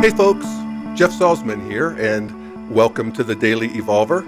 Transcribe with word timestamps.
Hey 0.00 0.10
folks, 0.10 0.44
Jeff 0.94 1.10
Salzman 1.10 1.68
here, 1.68 1.96
and 1.98 2.70
welcome 2.70 3.10
to 3.12 3.24
the 3.24 3.34
Daily 3.34 3.70
Evolver. 3.70 4.20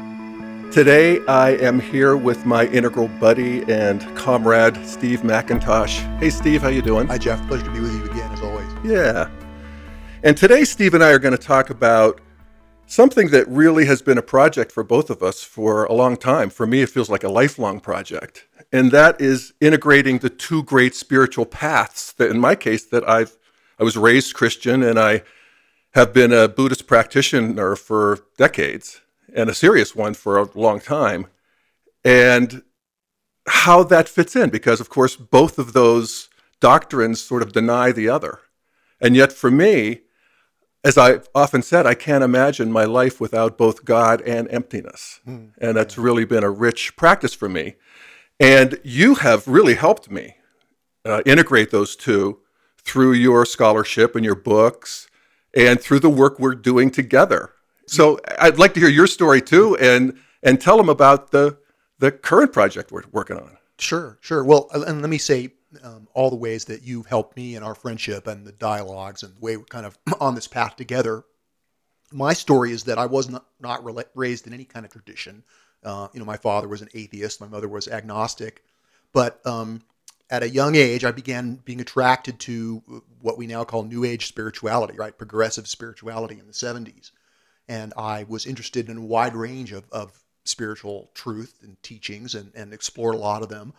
Today 0.72 1.20
I 1.26 1.50
am 1.56 1.78
here 1.78 2.16
with 2.16 2.46
my 2.46 2.66
integral 2.68 3.08
buddy 3.20 3.62
and 3.70 4.00
comrade, 4.16 4.84
Steve 4.86 5.20
McIntosh. 5.20 5.98
Hey 6.20 6.30
Steve, 6.30 6.62
how 6.62 6.68
you 6.68 6.80
doing? 6.80 7.06
Hi 7.08 7.18
Jeff, 7.18 7.46
pleasure 7.46 7.66
to 7.66 7.70
be 7.70 7.80
with 7.80 7.94
you 7.94 8.04
again 8.10 8.32
as 8.32 8.40
always. 8.40 8.66
Yeah. 8.82 9.30
And 10.22 10.38
today 10.38 10.64
Steve 10.64 10.94
and 10.94 11.04
I 11.04 11.10
are 11.10 11.18
going 11.18 11.36
to 11.36 11.38
talk 11.38 11.68
about 11.68 12.22
something 12.86 13.28
that 13.28 13.46
really 13.46 13.84
has 13.84 14.00
been 14.00 14.16
a 14.16 14.22
project 14.22 14.72
for 14.72 14.82
both 14.82 15.10
of 15.10 15.22
us 15.22 15.44
for 15.44 15.84
a 15.84 15.92
long 15.92 16.16
time. 16.16 16.48
For 16.48 16.66
me, 16.66 16.80
it 16.80 16.88
feels 16.88 17.10
like 17.10 17.24
a 17.24 17.28
lifelong 17.28 17.78
project. 17.78 18.46
And 18.72 18.90
that 18.92 19.20
is 19.20 19.52
integrating 19.60 20.18
the 20.18 20.30
two 20.30 20.62
great 20.62 20.94
spiritual 20.94 21.44
paths 21.44 22.12
that 22.14 22.30
in 22.30 22.40
my 22.40 22.54
case 22.54 22.86
that 22.86 23.06
I've 23.06 23.36
I 23.78 23.84
was 23.84 23.96
raised 23.96 24.34
Christian 24.34 24.82
and 24.82 24.98
I 24.98 25.22
have 25.98 26.12
been 26.12 26.32
a 26.32 26.46
Buddhist 26.46 26.86
practitioner 26.86 27.74
for 27.74 28.20
decades 28.36 29.00
and 29.34 29.50
a 29.50 29.54
serious 29.54 29.96
one 29.96 30.14
for 30.14 30.38
a 30.38 30.48
long 30.56 30.78
time. 30.78 31.26
And 32.04 32.62
how 33.48 33.82
that 33.82 34.08
fits 34.08 34.36
in, 34.36 34.50
because 34.50 34.80
of 34.80 34.88
course, 34.88 35.16
both 35.16 35.58
of 35.58 35.72
those 35.72 36.28
doctrines 36.60 37.20
sort 37.20 37.42
of 37.42 37.50
deny 37.50 37.90
the 37.90 38.08
other. 38.08 38.38
And 39.00 39.16
yet, 39.16 39.32
for 39.32 39.50
me, 39.50 40.02
as 40.84 40.96
I've 40.96 41.28
often 41.34 41.62
said, 41.62 41.84
I 41.84 41.94
can't 41.94 42.22
imagine 42.22 42.70
my 42.70 42.84
life 42.84 43.20
without 43.20 43.58
both 43.58 43.84
God 43.84 44.20
and 44.22 44.48
emptiness. 44.52 45.18
Mm, 45.26 45.50
and 45.58 45.76
that's 45.76 45.96
yeah. 45.96 46.04
really 46.04 46.24
been 46.24 46.44
a 46.44 46.50
rich 46.50 46.94
practice 46.94 47.34
for 47.34 47.48
me. 47.48 47.74
And 48.38 48.78
you 48.84 49.16
have 49.16 49.48
really 49.48 49.74
helped 49.74 50.12
me 50.12 50.36
uh, 51.04 51.22
integrate 51.26 51.72
those 51.72 51.96
two 51.96 52.38
through 52.84 53.14
your 53.14 53.44
scholarship 53.44 54.14
and 54.14 54.24
your 54.24 54.36
books 54.36 55.07
and 55.58 55.80
through 55.80 55.98
the 55.98 56.08
work 56.08 56.38
we're 56.38 56.54
doing 56.54 56.90
together. 56.90 57.52
So 57.86 58.20
I'd 58.38 58.58
like 58.58 58.74
to 58.74 58.80
hear 58.80 58.88
your 58.88 59.06
story 59.06 59.42
too, 59.42 59.76
and 59.78 60.16
and 60.42 60.60
tell 60.60 60.76
them 60.76 60.88
about 60.88 61.32
the 61.32 61.58
the 61.98 62.12
current 62.12 62.52
project 62.52 62.92
we're 62.92 63.02
working 63.10 63.36
on. 63.36 63.58
Sure, 63.78 64.18
sure. 64.20 64.44
Well, 64.44 64.68
and 64.72 65.00
let 65.00 65.10
me 65.10 65.18
say 65.18 65.52
um, 65.82 66.08
all 66.14 66.30
the 66.30 66.36
ways 66.36 66.64
that 66.66 66.82
you've 66.82 67.06
helped 67.06 67.36
me 67.36 67.56
in 67.56 67.62
our 67.62 67.74
friendship 67.74 68.26
and 68.26 68.46
the 68.46 68.52
dialogues 68.52 69.22
and 69.22 69.34
the 69.34 69.40
way 69.40 69.56
we're 69.56 69.64
kind 69.64 69.86
of 69.86 69.98
on 70.20 70.34
this 70.34 70.46
path 70.48 70.76
together. 70.76 71.24
My 72.10 72.32
story 72.32 72.72
is 72.72 72.84
that 72.84 72.98
I 72.98 73.06
was 73.06 73.28
not, 73.28 73.44
not 73.60 73.84
raised 74.14 74.46
in 74.46 74.54
any 74.54 74.64
kind 74.64 74.86
of 74.86 74.92
tradition. 74.92 75.44
Uh, 75.84 76.08
you 76.12 76.20
know, 76.20 76.24
my 76.24 76.38
father 76.38 76.66
was 76.66 76.80
an 76.80 76.88
atheist, 76.94 77.40
my 77.40 77.46
mother 77.46 77.68
was 77.68 77.86
agnostic, 77.86 78.64
but 79.12 79.46
um, 79.46 79.82
at 80.30 80.42
a 80.42 80.48
young 80.48 80.74
age, 80.74 81.04
I 81.04 81.10
began 81.10 81.56
being 81.64 81.80
attracted 81.80 82.38
to 82.40 82.82
what 83.20 83.38
we 83.38 83.46
now 83.46 83.64
call 83.64 83.82
New 83.82 84.04
Age 84.04 84.26
spirituality, 84.26 84.94
right? 84.96 85.16
Progressive 85.16 85.66
spirituality 85.66 86.38
in 86.38 86.46
the 86.46 86.52
70s. 86.52 87.12
And 87.68 87.92
I 87.96 88.24
was 88.24 88.46
interested 88.46 88.88
in 88.88 88.96
a 88.98 89.04
wide 89.04 89.34
range 89.34 89.72
of, 89.72 89.84
of 89.90 90.12
spiritual 90.44 91.10
truth 91.14 91.58
and 91.62 91.80
teachings 91.82 92.34
and, 92.34 92.52
and 92.54 92.72
explored 92.72 93.14
a 93.14 93.18
lot 93.18 93.42
of 93.42 93.48
them, 93.48 93.72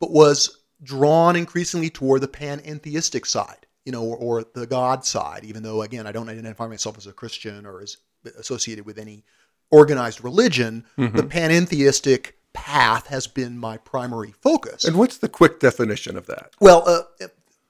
but 0.00 0.10
was 0.10 0.62
drawn 0.82 1.36
increasingly 1.36 1.90
toward 1.90 2.20
the 2.20 2.28
panentheistic 2.28 3.26
side, 3.26 3.66
you 3.84 3.92
know, 3.92 4.02
or, 4.02 4.16
or 4.16 4.44
the 4.54 4.66
God 4.66 5.04
side, 5.04 5.44
even 5.44 5.62
though, 5.62 5.82
again, 5.82 6.06
I 6.06 6.12
don't 6.12 6.28
identify 6.28 6.66
myself 6.66 6.98
as 6.98 7.06
a 7.06 7.12
Christian 7.12 7.66
or 7.66 7.80
as 7.80 7.96
associated 8.38 8.84
with 8.84 8.98
any 8.98 9.24
organized 9.70 10.22
religion. 10.22 10.84
Mm-hmm. 10.98 11.16
The 11.16 11.22
panentheistic 11.22 12.32
path 12.56 13.08
has 13.08 13.26
been 13.26 13.58
my 13.58 13.76
primary 13.76 14.32
focus. 14.32 14.86
And 14.86 14.96
what's 14.96 15.18
the 15.18 15.28
quick 15.28 15.60
definition 15.60 16.16
of 16.16 16.26
that? 16.26 16.52
Well, 16.58 16.82
uh, 16.88 17.26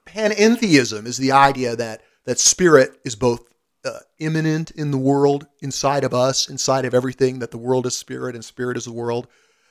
panentheism 0.07 1.07
is 1.07 1.17
the 1.19 1.33
idea 1.33 1.75
that 1.75 2.03
that 2.25 2.39
spirit 2.39 3.01
is 3.05 3.17
both 3.17 3.53
uh, 3.85 3.99
immanent 4.21 4.71
in 4.71 4.93
the 4.93 4.99
world, 4.99 5.49
inside 5.61 6.05
of 6.05 6.15
us, 6.15 6.49
inside 6.49 6.85
of 6.85 6.95
everything. 6.95 7.41
That 7.41 7.51
the 7.51 7.59
world 7.59 7.85
is 7.85 7.97
spirit 7.97 8.37
and 8.37 8.45
spirit 8.45 8.77
is 8.77 8.85
the 8.85 8.93
world. 8.93 9.27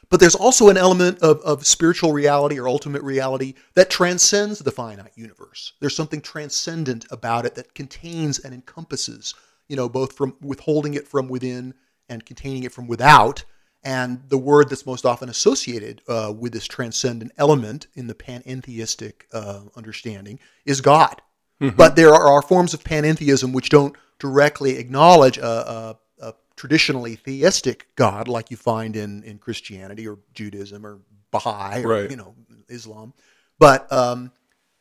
But 0.09 0.19
there's 0.19 0.35
also 0.35 0.67
an 0.67 0.75
element 0.75 1.19
of, 1.19 1.39
of 1.41 1.65
spiritual 1.65 2.11
reality 2.11 2.59
or 2.59 2.67
ultimate 2.67 3.01
reality 3.01 3.53
that 3.75 3.89
transcends 3.89 4.59
the 4.59 4.71
finite 4.71 5.13
universe. 5.15 5.73
There's 5.79 5.95
something 5.95 6.21
transcendent 6.21 7.05
about 7.09 7.45
it 7.45 7.55
that 7.55 7.73
contains 7.73 8.39
and 8.39 8.53
encompasses, 8.53 9.33
you 9.69 9.77
know, 9.77 9.87
both 9.87 10.11
from 10.11 10.35
withholding 10.41 10.93
it 10.93 11.07
from 11.07 11.29
within 11.29 11.73
and 12.09 12.25
containing 12.25 12.63
it 12.63 12.73
from 12.73 12.87
without 12.87 13.45
and 13.85 14.23
the 14.29 14.37
word 14.37 14.67
that's 14.67 14.87
most 14.87 15.05
often 15.05 15.29
associated 15.29 16.01
uh, 16.07 16.33
with 16.37 16.51
this 16.51 16.65
transcendent 16.65 17.31
element 17.37 17.85
in 17.93 18.07
the 18.07 18.15
panentheistic 18.15 19.13
uh, 19.31 19.61
understanding 19.75 20.39
is 20.65 20.81
God. 20.81 21.21
Mm-hmm. 21.61 21.77
But 21.77 21.95
there 21.95 22.11
are, 22.13 22.27
are, 22.27 22.41
forms 22.41 22.73
of 22.73 22.83
panentheism 22.83 23.53
which 23.53 23.69
don't 23.69 23.95
directly 24.19 24.77
acknowledge 24.77 25.37
a, 25.37 25.45
a, 25.45 25.97
a, 26.19 26.33
traditionally 26.57 27.15
theistic 27.15 27.87
God, 27.95 28.27
like 28.27 28.49
you 28.49 28.57
find 28.57 28.95
in, 28.95 29.23
in 29.23 29.37
Christianity 29.37 30.07
or 30.07 30.17
Judaism 30.33 30.85
or 30.85 30.99
Baha'i 31.31 31.83
or 31.83 31.87
right. 31.87 32.11
you 32.11 32.17
know 32.17 32.35
Islam. 32.67 33.13
But 33.59 33.89
um, 33.93 34.31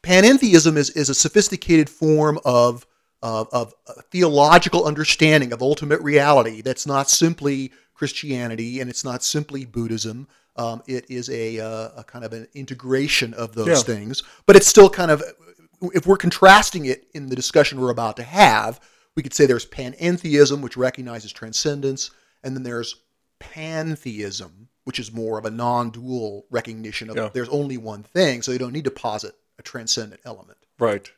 panentheism 0.03 0.77
is, 0.77 0.91
is 0.91 1.11
a 1.11 1.15
sophisticated 1.15 1.91
form 1.91 2.41
of, 2.45 2.87
of, 3.23 3.49
of 3.53 3.75
theological 4.11 4.85
understanding 4.85 5.53
of 5.53 5.63
ultimate 5.63 6.01
reality 6.01 6.63
that's 6.63 6.87
not 6.87 7.09
simply 7.09 7.71
Christianity, 8.05 8.81
and 8.81 8.91
it's 8.91 9.03
not 9.03 9.23
simply 9.23 9.65
Buddhism. 9.65 10.29
Um, 10.57 10.83
it 10.87 11.07
is 11.09 11.31
a, 11.31 11.59
uh, 11.59 11.89
a, 11.97 12.05
kind 12.05 12.23
of 12.23 12.35
an 12.35 12.47
integration 12.53 13.33
of 13.33 13.55
those 13.55 13.67
yeah. 13.67 13.95
things, 13.95 14.23
but 14.45 14.57
it's 14.57 14.67
still 14.67 14.91
kind 14.91 15.11
of, 15.11 15.23
if 15.95 16.07
we're 16.07 16.19
contrasting 16.19 16.85
it 16.85 17.07
in 17.15 17.31
the 17.31 17.35
discussion 17.35 17.81
we're 17.81 17.89
about 17.89 18.19
to 18.19 18.23
have, 18.23 18.79
we 19.17 19.23
could 19.23 19.33
say 19.33 19.47
there's 19.47 19.65
panentheism, 19.65 20.61
which 20.61 20.77
recognizes 20.77 21.33
transcendence, 21.33 22.11
and 22.43 22.55
then 22.55 22.63
there's 22.63 22.97
pantheism, 23.39 24.69
which 24.85 24.99
is 24.99 25.11
more 25.11 25.39
of 25.39 25.47
a 25.47 25.51
non-dual 25.51 26.45
recognition 26.51 27.09
of 27.09 27.17
yeah. 27.17 27.31
there's 27.33 27.49
only 27.49 27.79
one 27.79 28.03
thing, 28.03 28.43
so 28.43 28.53
you 28.53 28.59
don't 28.59 28.75
need 28.75 28.85
to 28.85 28.91
posit 28.91 29.35
a 29.59 29.63
transcendent 29.63 30.21
element. 30.27 30.59
Right. 30.79 31.11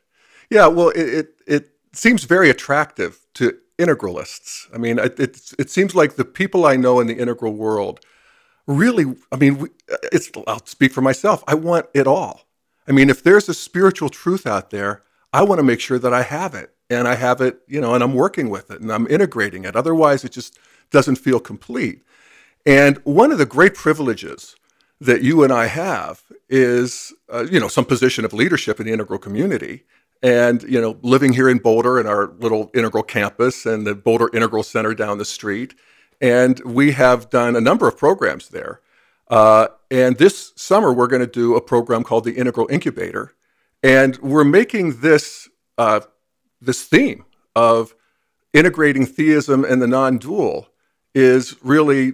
Yeah. 0.49 0.67
Well, 0.67 0.89
it 0.91 1.03
it, 1.03 1.27
it 1.45 1.69
seems 1.91 2.23
very 2.23 2.49
attractive 2.49 3.19
to 3.33 3.57
integralists. 3.77 4.67
I 4.73 4.77
mean, 4.77 4.99
it, 4.99 5.19
it, 5.19 5.53
it 5.59 5.69
seems 5.69 5.95
like 5.95 6.15
the 6.15 6.25
people 6.25 6.65
I 6.65 6.75
know 6.75 6.99
in 6.99 7.07
the 7.07 7.17
integral 7.17 7.53
world 7.53 7.99
really, 8.65 9.15
I 9.31 9.37
mean, 9.37 9.67
it's, 10.11 10.29
I'll 10.45 10.65
speak 10.65 10.91
for 10.91 11.01
myself. 11.01 11.43
I 11.47 11.55
want 11.55 11.87
it 11.93 12.05
all. 12.05 12.41
I 12.87 12.91
mean, 12.91 13.09
if 13.09 13.23
there's 13.23 13.49
a 13.49 13.53
spiritual 13.53 14.09
truth 14.09 14.45
out 14.45 14.69
there, 14.69 15.03
I 15.33 15.43
want 15.43 15.59
to 15.59 15.63
make 15.63 15.79
sure 15.79 15.99
that 15.99 16.13
I 16.13 16.23
have 16.23 16.53
it 16.53 16.73
and 16.89 17.07
I 17.07 17.15
have 17.15 17.41
it, 17.41 17.59
you 17.67 17.81
know, 17.81 17.93
and 17.93 18.03
I'm 18.03 18.13
working 18.13 18.49
with 18.49 18.71
it 18.71 18.81
and 18.81 18.91
I'm 18.91 19.07
integrating 19.07 19.65
it. 19.65 19.75
Otherwise, 19.75 20.23
it 20.23 20.31
just 20.31 20.57
doesn't 20.91 21.17
feel 21.17 21.39
complete. 21.39 22.03
And 22.65 22.97
one 23.03 23.31
of 23.31 23.37
the 23.37 23.45
great 23.45 23.73
privileges 23.73 24.55
that 24.99 25.21
you 25.21 25.43
and 25.43 25.53
I 25.53 25.67
have 25.67 26.23
is, 26.49 27.13
uh, 27.31 27.45
you 27.49 27.59
know, 27.59 27.67
some 27.67 27.85
position 27.85 28.25
of 28.25 28.33
leadership 28.33 28.79
in 28.79 28.85
the 28.85 28.93
integral 28.93 29.19
community 29.19 29.83
and 30.23 30.63
you 30.63 30.81
know 30.81 30.97
living 31.01 31.33
here 31.33 31.49
in 31.49 31.57
boulder 31.57 31.99
in 31.99 32.07
our 32.07 32.27
little 32.39 32.71
integral 32.73 33.03
campus 33.03 33.65
and 33.65 33.85
the 33.85 33.95
boulder 33.95 34.29
integral 34.33 34.63
center 34.63 34.93
down 34.93 35.17
the 35.17 35.25
street. 35.25 35.75
And 36.19 36.59
we 36.61 36.93
have 36.93 37.29
done 37.29 37.55
a 37.55 37.61
number 37.61 37.87
of 37.87 37.97
programs 37.97 38.49
there. 38.49 38.81
Uh, 39.29 39.67
and 39.91 40.17
this 40.17 40.53
summer 40.55 40.91
we're 40.91 41.07
going 41.07 41.21
to 41.21 41.27
do 41.27 41.55
a 41.55 41.61
program 41.61 42.03
called 42.03 42.23
the 42.23 42.33
integral 42.33 42.67
incubator. 42.71 43.33
And 43.83 44.17
we're 44.17 44.43
making 44.43 45.01
this 45.01 45.49
uh, 45.77 46.01
this 46.61 46.83
theme 46.83 47.25
of 47.55 47.93
integrating 48.53 49.05
theism 49.05 49.63
and 49.63 49.81
the 49.81 49.87
non-dual 49.87 50.67
is 51.13 51.55
really 51.61 52.13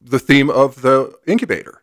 the 0.00 0.18
theme 0.18 0.50
of 0.50 0.82
the 0.82 1.12
incubator. 1.26 1.82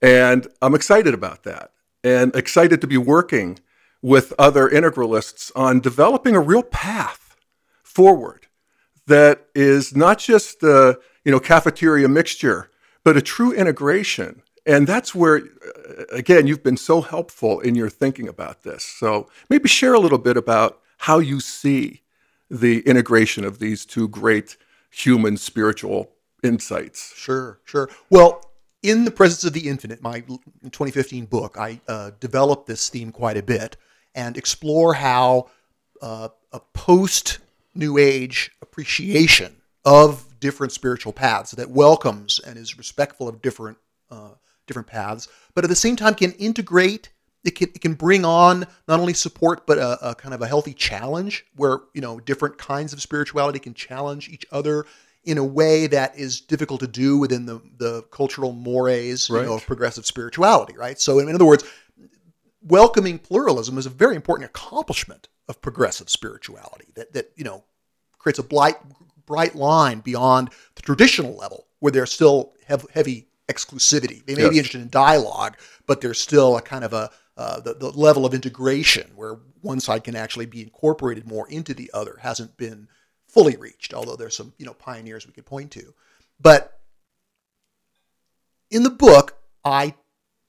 And 0.00 0.46
i'm 0.62 0.74
excited 0.74 1.14
about 1.14 1.42
that 1.44 1.72
and 2.04 2.34
excited 2.36 2.80
to 2.80 2.86
be 2.86 2.96
working 2.96 3.58
with 4.02 4.32
other 4.38 4.68
integralists 4.68 5.50
on 5.56 5.80
developing 5.80 6.36
a 6.36 6.40
real 6.40 6.62
path 6.62 7.36
forward 7.82 8.46
that 9.06 9.46
is 9.54 9.96
not 9.96 10.18
just 10.18 10.60
the 10.60 11.00
you 11.24 11.32
know 11.32 11.40
cafeteria 11.40 12.08
mixture, 12.08 12.70
but 13.04 13.16
a 13.16 13.22
true 13.22 13.52
integration. 13.52 14.42
And 14.66 14.86
that's 14.86 15.14
where, 15.14 15.38
uh, 15.38 16.04
again, 16.12 16.46
you've 16.46 16.62
been 16.62 16.76
so 16.76 17.00
helpful 17.00 17.58
in 17.60 17.74
your 17.74 17.88
thinking 17.88 18.28
about 18.28 18.64
this. 18.64 18.84
So 18.84 19.28
maybe 19.48 19.66
share 19.66 19.94
a 19.94 19.98
little 19.98 20.18
bit 20.18 20.36
about 20.36 20.80
how 20.98 21.18
you 21.20 21.40
see 21.40 22.02
the 22.50 22.80
integration 22.80 23.44
of 23.44 23.60
these 23.60 23.86
two 23.86 24.08
great 24.08 24.58
human 24.90 25.38
spiritual 25.38 26.12
insights. 26.42 27.14
Sure, 27.16 27.60
sure. 27.64 27.88
Well, 28.10 28.42
in 28.82 29.04
the 29.04 29.10
presence 29.10 29.44
of 29.44 29.54
the 29.54 29.68
infinite, 29.68 30.02
my 30.02 30.20
2015 30.20 31.26
book, 31.26 31.56
I 31.58 31.80
uh, 31.88 32.10
developed 32.20 32.66
this 32.66 32.88
theme 32.90 33.10
quite 33.10 33.36
a 33.36 33.42
bit 33.42 33.76
and 34.14 34.36
explore 34.36 34.94
how 34.94 35.50
uh, 36.02 36.28
a 36.52 36.60
post 36.72 37.38
New 37.74 37.98
Age 37.98 38.50
appreciation 38.62 39.56
of 39.84 40.24
different 40.40 40.72
spiritual 40.72 41.12
paths 41.12 41.52
that 41.52 41.70
welcomes 41.70 42.38
and 42.40 42.56
is 42.56 42.78
respectful 42.78 43.28
of 43.28 43.42
different 43.42 43.78
uh, 44.10 44.30
different 44.66 44.88
paths, 44.88 45.28
but 45.54 45.64
at 45.64 45.70
the 45.70 45.76
same 45.76 45.96
time 45.96 46.14
can 46.14 46.32
integrate 46.32 47.10
it 47.44 47.52
can, 47.52 47.68
it 47.74 47.80
can 47.80 47.94
bring 47.94 48.24
on 48.24 48.66
not 48.86 49.00
only 49.00 49.14
support 49.14 49.66
but 49.66 49.78
a, 49.78 50.10
a, 50.10 50.14
kind 50.14 50.34
of 50.34 50.42
a 50.42 50.46
healthy 50.46 50.74
challenge 50.74 51.46
where 51.56 51.80
you 51.94 52.00
know 52.00 52.20
different 52.20 52.58
kinds 52.58 52.92
of 52.92 53.00
spirituality 53.00 53.58
can 53.58 53.74
challenge 53.74 54.28
each 54.28 54.44
other 54.52 54.86
in 55.24 55.38
a 55.38 55.44
way 55.44 55.86
that 55.86 56.16
is 56.18 56.40
difficult 56.40 56.80
to 56.80 56.86
do 56.86 57.18
within 57.18 57.44
the, 57.44 57.60
the 57.78 58.02
cultural 58.10 58.52
mores 58.52 59.28
right. 59.30 59.40
you 59.40 59.46
know, 59.46 59.54
of 59.54 59.66
progressive 59.66 60.06
spirituality 60.06 60.74
right 60.76 61.00
so 61.00 61.18
in, 61.18 61.28
in 61.28 61.34
other 61.34 61.46
words 61.46 61.64
welcoming 62.62 63.18
pluralism 63.18 63.78
is 63.78 63.86
a 63.86 63.90
very 63.90 64.16
important 64.16 64.48
accomplishment 64.48 65.28
of 65.48 65.60
progressive 65.62 66.10
spirituality 66.10 66.86
that, 66.94 67.12
that 67.12 67.30
you 67.36 67.44
know 67.44 67.64
creates 68.18 68.38
a 68.38 68.42
bright, 68.42 68.76
bright 69.26 69.54
line 69.54 70.00
beyond 70.00 70.50
the 70.74 70.82
traditional 70.82 71.36
level 71.36 71.66
where 71.78 71.92
there's 71.92 72.12
still 72.12 72.52
heavy 72.66 73.28
exclusivity 73.48 74.24
they 74.26 74.34
may 74.34 74.42
yes. 74.42 74.50
be 74.50 74.58
interested 74.58 74.82
in 74.82 74.90
dialogue 74.90 75.56
but 75.86 76.02
there's 76.02 76.20
still 76.20 76.58
a 76.58 76.62
kind 76.62 76.84
of 76.84 76.92
a 76.92 77.10
uh, 77.38 77.60
the, 77.60 77.72
the 77.74 77.90
level 77.90 78.26
of 78.26 78.34
integration 78.34 79.12
where 79.14 79.38
one 79.60 79.78
side 79.78 80.02
can 80.02 80.16
actually 80.16 80.44
be 80.44 80.60
incorporated 80.60 81.24
more 81.24 81.48
into 81.48 81.72
the 81.72 81.88
other 81.94 82.18
hasn't 82.20 82.56
been 82.56 82.88
fully 83.28 83.56
reached, 83.56 83.94
although 83.94 84.16
there's 84.16 84.36
some 84.36 84.52
you 84.58 84.66
know 84.66 84.74
pioneers 84.74 85.26
we 85.26 85.32
could 85.32 85.46
point 85.46 85.70
to. 85.70 85.94
But 86.40 86.80
in 88.70 88.82
the 88.82 88.90
book, 88.90 89.38
I 89.64 89.94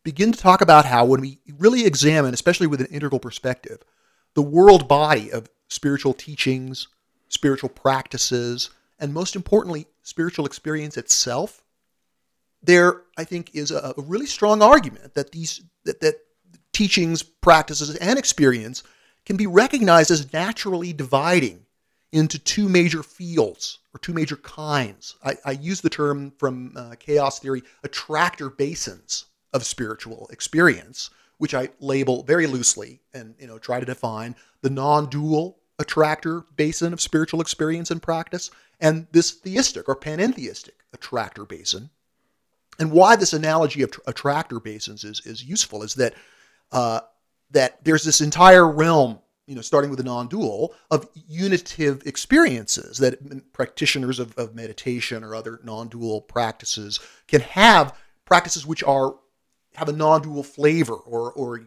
begin 0.10 0.32
to 0.32 0.40
talk 0.40 0.62
about 0.62 0.86
how 0.86 1.06
when 1.06 1.22
we 1.22 1.38
really 1.60 1.86
examine, 1.86 2.34
especially 2.34 2.66
with 2.66 2.82
an 2.82 2.88
integral 2.88 3.20
perspective, 3.20 3.84
the 4.34 4.42
world 4.42 4.88
body 4.88 5.32
of 5.32 5.48
spiritual 5.68 6.16
teachings, 6.16 6.88
spiritual 7.28 7.70
practices, 7.70 8.72
and 9.00 9.14
most 9.14 9.36
importantly, 9.36 9.86
spiritual 10.02 10.48
experience 10.48 10.98
itself, 10.98 11.62
there 12.64 13.04
I 13.20 13.24
think 13.24 13.54
is 13.54 13.70
a, 13.70 13.94
a 13.96 14.02
really 14.02 14.26
strong 14.26 14.64
argument 14.64 15.14
that 15.14 15.32
these 15.32 15.62
that, 15.84 16.02
that 16.02 16.16
teachings, 16.74 17.22
practices, 17.22 17.96
and 17.96 18.18
experience 18.18 18.82
can 19.28 19.38
be 19.38 19.46
recognized 19.46 20.10
as 20.10 20.34
naturally 20.34 20.92
dividing 20.92 21.68
into 22.12 22.40
two 22.40 22.68
major 22.68 23.04
fields 23.04 23.78
or 23.94 24.00
two 24.00 24.14
major 24.14 24.38
kinds. 24.38 25.18
I, 25.24 25.36
I 25.46 25.52
use 25.52 25.82
the 25.82 25.90
term 25.92 26.34
from 26.40 26.74
uh, 26.76 26.96
chaos 26.98 27.38
theory 27.38 27.62
attractor 27.84 28.50
basins 28.50 29.26
of 29.54 29.64
spiritual 29.64 30.28
experience, 30.32 31.10
which 31.38 31.54
I 31.54 31.70
label 31.80 32.24
very 32.24 32.48
loosely 32.48 33.02
and 33.14 33.36
you 33.40 33.48
know 33.48 33.58
try 33.58 33.80
to 33.80 33.86
define 33.86 34.36
the 34.62 34.70
non-dual 34.70 35.58
attractor 35.80 36.44
basin 36.56 36.94
of 36.94 37.02
spiritual 37.02 37.42
experience 37.42 37.90
and 37.90 38.02
practice, 38.02 38.52
and 38.80 39.08
this 39.12 39.32
theistic 39.32 39.88
or 39.88 39.96
panentheistic 39.96 40.72
attractor 40.94 41.46
basin. 41.46 41.90
And 42.80 42.92
why 42.92 43.16
this 43.16 43.34
analogy 43.34 43.82
of 43.82 43.92
attractor 44.08 44.60
basins 44.60 45.04
is, 45.04 45.22
is 45.26 45.44
useful 45.44 45.84
is 45.84 45.96
that 45.96 46.14
uh, 46.72 47.02
that 47.52 47.84
there's 47.84 48.04
this 48.04 48.22
entire 48.22 48.70
realm, 48.70 49.20
you 49.48 49.56
know, 49.56 49.62
starting 49.62 49.90
with 49.90 49.98
the 49.98 50.04
non-dual 50.04 50.76
of 50.92 51.10
unitive 51.28 52.06
experiences 52.06 52.98
that 53.00 53.52
practitioners 53.54 54.20
of, 54.20 54.38
of 54.38 54.54
meditation 54.54 55.24
or 55.24 55.34
other 55.34 55.60
non-dual 55.64 56.22
practices 56.22 57.00
can 57.28 57.42
have 57.42 57.98
practices 58.26 58.66
which 58.66 58.84
are 58.84 59.16
have 59.80 59.90
a 59.90 59.94
non-dual 59.94 60.44
flavor 60.44 60.94
or 60.94 61.32
or 61.32 61.62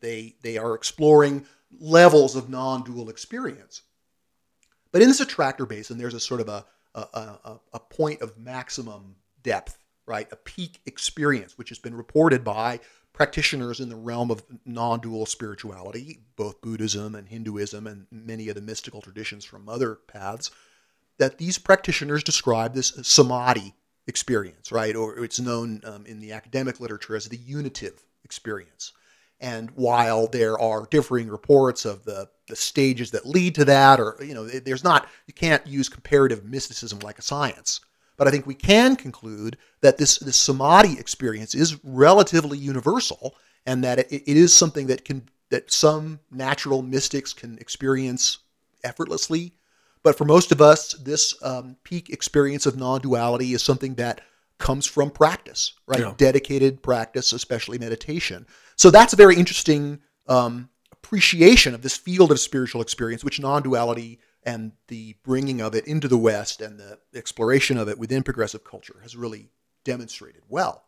they 0.00 0.34
they 0.42 0.58
are 0.58 0.74
exploring 0.74 1.46
levels 1.80 2.36
of 2.36 2.50
non-dual 2.50 3.08
experience. 3.08 3.82
But 4.90 5.00
in 5.00 5.08
this 5.08 5.20
attractor 5.20 5.64
basin, 5.64 5.96
there's 5.96 6.12
a 6.12 6.20
sort 6.20 6.40
of 6.40 6.48
a, 6.48 6.66
a, 6.94 7.00
a, 7.00 7.60
a 7.72 7.80
point 7.80 8.20
of 8.20 8.36
maximum 8.36 9.16
depth, 9.42 9.78
right? 10.04 10.30
A 10.30 10.36
peak 10.36 10.80
experience, 10.84 11.56
which 11.56 11.70
has 11.70 11.78
been 11.78 11.94
reported 11.94 12.44
by 12.44 12.80
practitioners 13.14 13.80
in 13.80 13.88
the 13.88 13.96
realm 13.96 14.30
of 14.30 14.42
non 14.66 15.00
dual 15.00 15.24
spirituality, 15.24 16.20
both 16.36 16.60
Buddhism 16.60 17.14
and 17.14 17.28
Hinduism 17.28 17.86
and 17.86 18.06
many 18.10 18.48
of 18.48 18.54
the 18.54 18.60
mystical 18.60 19.00
traditions 19.00 19.44
from 19.44 19.68
other 19.68 19.94
paths, 19.94 20.50
that 21.18 21.38
these 21.38 21.58
practitioners 21.58 22.22
describe 22.22 22.74
this 22.74 22.92
samadhi 23.02 23.74
experience, 24.06 24.72
right? 24.72 24.96
Or 24.96 25.22
it's 25.24 25.40
known 25.40 25.80
um, 25.84 26.06
in 26.06 26.20
the 26.20 26.32
academic 26.32 26.80
literature 26.80 27.16
as 27.16 27.26
the 27.26 27.36
unitive 27.36 28.04
experience. 28.24 28.92
And 29.40 29.70
while 29.72 30.28
there 30.28 30.58
are 30.58 30.86
differing 30.90 31.28
reports 31.28 31.84
of 31.84 32.04
the, 32.04 32.28
the 32.48 32.56
stages 32.56 33.10
that 33.10 33.26
lead 33.26 33.56
to 33.56 33.64
that, 33.64 33.98
or, 33.98 34.16
you 34.20 34.34
know, 34.34 34.46
there's 34.46 34.84
not, 34.84 35.08
you 35.26 35.34
can't 35.34 35.66
use 35.66 35.88
comparative 35.88 36.44
mysticism 36.44 37.00
like 37.00 37.18
a 37.18 37.22
science 37.22 37.80
but 38.16 38.28
I 38.28 38.30
think 38.30 38.46
we 38.46 38.54
can 38.54 38.94
conclude 38.94 39.58
that 39.80 39.98
this, 39.98 40.18
this 40.18 40.40
samadhi 40.40 40.98
experience 40.98 41.56
is 41.56 41.82
relatively 41.82 42.58
universal 42.58 43.34
and 43.66 43.82
that 43.84 43.98
it, 43.98 44.12
it 44.12 44.36
is 44.36 44.54
something 44.54 44.86
that 44.86 45.04
can 45.04 45.28
that 45.50 45.72
some 45.72 46.20
natural 46.30 46.82
mystics 46.82 47.32
can 47.32 47.58
experience 47.58 48.38
effortlessly. 48.84 49.52
But 50.02 50.18
for 50.18 50.24
most 50.24 50.52
of 50.52 50.60
us, 50.60 50.94
this 50.94 51.34
um, 51.42 51.76
peak 51.84 52.10
experience 52.10 52.66
of 52.66 52.76
non-duality 52.76 53.52
is 53.52 53.62
something 53.62 53.94
that 53.94 54.20
comes 54.58 54.86
from 54.86 55.10
practice, 55.10 55.74
right? 55.86 56.00
Yeah. 56.00 56.14
Dedicated 56.16 56.82
practice, 56.82 57.32
especially 57.32 57.78
meditation. 57.78 58.46
So 58.76 58.90
that's 58.90 59.12
a 59.12 59.16
very 59.16 59.36
interesting 59.36 60.00
um, 60.28 60.70
appreciation 60.92 61.74
of 61.74 61.82
this 61.82 61.96
field 61.96 62.30
of 62.30 62.40
spiritual 62.40 62.82
experience, 62.82 63.24
which 63.24 63.40
non-duality 63.40 64.20
and 64.44 64.72
the 64.88 65.16
bringing 65.24 65.60
of 65.60 65.74
it 65.74 65.86
into 65.86 66.08
the 66.08 66.18
West 66.18 66.60
and 66.60 66.78
the 66.78 66.98
exploration 67.14 67.78
of 67.78 67.88
it 67.88 67.98
within 67.98 68.22
progressive 68.22 68.64
culture 68.64 68.96
has 69.02 69.16
really 69.16 69.50
demonstrated 69.84 70.42
well. 70.48 70.84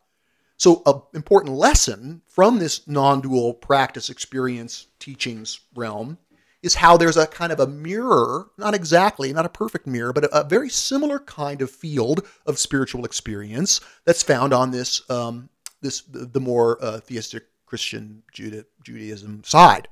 So, 0.57 0.81
an 0.85 1.01
important 1.13 1.55
lesson 1.55 2.21
from 2.27 2.59
this 2.59 2.87
non 2.87 3.21
dual 3.21 3.53
practice 3.53 4.09
experience 4.09 4.87
teachings 4.99 5.59
realm 5.75 6.17
is 6.65 6.75
how 6.75 6.97
there's 6.97 7.15
a 7.15 7.27
kind 7.27 7.51
of 7.51 7.59
a 7.59 7.67
mirror, 7.67 8.47
not 8.57 8.73
exactly, 8.73 9.31
not 9.31 9.45
a 9.45 9.49
perfect 9.49 9.85
mirror, 9.85 10.11
but 10.11 10.23
a, 10.25 10.41
a 10.41 10.43
very 10.43 10.69
similar 10.69 11.19
kind 11.19 11.61
of 11.61 11.69
field 11.69 12.25
of 12.47 12.57
spiritual 12.57 13.05
experience 13.05 13.81
that's 14.03 14.23
found 14.23 14.51
on 14.51 14.71
this, 14.71 15.07
um, 15.11 15.47
this 15.81 16.01
the, 16.01 16.25
the 16.25 16.39
more 16.39 16.83
uh, 16.83 16.99
theistic 16.99 17.43
Christian 17.67 18.23
Juda- 18.33 18.65
Judaism 18.83 19.43
side. 19.43 19.87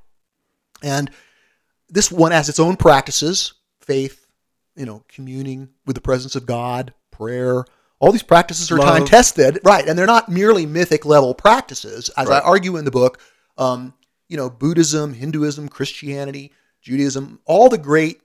And 0.81 1.11
this 1.89 2.11
one 2.11 2.31
has 2.31 2.49
its 2.49 2.59
own 2.59 2.75
practices, 2.75 3.53
faith, 3.79 4.25
you 4.75 4.87
know, 4.87 5.03
communing 5.07 5.69
with 5.85 5.95
the 5.95 6.01
presence 6.01 6.35
of 6.35 6.47
God, 6.47 6.93
prayer. 7.11 7.65
All 7.99 8.11
these 8.11 8.23
practices 8.23 8.71
are 8.71 8.79
time 8.79 9.05
tested, 9.05 9.59
right? 9.63 9.87
And 9.87 9.97
they're 9.97 10.07
not 10.07 10.27
merely 10.27 10.65
mythic 10.65 11.05
level 11.05 11.35
practices, 11.35 12.09
as 12.17 12.27
right. 12.27 12.41
I 12.41 12.45
argue 12.45 12.77
in 12.77 12.85
the 12.85 12.91
book. 12.91 13.19
Um, 13.59 13.93
you 14.27 14.37
know, 14.37 14.49
Buddhism, 14.49 15.13
Hinduism, 15.13 15.69
Christianity, 15.69 16.51
Judaism, 16.83 17.39
all 17.45 17.69
the 17.69 17.77
great 17.77 18.21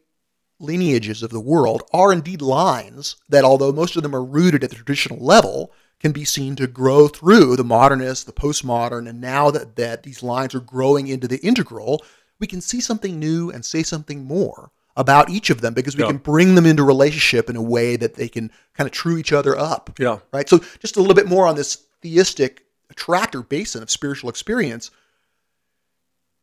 lineages 0.60 1.22
of 1.22 1.30
the 1.30 1.40
world 1.40 1.82
are 1.92 2.12
indeed 2.12 2.42
lines 2.42 3.16
that, 3.28 3.44
although 3.44 3.72
most 3.72 3.96
of 3.96 4.02
them 4.02 4.14
are 4.14 4.24
rooted 4.24 4.64
at 4.64 4.70
the 4.70 4.76
traditional 4.76 5.24
level, 5.24 5.72
can 6.00 6.12
be 6.12 6.24
seen 6.24 6.56
to 6.56 6.66
grow 6.66 7.08
through 7.08 7.56
the 7.56 7.64
modernist, 7.64 8.26
the 8.26 8.32
postmodern, 8.32 9.08
and 9.08 9.20
now 9.20 9.50
that, 9.50 9.76
that 9.76 10.02
these 10.02 10.22
lines 10.22 10.54
are 10.54 10.60
growing 10.60 11.08
into 11.08 11.26
the 11.26 11.38
integral, 11.38 12.04
we 12.38 12.46
can 12.46 12.60
see 12.60 12.80
something 12.80 13.18
new 13.18 13.50
and 13.50 13.64
say 13.64 13.82
something 13.82 14.24
more 14.24 14.70
about 14.96 15.30
each 15.30 15.50
of 15.50 15.60
them 15.60 15.74
because 15.74 15.96
we 15.96 16.02
yeah. 16.02 16.08
can 16.08 16.18
bring 16.18 16.54
them 16.54 16.66
into 16.66 16.82
relationship 16.82 17.48
in 17.48 17.56
a 17.56 17.62
way 17.62 17.96
that 17.96 18.14
they 18.14 18.28
can 18.28 18.50
kind 18.74 18.86
of 18.86 18.92
true 18.92 19.16
each 19.16 19.32
other 19.32 19.56
up. 19.56 19.90
Yeah. 19.98 20.18
Right. 20.32 20.48
So 20.48 20.58
just 20.80 20.96
a 20.96 21.00
little 21.00 21.14
bit 21.14 21.28
more 21.28 21.46
on 21.46 21.54
this 21.54 21.84
theistic 22.02 22.64
attractor 22.90 23.42
basin 23.42 23.82
of 23.82 23.90
spiritual 23.90 24.28
experience. 24.28 24.90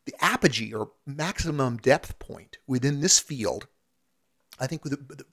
The 0.05 0.13
apogee 0.23 0.73
or 0.73 0.91
maximum 1.05 1.77
depth 1.77 2.19
point 2.19 2.57
within 2.67 3.01
this 3.01 3.19
field, 3.19 3.67
I 4.59 4.67
think, 4.67 4.83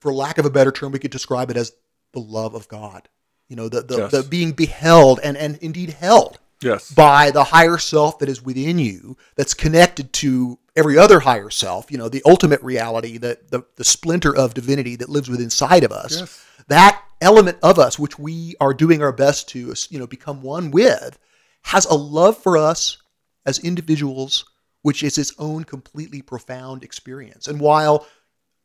for 0.01 0.13
lack 0.13 0.39
of 0.39 0.47
a 0.47 0.51
better 0.51 0.73
term, 0.73 0.93
we 0.93 0.99
could 0.99 1.11
describe 1.11 1.51
it 1.51 1.57
as 1.57 1.73
the 2.13 2.21
love 2.21 2.55
of 2.55 2.69
God. 2.69 3.09
You 3.49 3.57
know, 3.57 3.69
the 3.69 3.83
the, 3.83 3.99
yes. 3.99 4.11
the 4.11 4.23
being 4.23 4.53
beheld 4.53 5.21
and 5.23 5.37
and 5.37 5.59
indeed 5.59 5.91
held 5.91 6.39
yes. 6.63 6.91
by 6.93 7.31
the 7.31 7.45
higher 7.45 7.79
self 7.79 8.19
that 8.21 8.29
is 8.29 8.43
within 8.43 8.79
you, 8.79 9.17
that's 9.37 9.55
connected 9.55 10.13
to 10.15 10.59
every 10.77 10.97
other 10.97 11.21
higher 11.21 11.51
self, 11.51 11.91
you 11.91 11.99
know, 11.99 12.09
the 12.09 12.23
ultimate 12.25 12.63
reality, 12.63 13.19
that 13.19 13.51
the, 13.51 13.63
the 13.77 13.85
splinter 13.85 14.35
of 14.35 14.55
divinity 14.55 14.97
that 14.97 15.09
lives 15.09 15.29
within 15.29 15.45
inside 15.45 15.85
of 15.85 15.93
us, 15.93 16.21
yes. 16.21 16.45
that 16.69 17.03
element 17.21 17.59
of 17.63 17.79
us, 17.79 17.99
which 17.99 18.19
we 18.19 18.55
are 18.61 18.73
doing 18.73 19.03
our 19.03 19.13
best 19.13 19.49
to, 19.51 19.75
you 19.91 19.99
know, 19.99 20.07
become 20.07 20.43
one 20.43 20.71
with, 20.71 21.19
has 21.63 21.85
a 21.87 21.95
love 21.95 22.39
for 22.39 22.57
us 22.57 22.99
as 23.45 23.59
individuals, 23.59 24.45
which 24.83 25.03
is 25.03 25.19
its 25.19 25.33
own 25.39 25.65
completely 25.65 26.23
profound 26.23 26.85
experience. 26.85 27.47
And 27.47 27.61
while 27.61 28.07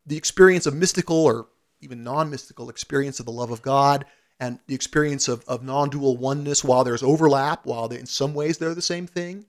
the 0.06 0.18
experience 0.18 0.66
of 0.66 0.74
mystical 0.76 1.18
or 1.26 1.48
even 1.80 2.04
non-mystical 2.04 2.70
experience 2.70 3.20
of 3.20 3.26
the 3.26 3.32
love 3.32 3.52
of 3.52 3.62
God 3.62 4.06
and 4.40 4.60
the 4.68 4.76
experience 4.76 5.28
of, 5.28 5.44
of 5.48 5.64
non-dual 5.64 6.18
oneness, 6.18 6.64
while 6.64 6.84
there's 6.84 7.04
overlap, 7.04 7.66
while 7.66 7.88
in 7.88 8.06
some 8.06 8.34
ways 8.34 8.58
they're 8.58 8.76
the 8.76 8.82
same 8.82 9.08
thing, 9.08 9.46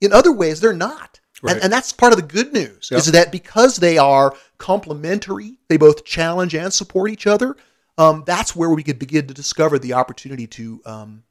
in 0.00 0.12
other 0.12 0.32
ways 0.32 0.60
they're 0.60 0.72
not. 0.72 1.20
Right. 1.42 1.54
And, 1.54 1.64
and, 1.64 1.72
that's 1.72 1.92
part 1.92 2.12
of 2.12 2.20
the 2.20 2.26
good 2.26 2.52
news 2.52 2.90
is 2.92 3.06
that 3.06 3.32
because 3.32 3.76
they 3.76 3.98
are 3.98 4.32
complementary, 4.58 5.58
they 5.68 5.76
both 5.76 6.04
challenge 6.04 6.54
and 6.54 6.72
support 6.72 7.10
each 7.10 7.26
other. 7.26 7.56
Um, 7.98 8.22
that's 8.24 8.54
where 8.54 8.70
we 8.70 8.84
could 8.84 9.00
begin 9.00 9.26
to 9.26 9.34
discover 9.34 9.76
the 9.78 9.94
opportunity 9.94 10.46
to 10.46 10.80
um, 10.86 11.24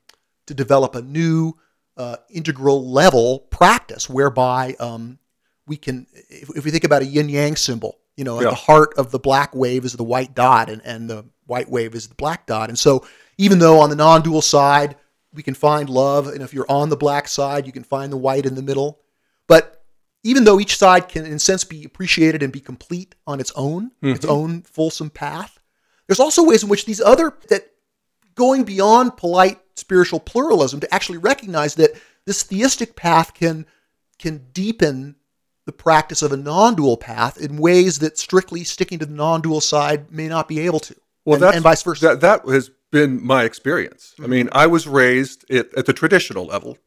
to 0.48 0.54
develop 0.54 0.96
a 0.96 1.02
new 1.02 1.54
uh, 1.98 2.18
integral 2.30 2.90
level 2.90 3.40
practice 3.50 4.10
whereby 4.10 4.76
um, 4.80 5.20
we 5.68 5.78
can, 5.78 6.08
if, 6.14 6.50
if, 6.56 6.66
we 6.66 6.72
think 6.72 6.84
about 6.84 7.02
a 7.02 7.06
yin 7.06 7.30
yang 7.30 7.56
symbol, 7.56 8.00
you 8.18 8.24
know, 8.24 8.40
at 8.40 8.44
the 8.44 8.56
heart 8.56 8.94
of 8.98 9.12
the 9.12 9.20
black 9.20 9.56
wave 9.56 9.86
is 9.86 9.94
the 9.94 10.04
white 10.04 10.36
dot, 10.36 10.70
and, 10.70 10.82
and 10.84 11.10
the 11.10 11.26
white 11.46 11.70
wave 11.70 11.96
is 11.96 12.08
the 12.08 12.16
black 12.16 12.46
dot. 12.46 12.70
And 12.70 12.78
so, 12.78 13.06
even 13.38 13.60
though 13.60 13.80
on 13.80 13.90
the 13.90 13.96
non 13.96 14.22
dual 14.22 14.42
side, 14.42 14.96
we 15.34 15.44
can 15.44 15.54
find 15.54 15.90
love, 15.90 16.28
and 16.28 16.42
if 16.42 16.54
you're 16.54 16.70
on 16.70 16.90
the 16.90 16.98
black 16.98 17.28
side, 17.28 17.66
you 17.66 17.72
can 17.72 17.84
find 17.84 18.12
the 18.12 18.18
white 18.18 18.46
in 18.46 18.56
the 18.56 18.62
middle. 18.62 19.00
But 19.48 19.84
even 20.24 20.44
though 20.44 20.60
each 20.60 20.78
side 20.78 21.08
can, 21.08 21.26
in 21.26 21.34
a 21.34 21.40
sense, 21.40 21.64
be 21.64 21.84
appreciated 21.84 22.44
and 22.44 22.52
be 22.52 22.60
complete 22.60 23.16
on 23.26 23.40
its 23.40 23.52
own, 23.56 23.92
mm-hmm. 24.04 24.16
its 24.16 24.26
own 24.26 24.62
fulsome 24.64 25.10
path, 25.10 25.60
there's 26.08 26.20
also 26.20 26.44
ways 26.44 26.64
in 26.64 26.70
which 26.70 26.86
these 26.86 27.02
other 27.02 27.34
that 27.48 27.68
going 28.36 28.64
beyond 28.64 29.16
polite 29.18 29.61
spiritual 29.76 30.20
pluralism 30.20 30.80
to 30.80 30.94
actually 30.94 31.18
recognize 31.18 31.76
that 31.76 31.92
this 32.26 32.44
theistic 32.44 32.96
path 32.96 33.34
can 33.34 33.66
can 34.20 34.46
deepen 34.54 35.16
the 35.66 35.72
practice 35.72 36.22
of 36.22 36.32
a 36.32 36.38
non-dual 36.38 36.98
path 36.98 37.40
in 37.40 37.58
ways 37.58 38.00
that 38.00 38.18
strictly 38.18 38.64
sticking 38.64 39.00
to 39.00 39.06
the 39.06 39.14
non-dual 39.14 39.62
side 39.62 40.12
may 40.12 40.28
not 40.28 40.48
be 40.48 40.60
able 40.60 40.80
to. 40.80 40.96
Well, 41.26 41.44
and, 41.44 41.56
and 41.56 41.64
vice 41.64 41.84
versa. 41.84 42.08
That, 42.08 42.22
that 42.22 42.48
has 42.48 42.72
been 42.92 43.24
my 43.24 43.44
experience. 43.44 44.14
Mm-hmm. 44.14 44.24
I 44.24 44.28
mean, 44.28 44.50
I 44.52 44.68
was 44.68 44.88
raised 44.88 45.50
at, 45.52 45.74
at, 45.76 45.86
the 45.86 45.94
traditional 45.94 46.46
level, 46.46 46.78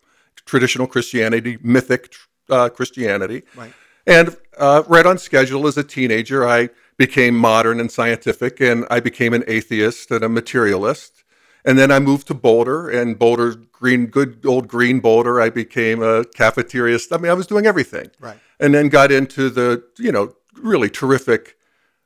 traditional 0.45 0.87
Christianity, 0.87 1.59
mythic 1.63 2.15
uh, 2.51 2.69
Christianity, 2.69 3.43
right. 3.57 3.73
and 4.07 4.37
uh, 4.59 4.83
right 4.87 5.07
on 5.07 5.19
schedule 5.19 5.67
as 5.67 5.77
a 5.79 5.85
teenager, 5.85 6.47
I 6.47 6.71
became 6.97 7.37
modern 7.37 7.81
and 7.81 7.91
scientific, 7.91 8.61
and 8.61 8.87
I 8.91 9.01
became 9.01 9.35
an 9.35 9.45
atheist 9.49 10.11
and 10.11 10.23
a 10.25 10.29
materialist. 10.29 11.24
And 11.65 11.79
then 11.79 11.91
I 11.91 11.99
moved 11.99 12.27
to 12.27 12.35
Boulder, 12.35 12.91
and 12.91 13.19
Boulder, 13.19 13.55
green, 13.73 14.07
good 14.07 14.45
old 14.45 14.69
green 14.69 15.01
Boulder. 15.01 15.41
I 15.41 15.49
became 15.49 16.03
a 16.03 16.25
cafeteria. 16.25 16.99
I 17.11 17.17
mean, 17.17 17.31
I 17.31 17.35
was 17.35 17.47
doing 17.47 17.67
everything. 17.67 18.11
Right. 18.21 18.39
And 18.61 18.75
then 18.75 18.89
got 18.89 19.11
into 19.11 19.49
the, 19.49 19.83
you 19.99 20.13
know, 20.13 20.35
really 20.61 20.91
terrific 20.91 21.57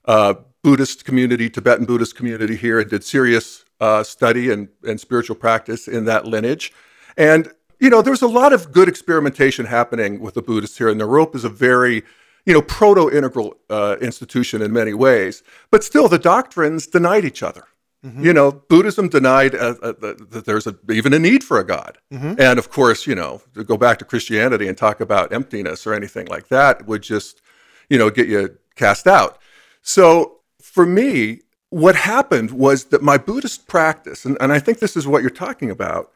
uh, 0.05 0.35
Buddhist 0.62 1.05
community, 1.05 1.50
Tibetan 1.50 1.87
Buddhist 1.87 2.15
community 2.17 2.57
here, 2.57 2.79
and 2.79 2.88
did 2.88 3.03
serious 3.05 3.65
uh, 3.81 4.03
study 4.03 4.50
and, 4.50 4.69
and 4.85 5.00
spiritual 5.00 5.37
practice 5.37 5.88
in 5.88 6.05
that 6.05 6.25
lineage. 6.25 6.73
And, 7.17 7.53
you 7.81 7.91
know, 7.91 8.00
there's 8.00 8.23
a 8.23 8.29
lot 8.29 8.53
of 8.53 8.73
good 8.73 8.88
experimentation 8.88 9.67
happening 9.67 10.21
with 10.21 10.35
the 10.35 10.43
Buddhists 10.43 10.79
here. 10.79 10.88
And 10.88 11.00
Naropa 11.00 11.37
is 11.37 11.45
a 11.45 11.49
very, 11.49 12.03
you 12.47 12.53
know, 12.53 12.62
proto 12.62 13.11
integral 13.11 13.57
uh, 13.71 13.97
institution 14.00 14.62
in 14.62 14.73
many 14.73 14.95
ways. 14.95 15.43
But 15.71 15.83
still, 15.85 16.09
the 16.09 16.19
doctrines 16.19 16.87
denied 16.87 17.25
each 17.25 17.43
other. 17.43 17.65
Mm-hmm. 18.05 18.25
You 18.25 18.33
know, 18.33 18.52
Buddhism 18.52 19.09
denied 19.09 19.55
uh, 19.57 19.75
uh, 19.83 19.93
that 20.00 20.45
there's 20.47 20.69
a, 20.69 20.76
even 20.90 21.12
a 21.12 21.19
need 21.19 21.43
for 21.43 21.59
a 21.59 21.67
God. 21.67 21.99
Mm-hmm. 22.12 22.40
And 22.40 22.59
of 22.59 22.71
course, 22.71 23.07
you 23.07 23.14
know, 23.14 23.43
to 23.55 23.64
go 23.64 23.76
back 23.76 23.99
to 23.99 24.05
Christianity 24.05 24.69
and 24.69 24.78
talk 24.78 25.00
about 25.00 25.33
emptiness 25.33 25.87
or 25.87 25.95
anything 25.95 26.26
like 26.28 26.49
that 26.49 26.87
would 26.87 27.02
just, 27.02 27.43
you 27.90 27.99
know, 27.99 28.09
get 28.09 28.28
you 28.28 28.57
cast 28.76 29.09
out. 29.09 29.38
So 29.83 30.40
for 30.62 30.87
me, 30.87 31.40
what 31.71 31.97
happened 31.97 32.52
was 32.52 32.85
that 32.87 33.02
my 33.02 33.19
Buddhist 33.19 33.67
practice, 33.67 34.25
and, 34.25 34.37
and 34.40 34.52
I 34.52 34.61
think 34.61 34.78
this 34.78 34.97
is 34.97 35.07
what 35.07 35.23
you're 35.23 35.31
talking 35.31 35.71
about, 35.71 36.12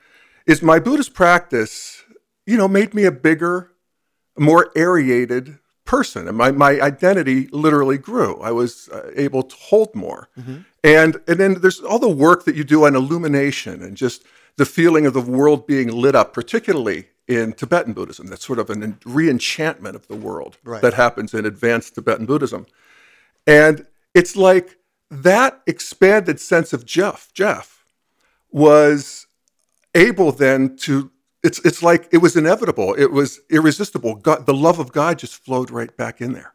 is 0.46 0.62
my 0.62 0.78
Buddhist 0.78 1.14
practice, 1.14 2.02
you 2.46 2.56
know, 2.56 2.68
made 2.68 2.94
me 2.94 3.04
a 3.04 3.12
bigger, 3.12 3.72
more 4.38 4.70
aerated 4.76 5.58
person. 5.84 6.28
And 6.28 6.36
my, 6.36 6.50
my 6.50 6.80
identity 6.80 7.48
literally 7.48 7.98
grew. 7.98 8.40
I 8.40 8.52
was 8.52 8.88
uh, 8.88 9.10
able 9.16 9.42
to 9.42 9.56
hold 9.56 9.94
more. 9.94 10.28
Mm-hmm. 10.38 10.58
And 10.84 11.20
and 11.28 11.38
then 11.38 11.60
there's 11.60 11.80
all 11.80 11.98
the 11.98 12.08
work 12.08 12.44
that 12.44 12.56
you 12.56 12.64
do 12.64 12.86
on 12.86 12.96
illumination 12.96 13.82
and 13.82 13.96
just 13.96 14.24
the 14.56 14.66
feeling 14.66 15.06
of 15.06 15.14
the 15.14 15.20
world 15.20 15.66
being 15.66 15.88
lit 15.88 16.14
up, 16.14 16.32
particularly 16.32 17.08
in 17.28 17.52
Tibetan 17.52 17.92
Buddhism. 17.92 18.26
That's 18.26 18.44
sort 18.44 18.58
of 18.58 18.68
an 18.68 18.98
re-enchantment 19.04 19.96
of 19.96 20.08
the 20.08 20.16
world 20.16 20.58
right. 20.64 20.82
that 20.82 20.94
happens 20.94 21.34
in 21.34 21.46
advanced 21.46 21.94
Tibetan 21.94 22.26
Buddhism. 22.26 22.66
And 23.46 23.86
it's 24.14 24.36
like 24.36 24.76
that 25.10 25.62
expanded 25.66 26.40
sense 26.40 26.72
of 26.72 26.84
Jeff, 26.84 27.30
Jeff, 27.32 27.84
was 28.50 29.26
able 29.94 30.32
then 30.32 30.76
to 30.78 31.10
it's 31.42 31.58
it's 31.64 31.82
like 31.82 32.08
it 32.12 32.18
was 32.18 32.36
inevitable. 32.36 32.94
It 32.94 33.12
was 33.12 33.40
irresistible. 33.50 34.16
God, 34.16 34.46
the 34.46 34.54
love 34.54 34.78
of 34.78 34.92
God 34.92 35.18
just 35.18 35.44
flowed 35.44 35.70
right 35.70 35.94
back 35.96 36.20
in 36.20 36.32
there 36.32 36.54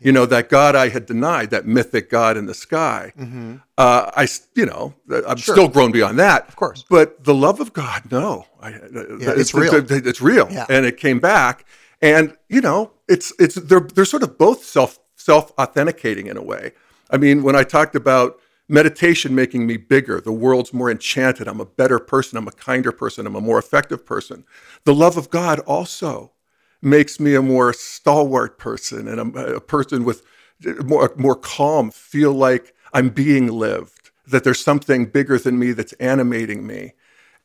you 0.00 0.12
know 0.12 0.26
that 0.26 0.48
god 0.48 0.76
i 0.76 0.88
had 0.88 1.06
denied 1.06 1.50
that 1.50 1.66
mythic 1.66 2.10
god 2.10 2.36
in 2.36 2.46
the 2.46 2.54
sky 2.54 3.12
mm-hmm. 3.18 3.56
uh, 3.78 4.10
i 4.16 4.26
you 4.54 4.66
know 4.66 4.94
i'm 5.26 5.36
sure. 5.36 5.54
still 5.54 5.68
grown 5.68 5.90
beyond 5.90 6.18
that 6.18 6.46
of 6.48 6.56
course 6.56 6.84
but 6.88 7.24
the 7.24 7.34
love 7.34 7.60
of 7.60 7.72
god 7.72 8.02
no 8.10 8.46
I, 8.60 8.74
uh, 8.74 8.78
yeah, 8.92 9.30
it's, 9.30 9.40
it's, 9.40 9.54
real 9.54 9.74
it's, 9.74 9.90
it's 9.90 10.20
real 10.20 10.48
yeah. 10.50 10.66
and 10.68 10.84
it 10.86 10.96
came 10.96 11.18
back 11.18 11.64
and 12.02 12.36
you 12.48 12.60
know 12.60 12.92
it's 13.08 13.32
it's 13.38 13.54
they're 13.54 13.80
they're 13.80 14.04
sort 14.04 14.22
of 14.22 14.38
both 14.38 14.64
self 14.64 14.98
self 15.16 15.52
authenticating 15.58 16.26
in 16.26 16.36
a 16.36 16.42
way 16.42 16.72
i 17.10 17.16
mean 17.16 17.42
when 17.42 17.56
i 17.56 17.62
talked 17.62 17.96
about 17.96 18.38
meditation 18.68 19.34
making 19.34 19.66
me 19.66 19.76
bigger 19.76 20.20
the 20.20 20.32
world's 20.32 20.72
more 20.72 20.90
enchanted 20.90 21.46
i'm 21.46 21.60
a 21.60 21.66
better 21.66 21.98
person 21.98 22.36
i'm 22.36 22.48
a 22.48 22.52
kinder 22.52 22.90
person 22.90 23.26
i'm 23.26 23.36
a 23.36 23.40
more 23.40 23.58
effective 23.58 24.04
person 24.04 24.44
the 24.84 24.94
love 24.94 25.16
of 25.16 25.30
god 25.30 25.60
also 25.60 26.32
makes 26.82 27.18
me 27.18 27.34
a 27.34 27.42
more 27.42 27.72
stalwart 27.72 28.58
person 28.58 29.08
and 29.08 29.36
a, 29.36 29.56
a 29.56 29.60
person 29.60 30.04
with 30.04 30.22
more, 30.84 31.12
more 31.16 31.36
calm, 31.36 31.90
feel 31.90 32.32
like 32.32 32.74
I'm 32.92 33.10
being 33.10 33.48
lived, 33.48 34.10
that 34.26 34.44
there's 34.44 34.62
something 34.62 35.06
bigger 35.06 35.38
than 35.38 35.58
me 35.58 35.72
that's 35.72 35.92
animating 35.94 36.66
me. 36.66 36.92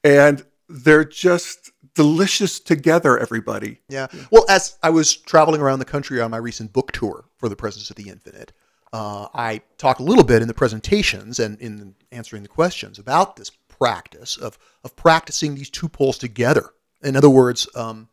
And 0.03 0.45
they're 0.69 1.05
just 1.05 1.71
delicious 1.93 2.59
together, 2.59 3.17
everybody. 3.17 3.81
Yeah. 3.89 4.07
Well, 4.31 4.45
as 4.47 4.77
I 4.81 4.89
was 4.89 5.15
traveling 5.15 5.61
around 5.61 5.79
the 5.79 5.85
country 5.85 6.21
on 6.21 6.31
my 6.31 6.37
recent 6.37 6.71
book 6.71 6.91
tour 6.93 7.25
for 7.37 7.49
The 7.49 7.55
Presence 7.55 7.89
of 7.89 7.97
the 7.97 8.09
Infinite, 8.09 8.53
uh, 8.93 9.27
I 9.33 9.62
talk 9.77 10.00
a 10.00 10.03
little 10.03 10.24
bit 10.24 10.41
in 10.41 10.48
the 10.48 10.53
presentations 10.53 11.39
and 11.39 11.60
in 11.60 11.95
answering 12.12 12.43
the 12.43 12.50
questions 12.50 13.00
about 13.00 13.36
this 13.36 13.50
practice 13.50 14.38
of, 14.38 14.60
of 14.83 14.95
practicing 14.95 15.55
these 15.55 15.69
two 15.69 15.89
poles 15.89 16.17
together. 16.17 16.69
In 17.03 17.15
other 17.15 17.29
words, 17.29 17.67
um, 17.75 18.10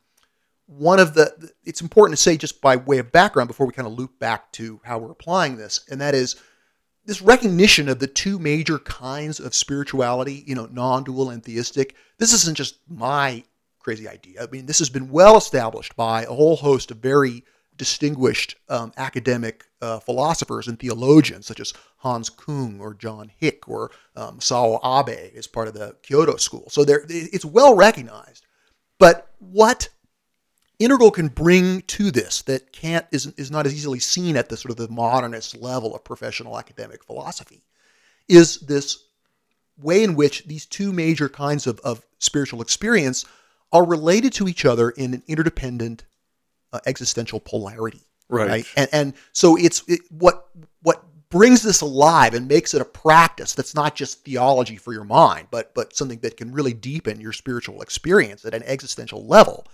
one 0.68 1.00
of 1.00 1.14
the 1.14 1.50
it's 1.64 1.80
important 1.80 2.16
to 2.16 2.23
say 2.23 2.37
just 2.37 2.61
by 2.61 2.76
way 2.76 2.99
of 2.99 3.11
background 3.11 3.49
before 3.49 3.66
we 3.66 3.73
kind 3.73 3.88
of 3.88 3.94
loop 3.94 4.18
back 4.18 4.52
to 4.52 4.80
how 4.85 4.99
we're 4.99 5.11
applying 5.11 5.56
this 5.56 5.80
and 5.90 6.00
that 6.00 6.14
is 6.14 6.37
this 7.06 7.23
recognition 7.23 7.88
of 7.88 7.99
the 7.99 8.06
two 8.06 8.38
major 8.38 8.78
kinds 8.78 9.40
of 9.40 9.54
spirituality 9.54 10.44
you 10.47 10.54
know 10.54 10.68
non-dual 10.70 11.30
and 11.30 11.42
theistic 11.42 11.94
this 12.18 12.35
isn't 12.35 12.54
just 12.54 12.80
my 12.87 13.42
crazy 13.78 14.06
idea 14.06 14.42
i 14.42 14.47
mean 14.49 14.66
this 14.66 14.78
has 14.78 14.90
been 14.90 15.08
well 15.08 15.38
established 15.38 15.97
by 15.97 16.25
a 16.25 16.35
whole 16.35 16.56
host 16.56 16.90
of 16.90 16.99
very 16.99 17.42
distinguished 17.78 18.56
um, 18.68 18.92
academic 18.97 19.64
uh, 19.80 20.00
philosophers 20.00 20.68
and 20.68 20.78
theologians 20.78 21.47
such 21.47 21.61
as 21.61 21.73
Hans 21.99 22.28
Kung 22.28 22.80
or 22.80 22.94
John 22.94 23.30
Hick 23.38 23.68
or 23.68 23.90
um, 24.16 24.38
Masao 24.38 24.78
Abe 24.85 25.32
as 25.37 25.47
part 25.47 25.68
of 25.68 25.75
the 25.75 25.97
Kyoto 26.02 26.37
school. 26.37 26.68
So 26.68 26.85
there, 26.85 27.04
it's 27.08 27.44
well 27.44 27.75
recognized. 27.75 28.44
But 28.99 29.30
what 29.38 29.88
Integral 30.78 31.11
can 31.11 31.26
bring 31.26 31.82
to 31.82 32.12
this 32.12 32.42
that 32.42 32.73
can't 32.73 33.04
is, 33.11 33.26
is 33.37 33.50
not 33.50 33.66
as 33.66 33.75
easily 33.75 33.99
seen 33.99 34.37
at 34.37 34.49
the 34.49 34.56
sort 34.56 34.70
of 34.70 34.76
the 34.76 34.92
modernist 34.92 35.56
level 35.56 35.94
of 35.94 36.04
professional 36.04 36.56
academic 36.56 37.02
philosophy 37.02 37.64
is 38.28 38.61
this 38.61 39.04
way 39.76 40.04
in 40.04 40.14
which 40.14 40.44
these 40.47 40.66
two 40.66 40.92
major 40.92 41.28
kinds 41.28 41.66
of, 41.66 41.80
of 41.80 42.06
spiritual 42.18 42.62
experience 42.62 43.25
are 43.73 43.85
related 43.85 44.32
to 44.35 44.49
each 44.49 44.64
other 44.64 44.90
in 44.90 45.14
an 45.14 45.23
interdependent 45.26 46.04
uh, 46.72 46.80
existential 46.87 47.40
polarity 47.40 48.02
right, 48.28 48.48
right? 48.48 48.66
And, 48.76 48.88
and 48.92 49.14
so 49.32 49.56
it's 49.56 49.82
it, 49.88 50.00
what 50.10 50.48
what 50.82 51.04
brings 51.30 51.62
this 51.62 51.82
alive 51.82 52.34
and 52.34 52.48
makes 52.48 52.72
it 52.72 52.80
a 52.80 52.87
practice 52.87 53.54
that's 53.54 53.75
not 53.75 53.94
just 53.94 54.25
theology 54.25 54.76
for 54.76 54.92
your 54.92 55.04
mind 55.04 55.48
but 55.50 55.75
but 55.75 55.94
something 55.94 56.18
that 56.20 56.37
can 56.37 56.52
really 56.52 56.72
deepen 56.72 57.20
your 57.20 57.32
spiritual 57.32 57.82
experience 57.82 58.44
at 58.44 58.54
an 58.54 58.62
existential 58.64 59.26
level 59.26 59.66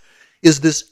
is 0.43 0.61
this 0.61 0.91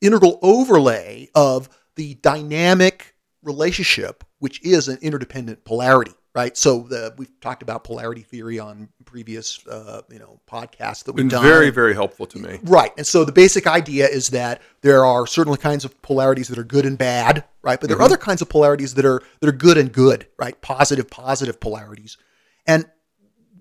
integral 0.00 0.38
overlay 0.42 1.28
of 1.34 1.68
the 1.96 2.14
dynamic 2.16 3.14
relationship, 3.42 4.24
which 4.38 4.62
is 4.64 4.88
an 4.88 4.98
interdependent 5.00 5.64
polarity, 5.64 6.14
right? 6.34 6.56
So 6.56 6.80
the, 6.80 7.14
we've 7.16 7.30
talked 7.40 7.62
about 7.62 7.84
polarity 7.84 8.22
theory 8.22 8.58
on 8.58 8.88
previous, 9.04 9.64
uh, 9.68 10.02
you 10.10 10.18
know, 10.18 10.40
podcasts 10.50 11.04
that 11.04 11.12
we've 11.12 11.22
Been 11.22 11.28
done. 11.28 11.44
Very, 11.44 11.70
very 11.70 11.94
helpful 11.94 12.26
to 12.26 12.38
me. 12.38 12.58
Right, 12.64 12.90
and 12.96 13.06
so 13.06 13.24
the 13.24 13.32
basic 13.32 13.66
idea 13.66 14.06
is 14.08 14.28
that 14.30 14.60
there 14.80 15.04
are 15.04 15.26
certain 15.26 15.56
kinds 15.56 15.84
of 15.84 16.00
polarities 16.02 16.48
that 16.48 16.58
are 16.58 16.64
good 16.64 16.86
and 16.86 16.98
bad, 16.98 17.44
right? 17.62 17.80
But 17.80 17.88
there 17.88 17.96
mm-hmm. 17.96 18.02
are 18.02 18.06
other 18.06 18.16
kinds 18.16 18.42
of 18.42 18.48
polarities 18.48 18.94
that 18.94 19.04
are 19.04 19.22
that 19.40 19.48
are 19.48 19.52
good 19.52 19.78
and 19.78 19.92
good, 19.92 20.26
right? 20.38 20.60
Positive, 20.60 21.08
positive 21.08 21.60
polarities, 21.60 22.18
and 22.66 22.84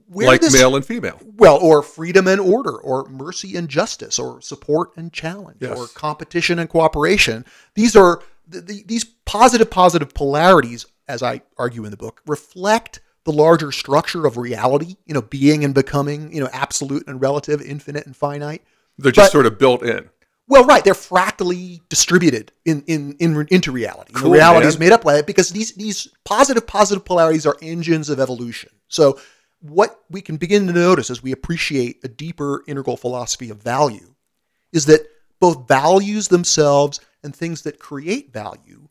where 0.07 0.27
like 0.27 0.41
this, 0.41 0.53
male 0.53 0.75
and 0.75 0.85
female. 0.85 1.19
Well, 1.37 1.57
or 1.57 1.81
freedom 1.81 2.27
and 2.27 2.41
order, 2.41 2.75
or 2.75 3.07
mercy 3.09 3.55
and 3.55 3.69
justice, 3.69 4.19
or 4.19 4.41
support 4.41 4.91
and 4.97 5.13
challenge, 5.13 5.57
yes. 5.59 5.77
or 5.77 5.87
competition 5.87 6.59
and 6.59 6.69
cooperation. 6.69 7.45
These 7.75 7.95
are 7.95 8.21
the, 8.47 8.61
the, 8.61 8.83
these 8.85 9.03
positive, 9.03 9.69
positive 9.69 10.13
polarities, 10.13 10.85
as 11.07 11.23
I 11.23 11.41
argue 11.57 11.85
in 11.85 11.91
the 11.91 11.97
book, 11.97 12.21
reflect 12.25 13.01
the 13.25 13.31
larger 13.31 13.71
structure 13.71 14.25
of 14.25 14.37
reality. 14.37 14.95
You 15.05 15.13
know, 15.13 15.21
being 15.21 15.63
and 15.63 15.73
becoming. 15.73 16.33
You 16.33 16.41
know, 16.41 16.49
absolute 16.51 17.07
and 17.07 17.21
relative, 17.21 17.61
infinite 17.61 18.05
and 18.05 18.15
finite. 18.15 18.61
They're 18.97 19.11
just 19.11 19.27
But- 19.27 19.31
sort 19.31 19.45
of 19.45 19.57
built 19.57 19.83
in. 19.83 20.09
Well, 20.45 20.65
right, 20.65 20.83
they're 20.83 20.93
fractally 20.93 21.81
distributed 21.87 22.51
in, 22.65 22.83
in, 22.85 23.15
in 23.19 23.47
into 23.49 23.71
reality. 23.71 24.11
Cool, 24.11 24.29
the 24.29 24.35
reality 24.35 24.67
is 24.67 24.77
made 24.77 24.91
up 24.91 25.01
by 25.03 25.15
it 25.15 25.25
because 25.25 25.49
these 25.49 25.71
these 25.75 26.09
positive 26.25 26.67
positive 26.67 27.05
polarities 27.05 27.45
are 27.45 27.55
engines 27.61 28.09
of 28.09 28.19
evolution. 28.19 28.69
So 28.89 29.19
what 29.61 30.01
we 30.09 30.19
can 30.19 30.35
begin 30.35 30.67
to 30.67 30.73
notice 30.73 31.09
as 31.09 31.23
we 31.23 31.31
appreciate 31.31 32.01
a 32.03 32.09
deeper 32.09 32.61
integral 32.67 32.97
philosophy 32.97 33.49
of 33.49 33.63
value 33.63 34.13
is 34.73 34.85
that 34.87 35.07
both 35.39 35.65
values 35.65 36.27
themselves 36.27 36.99
and 37.23 37.33
things 37.33 37.61
that 37.61 37.79
create 37.79 38.33
value 38.33 38.89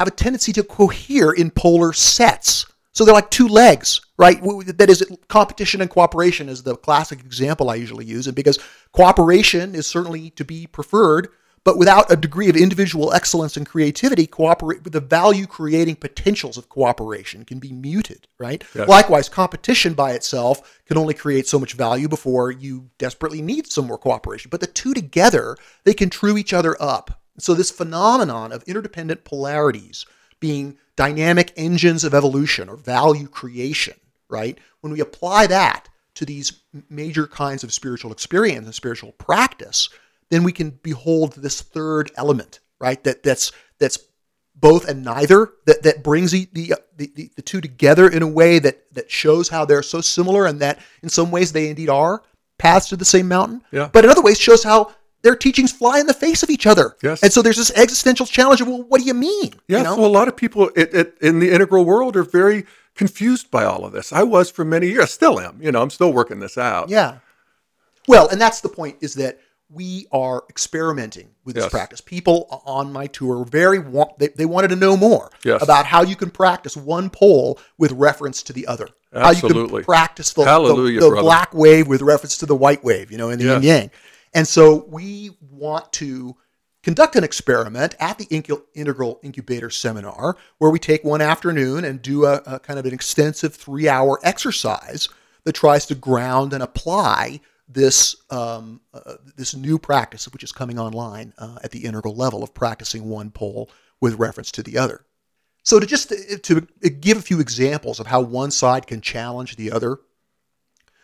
have 0.00 0.08
a 0.08 0.10
tendency 0.10 0.50
to 0.54 0.62
cohere 0.62 1.30
in 1.30 1.50
polar 1.50 1.92
sets. 1.92 2.64
So 2.92 3.04
they're 3.04 3.14
like 3.14 3.30
two 3.30 3.48
legs, 3.48 4.00
right? 4.18 4.40
That 4.78 4.88
is, 4.88 5.06
competition 5.28 5.82
and 5.82 5.90
cooperation 5.90 6.48
is 6.48 6.62
the 6.62 6.74
classic 6.74 7.20
example 7.20 7.68
I 7.68 7.74
usually 7.74 8.06
use. 8.06 8.26
And 8.26 8.34
because 8.34 8.58
cooperation 8.92 9.74
is 9.74 9.86
certainly 9.86 10.30
to 10.30 10.44
be 10.44 10.66
preferred, 10.66 11.28
but 11.64 11.76
without 11.76 12.10
a 12.10 12.16
degree 12.16 12.48
of 12.48 12.56
individual 12.56 13.12
excellence 13.12 13.58
and 13.58 13.66
creativity, 13.66 14.26
cooperate 14.26 14.82
the 14.82 15.00
value 15.00 15.46
creating 15.46 15.96
potentials 15.96 16.56
of 16.56 16.70
cooperation 16.70 17.44
can 17.44 17.58
be 17.58 17.70
muted, 17.70 18.26
right? 18.38 18.64
Yes. 18.74 18.88
Likewise, 18.88 19.28
competition 19.28 19.92
by 19.92 20.12
itself 20.12 20.80
can 20.86 20.96
only 20.96 21.12
create 21.12 21.46
so 21.46 21.58
much 21.58 21.74
value 21.74 22.08
before 22.08 22.50
you 22.50 22.88
desperately 22.96 23.42
need 23.42 23.66
some 23.66 23.86
more 23.86 23.98
cooperation. 23.98 24.48
But 24.48 24.62
the 24.62 24.66
two 24.66 24.94
together, 24.94 25.58
they 25.84 25.92
can 25.92 26.08
true 26.08 26.38
each 26.38 26.54
other 26.54 26.74
up. 26.80 27.19
So 27.40 27.54
this 27.54 27.70
phenomenon 27.70 28.52
of 28.52 28.62
interdependent 28.64 29.24
polarities 29.24 30.06
being 30.40 30.76
dynamic 30.96 31.52
engines 31.56 32.04
of 32.04 32.14
evolution 32.14 32.68
or 32.68 32.76
value 32.76 33.26
creation, 33.26 33.94
right? 34.28 34.58
When 34.80 34.92
we 34.92 35.00
apply 35.00 35.46
that 35.48 35.88
to 36.14 36.24
these 36.24 36.52
major 36.88 37.26
kinds 37.26 37.64
of 37.64 37.72
spiritual 37.72 38.12
experience 38.12 38.66
and 38.66 38.74
spiritual 38.74 39.12
practice, 39.12 39.88
then 40.30 40.44
we 40.44 40.52
can 40.52 40.70
behold 40.82 41.34
this 41.34 41.60
third 41.62 42.10
element, 42.16 42.60
right? 42.78 43.02
That 43.04 43.22
that's 43.22 43.52
that's 43.78 43.98
both 44.54 44.88
and 44.88 45.02
neither 45.02 45.52
that 45.66 45.82
that 45.82 46.02
brings 46.02 46.32
the 46.32 46.48
the, 46.52 46.74
the, 46.96 47.30
the, 47.34 47.42
two 47.42 47.60
together 47.60 48.08
in 48.08 48.22
a 48.22 48.26
way 48.26 48.58
that 48.58 48.92
that 48.94 49.10
shows 49.10 49.48
how 49.48 49.64
they're 49.64 49.82
so 49.82 50.00
similar 50.00 50.46
and 50.46 50.60
that 50.60 50.78
in 51.02 51.08
some 51.08 51.30
ways 51.30 51.52
they 51.52 51.70
indeed 51.70 51.88
are 51.88 52.22
paths 52.58 52.88
to 52.90 52.96
the 52.96 53.04
same 53.04 53.26
mountain 53.26 53.62
Yeah. 53.72 53.88
but 53.90 54.04
in 54.04 54.10
other 54.10 54.20
ways 54.20 54.38
shows 54.38 54.62
how 54.62 54.92
their 55.22 55.36
teachings 55.36 55.70
fly 55.72 55.98
in 56.00 56.06
the 56.06 56.14
face 56.14 56.42
of 56.42 56.50
each 56.50 56.66
other 56.66 56.96
Yes. 57.02 57.22
and 57.22 57.32
so 57.32 57.42
there's 57.42 57.56
this 57.58 57.70
existential 57.76 58.26
challenge 58.26 58.60
of 58.60 58.68
well 58.68 58.82
what 58.82 59.00
do 59.00 59.06
you 59.06 59.14
mean 59.14 59.52
Yeah. 59.68 59.78
you 59.78 59.84
know? 59.84 59.96
well, 59.96 60.06
a 60.06 60.08
lot 60.20 60.28
of 60.28 60.36
people 60.36 60.70
it, 60.76 60.94
it, 60.94 61.18
in 61.20 61.40
the 61.40 61.50
integral 61.50 61.84
world 61.84 62.16
are 62.16 62.22
very 62.22 62.64
confused 62.96 63.50
by 63.50 63.64
all 63.64 63.84
of 63.84 63.92
this. 63.92 64.12
I 64.12 64.22
was 64.24 64.50
for 64.50 64.64
many 64.64 64.88
years, 64.88 65.10
still 65.10 65.40
am. 65.40 65.58
You 65.62 65.72
know, 65.72 65.80
I'm 65.80 65.90
still 65.90 66.12
working 66.12 66.40
this 66.40 66.58
out. 66.58 66.90
Yeah. 66.90 67.18
Well, 68.08 68.28
and 68.28 68.40
that's 68.40 68.60
the 68.60 68.68
point 68.68 68.96
is 69.00 69.14
that 69.14 69.38
we 69.72 70.06
are 70.10 70.42
experimenting 70.50 71.28
with 71.44 71.54
this 71.54 71.64
Yes. 71.64 71.70
practice. 71.70 72.00
People 72.00 72.62
on 72.66 72.92
my 72.92 73.06
tour 73.06 73.44
very 73.44 73.78
want 73.78 74.18
they, 74.18 74.28
they 74.28 74.44
wanted 74.44 74.68
to 74.68 74.76
know 74.76 74.96
more 74.96 75.30
Yes. 75.44 75.62
about 75.62 75.86
how 75.86 76.02
you 76.02 76.16
can 76.16 76.30
practice 76.30 76.76
one 76.76 77.08
pole 77.08 77.58
with 77.78 77.92
reference 77.92 78.42
to 78.44 78.52
the 78.52 78.66
other. 78.66 78.88
How 79.12 79.30
you 79.30 79.36
Absolutely. 79.44 79.82
can 79.82 79.84
practice 79.84 80.32
the, 80.32 80.44
the- 80.44 80.98
the 81.00 81.16
black 81.20 81.54
wave 81.54 81.86
with 81.86 82.02
reference 82.02 82.36
to 82.38 82.46
the 82.46 82.56
white 82.56 82.82
wave, 82.84 83.10
you 83.12 83.18
know, 83.18 83.30
in 83.30 83.38
the 83.38 83.44
yin 83.44 83.62
Yes. 83.62 83.80
yang. 83.80 83.90
And 84.34 84.46
so 84.46 84.86
we 84.88 85.30
want 85.40 85.92
to 85.94 86.36
conduct 86.82 87.16
an 87.16 87.24
experiment 87.24 87.94
at 88.00 88.18
the 88.18 88.26
Integral 88.74 89.20
Incubator 89.22 89.70
Seminar 89.70 90.36
where 90.58 90.70
we 90.70 90.78
take 90.78 91.04
one 91.04 91.20
afternoon 91.20 91.84
and 91.84 92.00
do 92.00 92.24
a, 92.24 92.36
a 92.46 92.58
kind 92.58 92.78
of 92.78 92.86
an 92.86 92.94
extensive 92.94 93.54
three 93.54 93.88
hour 93.88 94.18
exercise 94.22 95.08
that 95.44 95.52
tries 95.54 95.86
to 95.86 95.94
ground 95.94 96.52
and 96.52 96.62
apply 96.62 97.40
this 97.68 98.16
um, 98.30 98.80
uh, 98.92 99.14
this 99.36 99.54
new 99.54 99.78
practice, 99.78 100.28
which 100.28 100.42
is 100.42 100.52
coming 100.52 100.78
online 100.78 101.32
uh, 101.38 101.58
at 101.62 101.70
the 101.70 101.84
integral 101.84 102.14
level 102.14 102.42
of 102.42 102.52
practicing 102.52 103.08
one 103.08 103.30
pole 103.30 103.70
with 104.00 104.18
reference 104.18 104.50
to 104.52 104.62
the 104.62 104.76
other. 104.76 105.04
So 105.62 105.78
to 105.78 105.86
just 105.86 106.08
to 106.08 106.60
give 107.00 107.18
a 107.18 107.22
few 107.22 107.40
examples 107.40 108.00
of 108.00 108.06
how 108.06 108.20
one 108.20 108.50
side 108.50 108.86
can 108.86 109.00
challenge 109.00 109.56
the 109.56 109.70
other. 109.70 109.98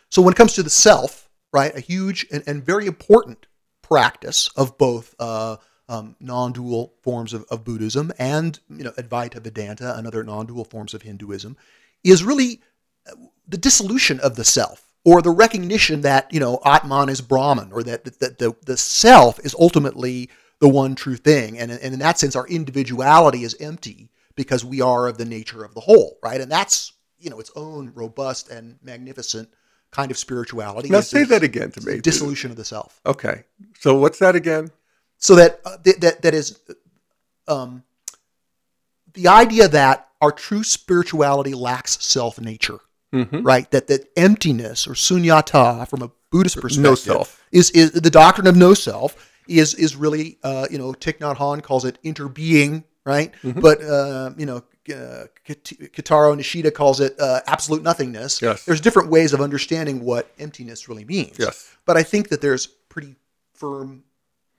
So 0.09 0.21
when 0.21 0.33
it 0.33 0.37
comes 0.37 0.53
to 0.53 0.63
the 0.63 0.69
self, 0.69 1.26
right, 1.51 1.75
a 1.75 1.79
huge 1.79 2.25
and, 2.31 2.43
and 2.47 2.63
very 2.63 2.85
important 2.85 3.47
practice 3.81 4.49
of 4.55 4.77
both 4.77 5.15
uh, 5.19 5.57
um, 5.89 6.15
non-dual 6.19 6.93
forms 7.01 7.33
of, 7.33 7.45
of 7.49 7.63
Buddhism 7.63 8.11
and 8.19 8.59
you 8.69 8.83
know 8.83 8.91
Advaita 8.91 9.41
Vedanta 9.41 9.97
and 9.97 10.05
other 10.05 10.23
non-dual 10.23 10.65
forms 10.65 10.93
of 10.93 11.01
Hinduism 11.01 11.55
is 12.03 12.23
really 12.23 12.61
uh, 13.09 13.15
the 13.47 13.57
dissolution 13.57 14.19
of 14.19 14.35
the 14.35 14.43
self 14.43 14.87
or 15.05 15.21
the 15.21 15.31
recognition 15.31 16.01
that 16.01 16.31
you 16.33 16.39
know 16.39 16.59
Atman 16.65 17.09
is 17.09 17.21
Brahman 17.21 17.71
or 17.71 17.83
that, 17.83 18.03
that, 18.03 18.19
that 18.19 18.37
the, 18.37 18.53
the 18.65 18.77
self 18.77 19.39
is 19.45 19.55
ultimately 19.57 20.29
the 20.59 20.67
one 20.67 20.95
true 20.95 21.15
thing. 21.15 21.59
And, 21.59 21.71
and 21.71 21.93
in 21.93 21.99
that 21.99 22.19
sense 22.19 22.35
our 22.35 22.47
individuality 22.47 23.43
is 23.43 23.55
empty 23.59 24.09
because 24.35 24.65
we 24.65 24.81
are 24.81 25.07
of 25.07 25.17
the 25.17 25.25
nature 25.25 25.63
of 25.63 25.73
the 25.73 25.81
whole 25.81 26.17
right? 26.21 26.41
And 26.41 26.51
that's 26.51 26.91
you 27.19 27.29
know 27.29 27.39
its 27.39 27.51
own 27.55 27.93
robust 27.95 28.49
and 28.49 28.77
magnificent 28.83 29.49
kind 29.97 30.11
of 30.11 30.17
spirituality 30.17 30.89
Now 30.89 31.01
say 31.01 31.23
that 31.33 31.43
again 31.43 31.69
to 31.71 31.81
me. 31.87 31.99
dissolution 32.09 32.51
of 32.51 32.57
the 32.57 32.65
self 32.73 32.91
Okay. 33.13 33.37
So 33.83 33.89
what's 34.01 34.19
that 34.19 34.35
again? 34.35 34.69
so 35.17 35.31
that 35.35 35.51
uh, 35.65 35.77
th- 35.83 35.97
that 36.03 36.21
that 36.21 36.33
is 36.41 36.47
um, 37.47 37.83
the 39.13 39.27
idea 39.27 39.67
that 39.67 40.07
our 40.21 40.31
true 40.31 40.63
spirituality 40.63 41.53
lacks 41.67 41.93
self 42.15 42.39
nature, 42.39 42.79
Mhm. 43.13 43.43
right? 43.51 43.69
That 43.71 43.87
that 43.87 44.01
emptiness 44.15 44.87
or 44.87 44.93
sunyata 44.93 45.87
from 45.89 46.01
a 46.03 46.11
Buddhist 46.31 46.57
perspective, 46.61 46.83
No 46.91 46.95
self. 46.95 47.41
is 47.51 47.71
is 47.71 47.91
the 48.07 48.09
doctrine 48.21 48.47
of 48.47 48.55
no 48.55 48.73
self 48.75 49.11
is 49.47 49.73
is 49.85 49.95
really 49.95 50.37
uh, 50.43 50.67
you 50.71 50.77
know 50.77 50.91
Thich 51.03 51.17
Nhat 51.19 51.37
Hanh 51.37 51.61
calls 51.63 51.83
it 51.85 51.97
interbeing, 52.03 52.83
right? 53.05 53.31
Mm-hmm. 53.43 53.61
But 53.61 53.77
uh, 53.81 54.31
you 54.37 54.45
know. 54.45 54.61
Uh, 54.89 55.25
Kitaro 55.47 56.35
Nishida 56.35 56.73
calls 56.73 56.99
it 56.99 57.19
uh, 57.19 57.41
absolute 57.47 57.83
nothingness. 57.83 58.41
Yes. 58.41 58.63
There's 58.65 58.81
different 58.81 59.09
ways 59.09 59.33
of 59.33 59.41
understanding 59.41 60.03
what 60.03 60.31
emptiness 60.39 60.87
really 60.89 61.05
means. 61.05 61.37
Yes. 61.39 61.75
But 61.85 61.97
I 61.97 62.03
think 62.03 62.29
that 62.29 62.41
there's 62.41 62.67
pretty 62.67 63.15
firm 63.53 64.03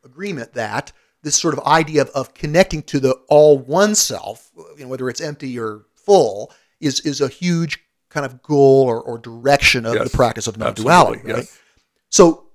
agreement 0.04 0.54
that 0.54 0.92
this 1.22 1.34
sort 1.36 1.54
of 1.54 1.60
idea 1.66 2.02
of, 2.02 2.08
of 2.10 2.34
connecting 2.34 2.82
to 2.84 3.00
the 3.00 3.12
all 3.28 3.58
one 3.58 3.94
self, 3.94 4.50
you 4.76 4.84
know, 4.84 4.88
whether 4.88 5.08
it's 5.08 5.20
empty 5.20 5.58
or 5.58 5.86
full, 5.94 6.52
is 6.80 7.00
is 7.00 7.20
a 7.20 7.28
huge 7.28 7.78
kind 8.08 8.24
of 8.24 8.42
goal 8.42 8.84
or, 8.86 9.00
or 9.00 9.18
direction 9.18 9.84
of 9.84 9.94
Yes. 9.94 10.10
the 10.10 10.16
practice 10.16 10.46
of 10.46 10.56
non-duality. 10.56 11.20
Right? 11.24 11.36
yes. 11.38 11.58
So 12.10 12.46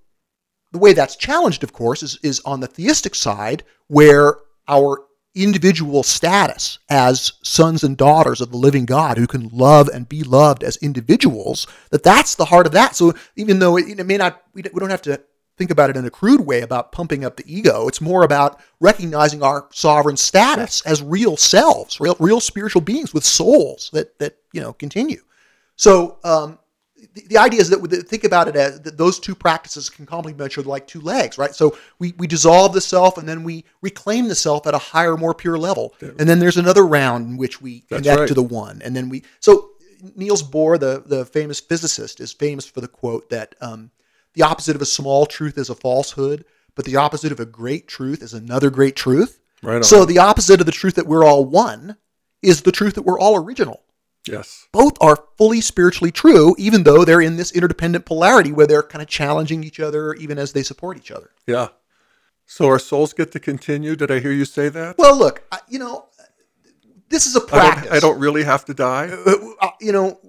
the 0.71 0.79
way 0.79 0.93
that's 0.93 1.15
challenged, 1.15 1.63
of 1.63 1.73
course, 1.73 2.01
is 2.03 2.17
is 2.23 2.41
on 2.45 2.59
the 2.61 2.67
theistic 2.67 3.15
side, 3.15 3.63
where 3.87 4.37
our 4.67 5.03
individual 5.35 6.03
status 6.03 6.79
as 6.89 7.33
sons 7.41 7.83
and 7.83 7.97
daughters 7.97 8.39
of 8.41 8.51
the 8.51 8.57
living 8.57 8.85
God 8.85 9.17
who 9.17 9.27
can 9.27 9.49
love 9.49 9.87
and 9.87 10.07
be 10.07 10.23
loved 10.23 10.63
as 10.63 10.77
individuals, 10.77 11.67
that 11.89 12.03
that's 12.03 12.35
the 12.35 12.45
heart 12.45 12.65
of 12.65 12.71
that. 12.73 12.95
So 12.95 13.13
even 13.35 13.59
though 13.59 13.77
it, 13.77 13.99
it 13.99 14.05
may 14.05 14.17
not, 14.17 14.43
we 14.53 14.61
don't 14.61 14.89
have 14.89 15.01
to 15.03 15.21
think 15.57 15.71
about 15.71 15.89
it 15.89 15.97
in 15.97 16.05
a 16.05 16.09
crude 16.09 16.41
way 16.41 16.61
about 16.61 16.91
pumping 16.91 17.23
up 17.23 17.37
the 17.37 17.43
ego. 17.47 17.87
It's 17.87 18.01
more 18.01 18.23
about 18.23 18.59
recognizing 18.79 19.43
our 19.43 19.67
sovereign 19.71 20.17
status 20.17 20.81
as 20.81 21.01
real 21.01 21.37
selves, 21.37 21.99
real, 21.99 22.15
real 22.19 22.39
spiritual 22.39 22.81
beings 22.81 23.13
with 23.13 23.23
souls 23.23 23.89
that, 23.93 24.17
that, 24.19 24.37
you 24.51 24.61
know, 24.61 24.73
continue. 24.73 25.21
So, 25.75 26.17
um, 26.23 26.59
the, 27.13 27.21
the 27.27 27.37
idea 27.37 27.61
is 27.61 27.69
that 27.69 27.79
we 27.79 27.89
think 27.89 28.23
about 28.23 28.47
it 28.47 28.55
as 28.55 28.81
that 28.81 28.97
those 28.97 29.19
two 29.19 29.35
practices 29.35 29.89
can 29.89 30.05
complement 30.05 30.51
each 30.51 30.57
other 30.57 30.67
like 30.67 30.87
two 30.87 31.01
legs, 31.01 31.37
right? 31.37 31.53
So 31.53 31.77
we, 31.99 32.13
we 32.17 32.27
dissolve 32.27 32.73
the 32.73 32.81
self 32.81 33.17
and 33.17 33.27
then 33.27 33.43
we 33.43 33.65
reclaim 33.81 34.27
the 34.27 34.35
self 34.35 34.65
at 34.67 34.73
a 34.73 34.79
higher, 34.79 35.15
more 35.15 35.33
pure 35.33 35.57
level. 35.57 35.93
And 36.01 36.27
then 36.27 36.39
there's 36.39 36.57
another 36.57 36.85
round 36.85 37.27
in 37.27 37.37
which 37.37 37.61
we 37.61 37.83
That's 37.89 38.01
connect 38.01 38.19
right. 38.19 38.27
to 38.27 38.33
the 38.33 38.43
one. 38.43 38.81
And 38.83 38.95
then 38.95 39.09
we, 39.09 39.23
so 39.39 39.69
Niels 40.15 40.43
Bohr, 40.43 40.79
the, 40.79 41.03
the 41.05 41.25
famous 41.25 41.59
physicist, 41.59 42.19
is 42.19 42.33
famous 42.33 42.65
for 42.65 42.81
the 42.81 42.87
quote 42.87 43.29
that 43.29 43.55
um, 43.61 43.91
the 44.33 44.41
opposite 44.41 44.75
of 44.75 44.81
a 44.81 44.85
small 44.85 45.25
truth 45.25 45.57
is 45.57 45.69
a 45.69 45.75
falsehood, 45.75 46.45
but 46.75 46.85
the 46.85 46.95
opposite 46.95 47.31
of 47.31 47.39
a 47.39 47.45
great 47.45 47.87
truth 47.87 48.23
is 48.23 48.33
another 48.33 48.69
great 48.69 48.95
truth. 48.95 49.39
Right 49.61 49.77
on. 49.77 49.83
So 49.83 50.05
the 50.05 50.17
opposite 50.17 50.59
of 50.59 50.65
the 50.65 50.71
truth 50.71 50.95
that 50.95 51.07
we're 51.07 51.23
all 51.23 51.45
one 51.45 51.97
is 52.41 52.63
the 52.63 52.71
truth 52.71 52.95
that 52.95 53.03
we're 53.03 53.19
all 53.19 53.37
original 53.37 53.83
yes. 54.27 54.67
both 54.71 54.93
are 55.01 55.25
fully 55.37 55.61
spiritually 55.61 56.11
true, 56.11 56.55
even 56.57 56.83
though 56.83 57.03
they're 57.05 57.21
in 57.21 57.37
this 57.37 57.51
interdependent 57.51 58.05
polarity 58.05 58.51
where 58.51 58.67
they're 58.67 58.83
kind 58.83 59.01
of 59.01 59.07
challenging 59.07 59.63
each 59.63 59.79
other, 59.79 60.13
even 60.15 60.37
as 60.37 60.53
they 60.53 60.63
support 60.63 60.97
each 60.97 61.11
other. 61.11 61.31
Yeah. 61.47 61.69
So 62.45 62.65
our 62.67 62.79
souls 62.79 63.13
get 63.13 63.31
to 63.31 63.39
continue. 63.39 63.95
Did 63.95 64.11
I 64.11 64.19
hear 64.19 64.31
you 64.31 64.45
say 64.45 64.69
that? 64.69 64.97
Well, 64.97 65.17
look, 65.17 65.43
I- 65.51 65.59
you 65.69 65.79
know, 65.79 66.05
this 67.09 67.25
is 67.25 67.35
a 67.35 67.41
practice. 67.41 67.85
don't, 67.85 67.93
I 67.95 67.99
don't 67.99 68.19
really 68.19 68.43
have 68.43 68.65
to 68.65 68.73
die. 68.73 69.07
Uh, 69.09 69.35
uh, 69.61 69.69
You 69.79 69.91
know, 69.91 70.19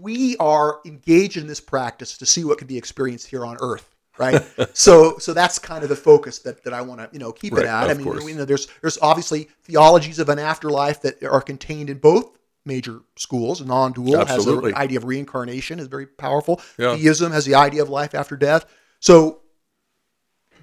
we 0.00 0.36
are 0.38 0.80
engaged 0.84 1.36
in 1.36 1.46
this 1.46 1.60
practice 1.60 2.18
to 2.18 2.26
see 2.26 2.44
what 2.44 2.58
can 2.58 2.66
be 2.66 2.76
experienced 2.78 3.28
here 3.28 3.44
on 3.44 3.56
Earth. 3.60 3.94
Right, 4.18 4.42
so 4.76 5.16
so 5.18 5.32
that's 5.32 5.60
kind 5.60 5.84
of 5.84 5.88
the 5.88 5.94
focus 5.96 6.40
that, 6.40 6.64
that 6.64 6.72
I 6.74 6.80
want 6.82 7.00
to 7.00 7.08
you 7.12 7.20
know 7.20 7.30
keep 7.30 7.52
Right, 7.52 7.64
it 7.64 7.68
at. 7.68 7.88
I 7.88 7.94
mean, 7.94 8.04
you 8.26 8.34
know, 8.34 8.44
there's 8.44 8.66
there's 8.80 8.98
obviously 9.00 9.48
theologies 9.62 10.18
of 10.18 10.28
an 10.28 10.40
afterlife 10.40 11.00
that 11.02 11.22
are 11.22 11.40
contained 11.40 11.88
in 11.88 11.98
both 11.98 12.36
major 12.68 13.00
schools. 13.16 13.60
Non-dual 13.60 14.24
has 14.26 14.44
the 14.44 14.72
idea 14.76 14.98
of 14.98 15.04
reincarnation 15.04 15.80
is 15.80 15.88
very 15.88 16.06
powerful. 16.06 16.60
Yeah. 16.78 16.94
Theism 16.94 17.32
has 17.32 17.44
the 17.44 17.56
idea 17.56 17.82
of 17.82 17.88
life 17.88 18.14
after 18.14 18.36
death. 18.36 18.66
So 19.00 19.40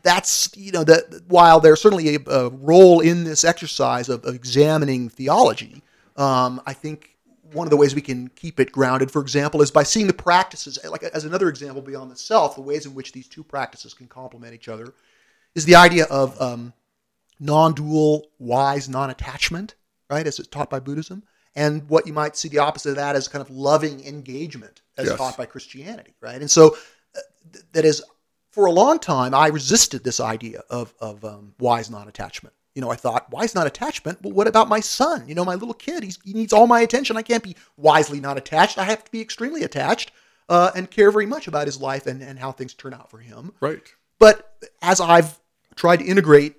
that's 0.04 0.56
you 0.56 0.72
know 0.72 0.86
that 0.86 1.24
while 1.28 1.60
there's 1.60 1.82
certainly 1.82 2.16
a, 2.16 2.20
a 2.30 2.50
role 2.50 3.02
in 3.02 3.26
this 3.26 3.44
exercise 3.44 4.08
of, 4.08 4.24
of 4.24 4.36
examining 4.36 5.10
theology, 5.10 5.82
um, 6.16 6.62
I 6.66 6.74
think 6.74 7.18
one 7.52 7.68
of 7.68 7.72
the 7.72 7.78
ways 7.78 7.96
we 7.96 8.02
can 8.02 8.30
keep 8.30 8.60
it 8.60 8.72
grounded, 8.72 9.12
for 9.12 9.22
example, 9.22 9.62
is 9.62 9.72
by 9.72 9.84
seeing 9.84 10.08
the 10.08 10.14
practices. 10.14 10.80
Like 10.90 11.04
as 11.04 11.26
another 11.26 11.50
example 11.50 11.82
beyond 11.82 12.12
the 12.12 12.16
self, 12.16 12.56
the 12.56 12.62
ways 12.62 12.86
in 12.86 12.94
which 12.94 13.12
these 13.12 13.28
two 13.28 13.44
practices 13.44 13.94
can 13.94 14.08
complement 14.08 14.54
each 14.54 14.68
other 14.68 14.94
is 15.56 15.66
the 15.66 15.76
idea 15.76 16.06
of 16.06 16.40
um, 16.42 16.74
non-dual, 17.40 18.28
wise 18.40 18.88
non-attachment, 18.90 19.76
right, 20.10 20.28
as 20.28 20.38
it's 20.40 20.48
taught 20.48 20.70
by 20.70 20.80
Buddhism, 20.80 21.24
and 21.56 21.88
what 21.90 22.06
you 22.06 22.14
might 22.14 22.36
see 22.36 22.50
the 22.50 22.60
opposite 22.60 22.92
of 22.92 22.96
that 22.98 23.16
as 23.16 23.28
kind 23.28 23.42
of 23.42 23.50
loving 23.50 24.06
engagement, 24.06 24.82
as 24.98 25.08
Yes. 25.08 25.18
taught 25.18 25.38
by 25.38 25.46
Christianity, 25.46 26.14
right? 26.22 26.42
And 26.42 26.52
so 26.52 26.76
uh, 27.16 27.20
th- 27.54 27.66
that 27.74 27.86
is 27.86 28.04
for 28.52 28.66
a 28.66 28.72
long 28.72 29.00
time, 29.00 29.34
I 29.34 29.48
resisted 29.48 30.04
this 30.04 30.20
idea 30.20 30.64
of, 30.70 30.94
of 31.00 31.24
um, 31.26 31.54
wise 31.60 31.90
non-attachment. 31.90 32.54
You 32.74 32.82
know, 32.82 32.90
I 32.90 32.96
thought, 32.96 33.32
wise 33.32 33.56
non-attachment? 33.56 34.22
Well, 34.22 34.34
what 34.34 34.48
about 34.48 34.68
my 34.70 34.80
son? 34.82 35.28
You 35.28 35.36
know, 35.36 35.46
my 35.46 35.56
little 35.56 35.74
kid, 35.74 36.04
he's, 36.04 36.20
he 36.24 36.34
needs 36.34 36.52
all 36.54 36.68
my 36.68 36.82
attention. 36.82 37.18
I 37.18 37.22
can't 37.22 37.44
be 37.44 37.56
wisely 37.78 38.20
not 38.20 38.38
attached. 38.38 38.78
I 38.78 38.84
have 38.84 39.04
to 39.04 39.12
be 39.12 39.22
extremely 39.22 39.64
attached 39.64 40.12
uh, 40.50 40.72
and 40.76 40.90
care 40.92 41.12
very 41.12 41.26
much 41.26 41.48
about 41.48 41.68
his 41.68 41.80
life 41.80 42.06
and, 42.08 42.22
and 42.22 42.38
how 42.40 42.52
things 42.52 42.74
turn 42.74 42.94
out 42.94 43.10
for 43.10 43.20
him. 43.20 43.54
Right. 43.62 43.82
But 44.20 44.54
as 44.82 45.00
I've 45.02 45.40
tried 45.76 45.98
to 46.00 46.06
integrate 46.06 46.56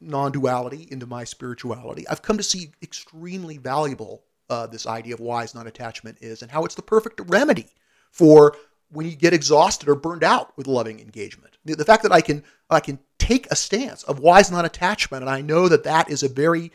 non-duality 0.00 0.88
into 0.90 1.06
my 1.06 1.24
spirituality, 1.24 2.08
I've 2.08 2.22
come 2.22 2.36
to 2.38 2.42
see 2.42 2.72
extremely 2.82 3.58
valuable 3.58 4.24
uh, 4.48 4.66
this 4.66 4.86
idea 4.86 5.14
of 5.14 5.20
wise 5.20 5.54
non-attachment 5.54 6.18
is, 6.20 6.42
and 6.42 6.50
how 6.50 6.64
it's 6.64 6.74
the 6.74 6.82
perfect 6.82 7.20
remedy 7.26 7.66
for 8.10 8.56
when 8.90 9.06
you 9.06 9.16
get 9.16 9.34
exhausted 9.34 9.88
or 9.88 9.94
burned 9.96 10.22
out 10.24 10.56
with 10.56 10.66
loving 10.66 11.00
engagement. 11.00 11.58
The, 11.64 11.74
the 11.74 11.84
fact 11.84 12.02
that 12.04 12.12
I 12.12 12.20
can 12.20 12.44
I 12.70 12.80
can 12.80 12.98
take 13.18 13.46
a 13.50 13.56
stance 13.56 14.02
of 14.04 14.20
wise 14.20 14.50
non-attachment, 14.50 15.22
and 15.22 15.30
I 15.30 15.40
know 15.40 15.68
that 15.68 15.84
that 15.84 16.10
is 16.10 16.22
a 16.22 16.28
very 16.28 16.70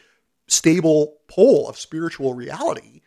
stable 0.47 1.17
pole 1.27 1.69
of 1.69 1.77
spiritual 1.77 2.33
reality. 2.33 3.01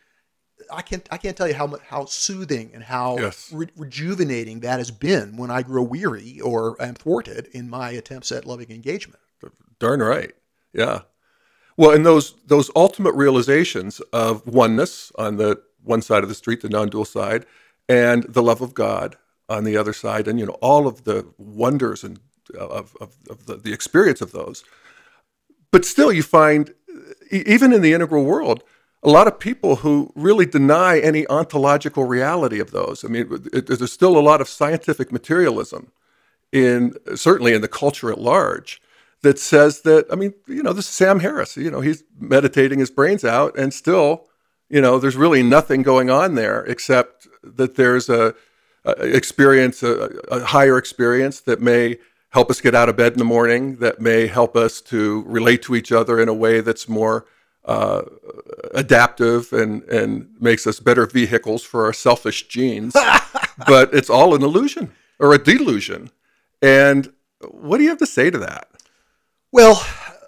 I 0.71 0.81
can't 0.81 1.07
I 1.11 1.17
can't 1.17 1.37
tell 1.37 1.47
you 1.47 1.53
how 1.53 1.77
how 1.87 2.05
soothing 2.05 2.71
and 2.73 2.83
how 2.83 3.19
Yes. 3.19 3.51
re- 3.53 3.67
rejuvenating 3.75 4.61
that 4.61 4.79
has 4.79 4.89
been 4.89 5.37
when 5.37 5.51
I 5.51 5.61
grow 5.61 5.83
weary 5.83 6.39
or 6.39 6.81
am 6.81 6.95
thwarted 6.95 7.47
in 7.51 7.69
my 7.69 7.91
attempts 7.91 8.31
at 8.31 8.45
loving 8.45 8.71
engagement. 8.71 9.19
Darn 9.79 9.99
right. 9.99 10.33
Yeah. 10.73 11.01
Well, 11.77 11.91
and 11.91 12.05
those 12.05 12.35
those 12.45 12.71
ultimate 12.75 13.13
realizations 13.13 13.99
of 14.13 14.45
oneness 14.47 15.11
on 15.17 15.37
the 15.37 15.61
one 15.83 16.01
side 16.01 16.23
of 16.23 16.29
the 16.29 16.35
street, 16.35 16.61
the 16.61 16.69
non-dual 16.69 17.05
side, 17.05 17.45
and 17.89 18.23
the 18.23 18.41
love 18.41 18.61
of 18.61 18.73
God 18.73 19.17
on 19.49 19.63
the 19.63 19.77
other 19.77 19.93
side, 19.93 20.27
and 20.27 20.39
you 20.39 20.45
know 20.45 20.57
all 20.61 20.87
of 20.87 21.03
the 21.03 21.25
wonders 21.37 22.03
and 22.03 22.19
uh, 22.53 22.67
of, 22.67 22.95
of, 23.01 23.15
of 23.29 23.45
the, 23.45 23.57
the 23.57 23.73
experience 23.73 24.21
of 24.21 24.31
those. 24.31 24.63
But 25.71 25.85
still, 25.85 26.11
you 26.11 26.23
find 26.23 26.73
even 27.31 27.73
in 27.73 27.81
the 27.81 27.93
integral 27.93 28.23
world, 28.23 28.63
a 29.03 29.09
lot 29.09 29.27
of 29.27 29.39
people 29.39 29.77
who 29.77 30.11
really 30.15 30.45
deny 30.45 30.99
any 30.99 31.27
ontological 31.27 32.05
reality 32.05 32.59
of 32.59 32.71
those. 32.71 33.03
I 33.03 33.07
mean, 33.07 33.49
it, 33.53 33.67
there's 33.67 33.91
still 33.91 34.17
a 34.17 34.21
lot 34.21 34.41
of 34.41 34.47
scientific 34.47 35.11
materialism 35.11 35.91
in 36.51 36.95
certainly 37.15 37.53
in 37.53 37.61
the 37.61 37.67
culture 37.67 38.11
at 38.11 38.19
large 38.19 38.81
that 39.25 39.39
says 39.39 39.81
that 39.81 40.05
I 40.11 40.15
mean, 40.15 40.33
you 40.47 40.61
know, 40.61 40.71
this 40.71 40.85
is 40.85 40.91
Sam 40.91 41.19
Harris. 41.19 41.57
You 41.57 41.71
know, 41.71 41.81
he's 41.81 42.03
meditating 42.17 42.79
his 42.79 42.91
brains 42.91 43.25
out, 43.25 43.57
and 43.57 43.73
still, 43.73 44.27
you 44.69 44.79
know, 44.79 44.99
there's 44.99 45.15
really 45.15 45.43
nothing 45.43 45.81
going 45.81 46.09
on 46.09 46.35
there 46.35 46.63
except 46.65 47.27
that 47.43 47.75
there's 47.75 48.07
a, 48.07 48.35
a 48.85 48.91
experience, 49.15 49.83
a, 49.83 50.09
a 50.29 50.45
higher 50.45 50.77
experience 50.77 51.41
that 51.41 51.59
may 51.59 51.97
help 52.29 52.51
us 52.51 52.61
get 52.61 52.75
out 52.75 52.87
of 52.87 52.95
bed 52.95 53.13
in 53.13 53.17
the 53.17 53.25
morning, 53.25 53.77
that 53.77 53.99
may 53.99 54.27
help 54.27 54.55
us 54.55 54.79
to 54.81 55.23
relate 55.25 55.63
to 55.63 55.75
each 55.75 55.91
other 55.91 56.19
in 56.19 56.29
a 56.29 56.33
way 56.33 56.61
that's 56.61 56.87
more 56.87 57.25
uh, 57.65 58.03
adaptive 58.75 59.51
and 59.51 59.81
and 59.83 60.29
makes 60.39 60.67
us 60.67 60.79
better 60.79 61.07
vehicles 61.07 61.63
for 61.63 61.85
our 61.85 61.93
selfish 61.93 62.47
genes. 62.47 62.93
but 63.67 63.91
it's 63.93 64.09
all 64.09 64.35
an 64.35 64.43
illusion 64.43 64.91
or 65.19 65.33
a 65.33 65.43
delusion. 65.43 66.11
And 66.61 67.11
what 67.49 67.77
do 67.77 67.83
you 67.83 67.89
have 67.89 67.99
to 67.99 68.05
say 68.05 68.29
to 68.29 68.37
that? 68.39 68.67
Well, 69.55 69.87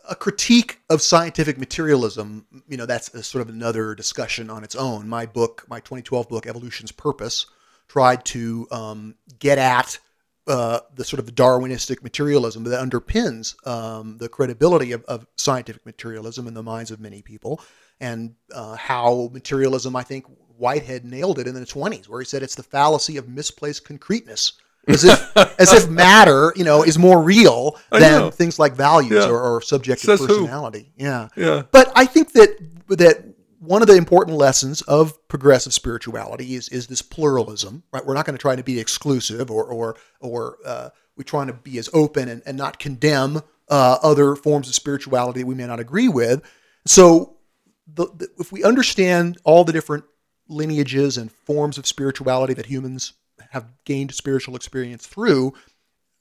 a 0.09 0.15
critique 0.15 0.79
of 0.89 1.01
scientific 1.01 1.57
materialism, 1.57 2.45
you 2.69 2.77
know, 2.77 2.85
that's 2.85 3.11
sort 3.27 3.41
of 3.41 3.49
another 3.53 3.93
discussion 3.93 4.49
on 4.49 4.63
its 4.63 4.73
own. 4.73 5.09
My 5.09 5.25
book, 5.25 5.65
my 5.67 5.81
2012 5.81 6.29
book, 6.29 6.47
Evolution's 6.47 6.93
Purpose, 6.93 7.45
tried 7.89 8.23
to 8.27 8.69
um, 8.71 9.15
get 9.37 9.57
at 9.57 9.99
uh, 10.47 10.79
the 10.95 11.03
sort 11.03 11.19
of 11.19 11.35
Darwinistic 11.35 12.03
materialism 12.03 12.63
that 12.63 12.81
underpins 12.81 13.67
um, 13.67 14.17
the 14.17 14.29
credibility 14.29 14.93
of, 14.93 15.03
of 15.09 15.27
scientific 15.35 15.85
materialism 15.85 16.47
in 16.47 16.53
the 16.53 16.63
minds 16.63 16.89
of 16.89 17.01
many 17.01 17.21
people, 17.21 17.59
and 17.99 18.33
uh, 18.55 18.77
how 18.77 19.29
materialism, 19.33 19.93
I 19.97 20.03
think 20.03 20.23
Whitehead 20.55 21.03
nailed 21.03 21.37
it 21.37 21.47
in 21.47 21.53
the 21.53 21.65
20s, 21.65 22.07
where 22.07 22.21
he 22.21 22.25
said 22.25 22.43
it's 22.43 22.55
the 22.55 22.63
fallacy 22.63 23.17
of 23.17 23.27
misplaced 23.27 23.83
concreteness. 23.83 24.53
As 24.87 25.03
if, 25.03 25.37
as 25.59 25.73
if 25.73 25.89
matter, 25.89 26.53
you 26.55 26.63
know, 26.63 26.83
is 26.83 26.97
more 26.97 27.21
real 27.21 27.77
than 27.91 28.31
things 28.31 28.57
like 28.59 28.73
values 28.73 29.25
Yeah. 29.25 29.29
or, 29.29 29.41
or 29.41 29.61
subjective 29.61 30.05
Says 30.07 30.19
who? 30.21 30.27
personality. 30.27 30.91
Yeah. 30.97 31.27
Yeah. 31.35 31.63
But 31.71 31.91
I 31.95 32.05
think 32.05 32.33
that 32.33 32.57
that 32.89 33.23
one 33.59 33.81
of 33.81 33.87
the 33.87 33.95
important 33.95 34.37
lessons 34.37 34.81
of 34.83 35.27
progressive 35.27 35.73
spirituality 35.73 36.55
is 36.55 36.69
is 36.69 36.87
this 36.87 37.01
pluralism. 37.01 37.83
Right, 37.91 38.05
we're 38.05 38.13
not 38.13 38.25
going 38.25 38.37
to 38.37 38.41
try 38.41 38.55
to 38.55 38.63
be 38.63 38.79
exclusive 38.79 39.51
or 39.51 39.65
or 39.65 39.97
or 40.21 40.57
uh, 40.65 40.89
we're 41.17 41.23
trying 41.23 41.47
to 41.47 41.53
be 41.53 41.77
as 41.79 41.89
open 41.93 42.29
and, 42.29 42.41
and 42.45 42.57
not 42.57 42.79
condemn 42.79 43.41
uh, 43.69 43.97
other 44.01 44.35
forms 44.35 44.69
of 44.69 44.75
spirituality 44.75 45.41
that 45.41 45.47
we 45.47 45.55
may 45.55 45.65
not 45.67 45.79
agree 45.79 46.07
with. 46.07 46.41
So, 46.85 47.35
the, 47.93 48.05
the, 48.15 48.29
if 48.39 48.51
we 48.51 48.63
understand 48.63 49.37
all 49.43 49.65
the 49.65 49.73
different 49.73 50.05
lineages 50.47 51.17
and 51.17 51.29
forms 51.31 51.77
of 51.77 51.85
spirituality 51.85 52.53
that 52.53 52.67
humans 52.67 53.13
have 53.51 53.71
gained 53.85 54.13
spiritual 54.13 54.55
experience 54.55 55.05
through, 55.05 55.53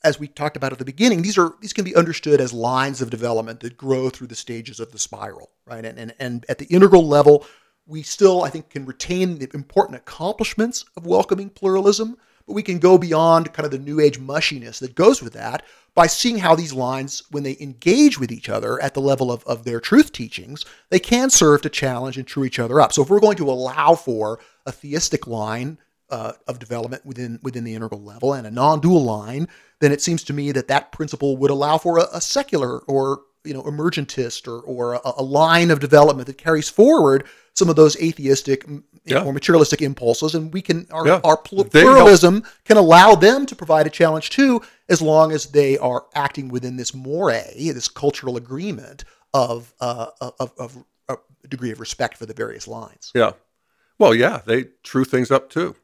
as 0.04 0.20
we 0.20 0.28
talked 0.28 0.56
about 0.56 0.72
at 0.72 0.78
the 0.78 0.84
beginning, 0.84 1.22
these 1.22 1.38
are 1.38 1.54
these 1.60 1.72
can 1.72 1.84
be 1.84 1.96
understood 1.96 2.40
as 2.40 2.52
lines 2.52 3.02
of 3.02 3.10
development 3.10 3.60
that 3.60 3.76
grow 3.76 4.08
through 4.08 4.28
the 4.28 4.34
stages 4.36 4.80
of 4.80 4.92
the 4.92 4.98
spiral, 4.98 5.50
right? 5.66 5.84
And 5.84 5.98
and, 5.98 6.14
and 6.18 6.46
at 6.48 6.58
the 6.58 6.66
integral 6.66 7.06
level, 7.06 7.46
we 7.86 8.02
still, 8.02 8.42
I 8.42 8.50
think, 8.50 8.70
can 8.70 8.84
retain 8.84 9.38
the 9.38 9.48
important 9.54 9.96
accomplishments 9.96 10.84
of 10.96 11.06
welcoming 11.06 11.50
pluralism, 11.50 12.16
but 12.46 12.54
we 12.54 12.62
can 12.62 12.78
go 12.78 12.98
beyond 12.98 13.52
kind 13.52 13.64
of 13.64 13.72
the 13.72 13.78
new 13.78 14.00
age 14.00 14.18
mushiness 14.18 14.80
that 14.80 14.94
goes 14.94 15.22
with 15.22 15.32
that 15.34 15.64
by 15.94 16.06
seeing 16.06 16.38
how 16.38 16.54
these 16.54 16.72
lines, 16.72 17.22
when 17.30 17.42
they 17.42 17.56
engage 17.58 18.20
with 18.20 18.30
each 18.30 18.48
other 18.48 18.80
at 18.82 18.94
the 18.94 19.00
level 19.00 19.32
of, 19.32 19.42
of 19.44 19.64
their 19.64 19.80
truth 19.80 20.12
teachings, 20.12 20.64
they 20.90 20.98
can 20.98 21.30
serve 21.30 21.62
to 21.62 21.70
challenge 21.70 22.18
and 22.18 22.26
true 22.26 22.44
each 22.44 22.58
other 22.58 22.80
up. 22.80 22.92
So 22.92 23.02
if 23.02 23.08
we're 23.08 23.18
going 23.18 23.38
to 23.38 23.50
allow 23.50 23.94
for 23.94 24.38
a 24.66 24.72
theistic 24.72 25.26
line 25.26 25.78
uh, 26.10 26.32
of 26.46 26.58
development 26.58 27.04
within 27.04 27.38
within 27.42 27.64
the 27.64 27.74
integral 27.74 28.02
level 28.02 28.32
and 28.32 28.46
a 28.46 28.50
non-dual 28.50 29.02
line, 29.04 29.48
then 29.80 29.92
it 29.92 30.00
seems 30.02 30.22
to 30.24 30.32
me 30.32 30.52
that 30.52 30.68
that 30.68 30.92
principle 30.92 31.36
would 31.36 31.50
allow 31.50 31.78
for 31.78 31.98
a, 31.98 32.06
a 32.12 32.20
secular 32.20 32.78
or 32.80 33.22
you 33.44 33.52
know 33.54 33.62
emergentist 33.62 34.46
or 34.48 34.60
or 34.62 34.94
a, 34.94 35.00
a 35.18 35.22
line 35.22 35.70
of 35.70 35.80
development 35.80 36.26
that 36.26 36.38
carries 36.38 36.68
forward 36.68 37.24
some 37.54 37.68
of 37.70 37.76
those 37.76 37.96
atheistic 38.02 38.66
Yeah. 39.06 39.24
or 39.24 39.32
materialistic 39.32 39.80
impulses, 39.82 40.34
and 40.34 40.52
we 40.52 40.60
can 40.62 40.86
our, 40.90 41.06
Yeah. 41.06 41.20
our 41.24 41.36
pl- 41.38 41.64
They 41.64 41.80
help- 41.80 41.94
pluralism 41.94 42.44
can 42.64 42.76
allow 42.76 43.14
them 43.14 43.46
to 43.46 43.56
provide 43.56 43.86
a 43.86 43.90
challenge 43.90 44.30
too, 44.30 44.60
as 44.88 45.00
long 45.00 45.32
as 45.32 45.46
they 45.46 45.78
are 45.78 46.04
acting 46.14 46.48
within 46.48 46.76
this 46.76 46.92
moray, 46.94 47.70
this 47.72 47.88
cultural 47.88 48.36
agreement 48.36 49.04
of 49.32 49.72
uh, 49.80 50.06
of, 50.20 50.52
of 50.58 50.84
a 51.08 51.16
degree 51.48 51.70
of 51.70 51.78
respect 51.80 52.16
for 52.18 52.26
the 52.26 52.34
various 52.34 52.66
lines. 52.68 53.12
Yeah. 53.14 53.32
Well, 53.98 54.14
yeah, 54.14 54.42
they 54.44 54.64
true 54.82 55.04
things 55.04 55.30
up 55.30 55.48
too. 55.50 55.74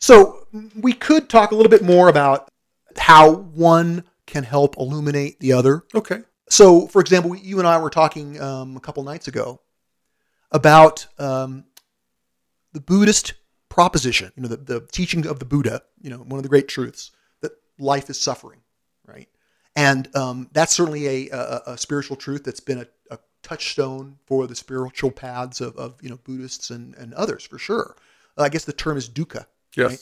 So 0.00 0.46
we 0.74 0.92
could 0.92 1.28
talk 1.28 1.50
a 1.50 1.54
little 1.54 1.70
bit 1.70 1.82
more 1.82 2.08
about 2.08 2.48
how 2.96 3.30
one 3.30 4.04
can 4.26 4.44
help 4.44 4.76
illuminate 4.76 5.40
the 5.40 5.52
other. 5.52 5.84
Okay. 5.94 6.20
So, 6.48 6.86
for 6.86 7.00
example, 7.00 7.34
you 7.34 7.58
and 7.58 7.66
I 7.66 7.78
were 7.78 7.90
talking 7.90 8.40
um, 8.40 8.76
a 8.76 8.80
couple 8.80 9.02
nights 9.02 9.28
ago 9.28 9.60
about 10.52 11.06
um, 11.18 11.64
the 12.72 12.80
Buddhist 12.80 13.34
proposition, 13.68 14.30
you 14.36 14.42
know, 14.42 14.48
the, 14.48 14.56
the 14.56 14.86
teaching 14.92 15.26
of 15.26 15.38
the 15.38 15.44
Buddha, 15.44 15.82
you 16.00 16.10
know, 16.10 16.18
one 16.18 16.38
of 16.38 16.42
the 16.42 16.48
great 16.48 16.68
truths 16.68 17.10
that 17.40 17.52
life 17.78 18.08
is 18.10 18.20
suffering, 18.20 18.60
right? 19.06 19.28
And 19.74 20.14
um, 20.14 20.48
that's 20.52 20.72
certainly 20.72 21.28
a, 21.28 21.36
a, 21.36 21.62
a 21.72 21.78
spiritual 21.78 22.16
truth 22.16 22.44
that's 22.44 22.60
been 22.60 22.78
a, 22.78 22.86
a 23.10 23.18
touchstone 23.42 24.18
for 24.26 24.46
the 24.46 24.54
spiritual 24.54 25.10
paths 25.10 25.60
of, 25.60 25.76
of 25.76 25.96
you 26.02 26.08
know 26.08 26.18
Buddhists 26.24 26.70
and, 26.70 26.94
and 26.94 27.14
others 27.14 27.44
for 27.44 27.58
sure. 27.58 27.96
I 28.36 28.48
guess 28.48 28.64
the 28.64 28.72
term 28.72 28.96
is 28.96 29.08
dukkha. 29.08 29.46
Yes. 29.76 29.90
Right? 29.90 30.00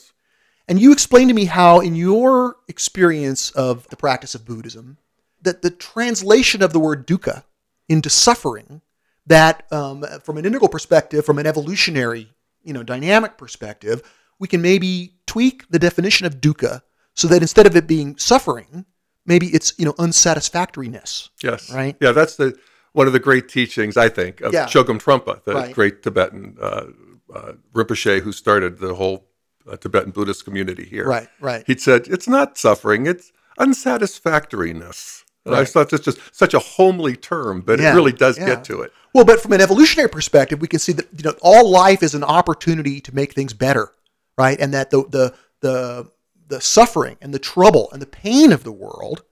And 0.67 0.79
you 0.79 0.91
explained 0.91 1.29
to 1.29 1.33
me 1.33 1.45
how, 1.45 1.79
in 1.81 1.95
your 1.95 2.55
experience 2.67 3.51
of 3.51 3.87
the 3.89 3.97
practice 3.97 4.33
of 4.33 4.45
Buddhism, 4.45 4.97
that 5.41 5.61
the 5.61 5.69
translation 5.71 6.61
of 6.63 6.71
the 6.71 6.79
word 6.79 7.05
dukkha 7.05 7.43
into 7.89 8.09
suffering, 8.09 8.81
that 9.25 9.71
um, 9.71 10.03
from 10.23 10.37
an 10.37 10.45
integral 10.45 10.69
perspective, 10.69 11.25
from 11.25 11.37
an 11.37 11.45
evolutionary, 11.45 12.29
you 12.63 12.71
know, 12.71 12.83
dynamic 12.83 13.37
perspective, 13.37 14.01
we 14.39 14.47
can 14.47 14.61
maybe 14.61 15.15
tweak 15.27 15.67
the 15.69 15.79
definition 15.79 16.25
of 16.25 16.39
dukkha 16.39 16.81
so 17.13 17.27
that 17.27 17.41
instead 17.41 17.67
of 17.67 17.75
it 17.75 17.85
being 17.87 18.17
suffering, 18.17 18.85
maybe 19.25 19.47
it's 19.47 19.73
you 19.77 19.85
know 19.85 19.93
unsatisfactoriness. 19.99 21.29
Yes. 21.41 21.71
Right. 21.73 21.95
Yeah, 21.99 22.11
that's 22.11 22.35
the 22.37 22.57
one 22.93 23.07
of 23.07 23.13
the 23.13 23.19
great 23.19 23.49
teachings 23.49 23.97
I 23.97 24.09
think 24.09 24.41
of 24.41 24.53
Yeah. 24.53 24.65
Chogyam 24.65 25.01
Trungpa, 25.01 25.43
the 25.43 25.53
Right. 25.55 25.75
great 25.75 26.03
Tibetan 26.03 26.57
uh, 26.61 26.85
uh, 27.33 27.53
Rinpoche 27.73 28.21
who 28.21 28.31
started 28.31 28.79
the 28.79 28.95
whole 28.95 29.27
uh, 29.69 29.77
Tibetan 29.77 30.11
Buddhist 30.11 30.45
community 30.45 30.85
here. 30.85 31.07
Right. 31.07 31.27
Right. 31.39 31.63
He 31.67 31.77
said 31.77 32.07
it's 32.07 32.27
not 32.27 32.57
suffering; 32.57 33.05
it's 33.05 33.31
unsatisfactoriness. 33.57 35.23
And 35.45 35.55
I 35.55 35.65
thought 35.65 35.89
that's 35.89 36.05
just 36.05 36.19
such 36.33 36.53
a 36.53 36.59
homely 36.59 37.17
term, 37.17 37.61
but 37.61 37.79
Yeah, 37.79 37.91
it 37.91 37.95
really 37.95 38.13
does 38.13 38.37
yeah. 38.37 38.45
get 38.45 38.63
to 38.65 38.81
it. 38.81 38.93
Well, 39.13 39.25
but 39.25 39.41
from 39.41 39.51
an 39.51 39.59
evolutionary 39.59 40.09
perspective, 40.09 40.61
we 40.61 40.69
can 40.69 40.79
see 40.79 40.93
that 40.93 41.07
you 41.15 41.23
know 41.23 41.35
all 41.41 41.69
life 41.69 42.01
is 42.01 42.15
an 42.15 42.23
opportunity 42.23 43.01
to 43.01 43.13
make 43.13 43.33
things 43.33 43.53
better, 43.53 43.91
right? 44.37 44.59
And 44.59 44.73
that 44.73 44.89
the 44.89 45.03
the 45.09 45.33
the 45.59 46.11
the 46.47 46.61
suffering 46.61 47.17
and 47.21 47.33
the 47.33 47.39
trouble 47.39 47.89
and 47.91 48.01
the 48.01 48.07
pain 48.07 48.51
of 48.51 48.63
the 48.63 48.71
world 48.71 49.23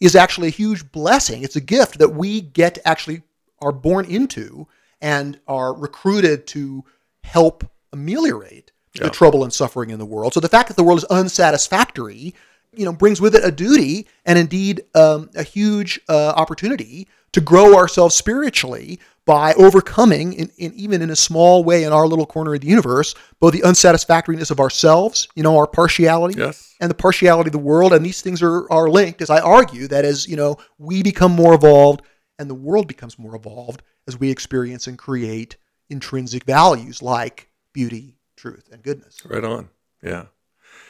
is 0.00 0.16
actually 0.16 0.48
a 0.48 0.52
huge 0.52 0.90
blessing. 0.92 1.42
It's 1.42 1.56
a 1.56 1.60
gift 1.60 1.98
that 1.98 2.14
we 2.14 2.40
get 2.40 2.76
to 2.76 2.88
actually 2.88 3.22
are 3.60 3.72
born 3.72 4.06
into 4.06 4.66
and 5.00 5.38
are 5.46 5.74
recruited 5.74 6.46
to 6.48 6.84
help 7.22 7.64
ameliorate 7.92 8.72
Yeah. 8.94 9.04
the 9.04 9.10
trouble 9.10 9.44
and 9.44 9.52
suffering 9.52 9.90
in 9.90 9.98
the 9.98 10.06
world. 10.06 10.34
So 10.34 10.40
the 10.40 10.48
fact 10.48 10.68
that 10.68 10.76
the 10.76 10.82
world 10.82 10.98
is 10.98 11.04
unsatisfactory, 11.04 12.34
you 12.74 12.84
know, 12.84 12.92
brings 12.92 13.20
with 13.20 13.34
it 13.34 13.44
a 13.44 13.50
duty 13.50 14.06
and 14.24 14.38
indeed 14.38 14.82
um, 14.94 15.30
a 15.34 15.42
huge 15.42 16.00
uh, 16.08 16.30
opportunity 16.36 17.08
to 17.32 17.40
grow 17.40 17.76
ourselves 17.76 18.14
spiritually 18.14 18.98
by 19.26 19.52
overcoming, 19.54 20.32
in, 20.32 20.50
in 20.58 20.72
even 20.74 21.02
in 21.02 21.10
a 21.10 21.16
small 21.16 21.62
way 21.62 21.84
in 21.84 21.92
our 21.92 22.06
little 22.08 22.26
corner 22.26 22.54
of 22.54 22.60
the 22.62 22.66
universe, 22.66 23.14
both 23.38 23.52
the 23.52 23.62
unsatisfactoriness 23.62 24.50
of 24.50 24.58
ourselves, 24.58 25.28
you 25.36 25.42
know, 25.42 25.56
our 25.56 25.66
partiality, 25.68 26.36
Yes. 26.38 26.74
and 26.80 26.90
the 26.90 26.94
partiality 26.94 27.48
of 27.48 27.52
the 27.52 27.58
world. 27.58 27.92
And 27.92 28.04
these 28.04 28.22
things 28.22 28.42
are, 28.42 28.70
are 28.72 28.88
linked, 28.88 29.22
as 29.22 29.30
I 29.30 29.38
argue, 29.40 29.86
that 29.88 30.04
as, 30.04 30.26
you 30.26 30.34
know, 30.36 30.56
we 30.78 31.02
become 31.04 31.30
more 31.32 31.54
evolved 31.54 32.02
and 32.40 32.50
the 32.50 32.54
world 32.56 32.88
becomes 32.88 33.18
more 33.18 33.36
evolved 33.36 33.82
as 34.08 34.18
we 34.18 34.30
experience 34.30 34.86
and 34.88 34.98
create 34.98 35.56
intrinsic 35.90 36.42
values 36.44 37.02
like 37.02 37.48
beauty, 37.72 38.16
truth, 38.40 38.68
and 38.72 38.82
goodness. 38.82 39.18
Right 39.24 39.44
on. 39.44 39.68
Yeah. 40.02 40.26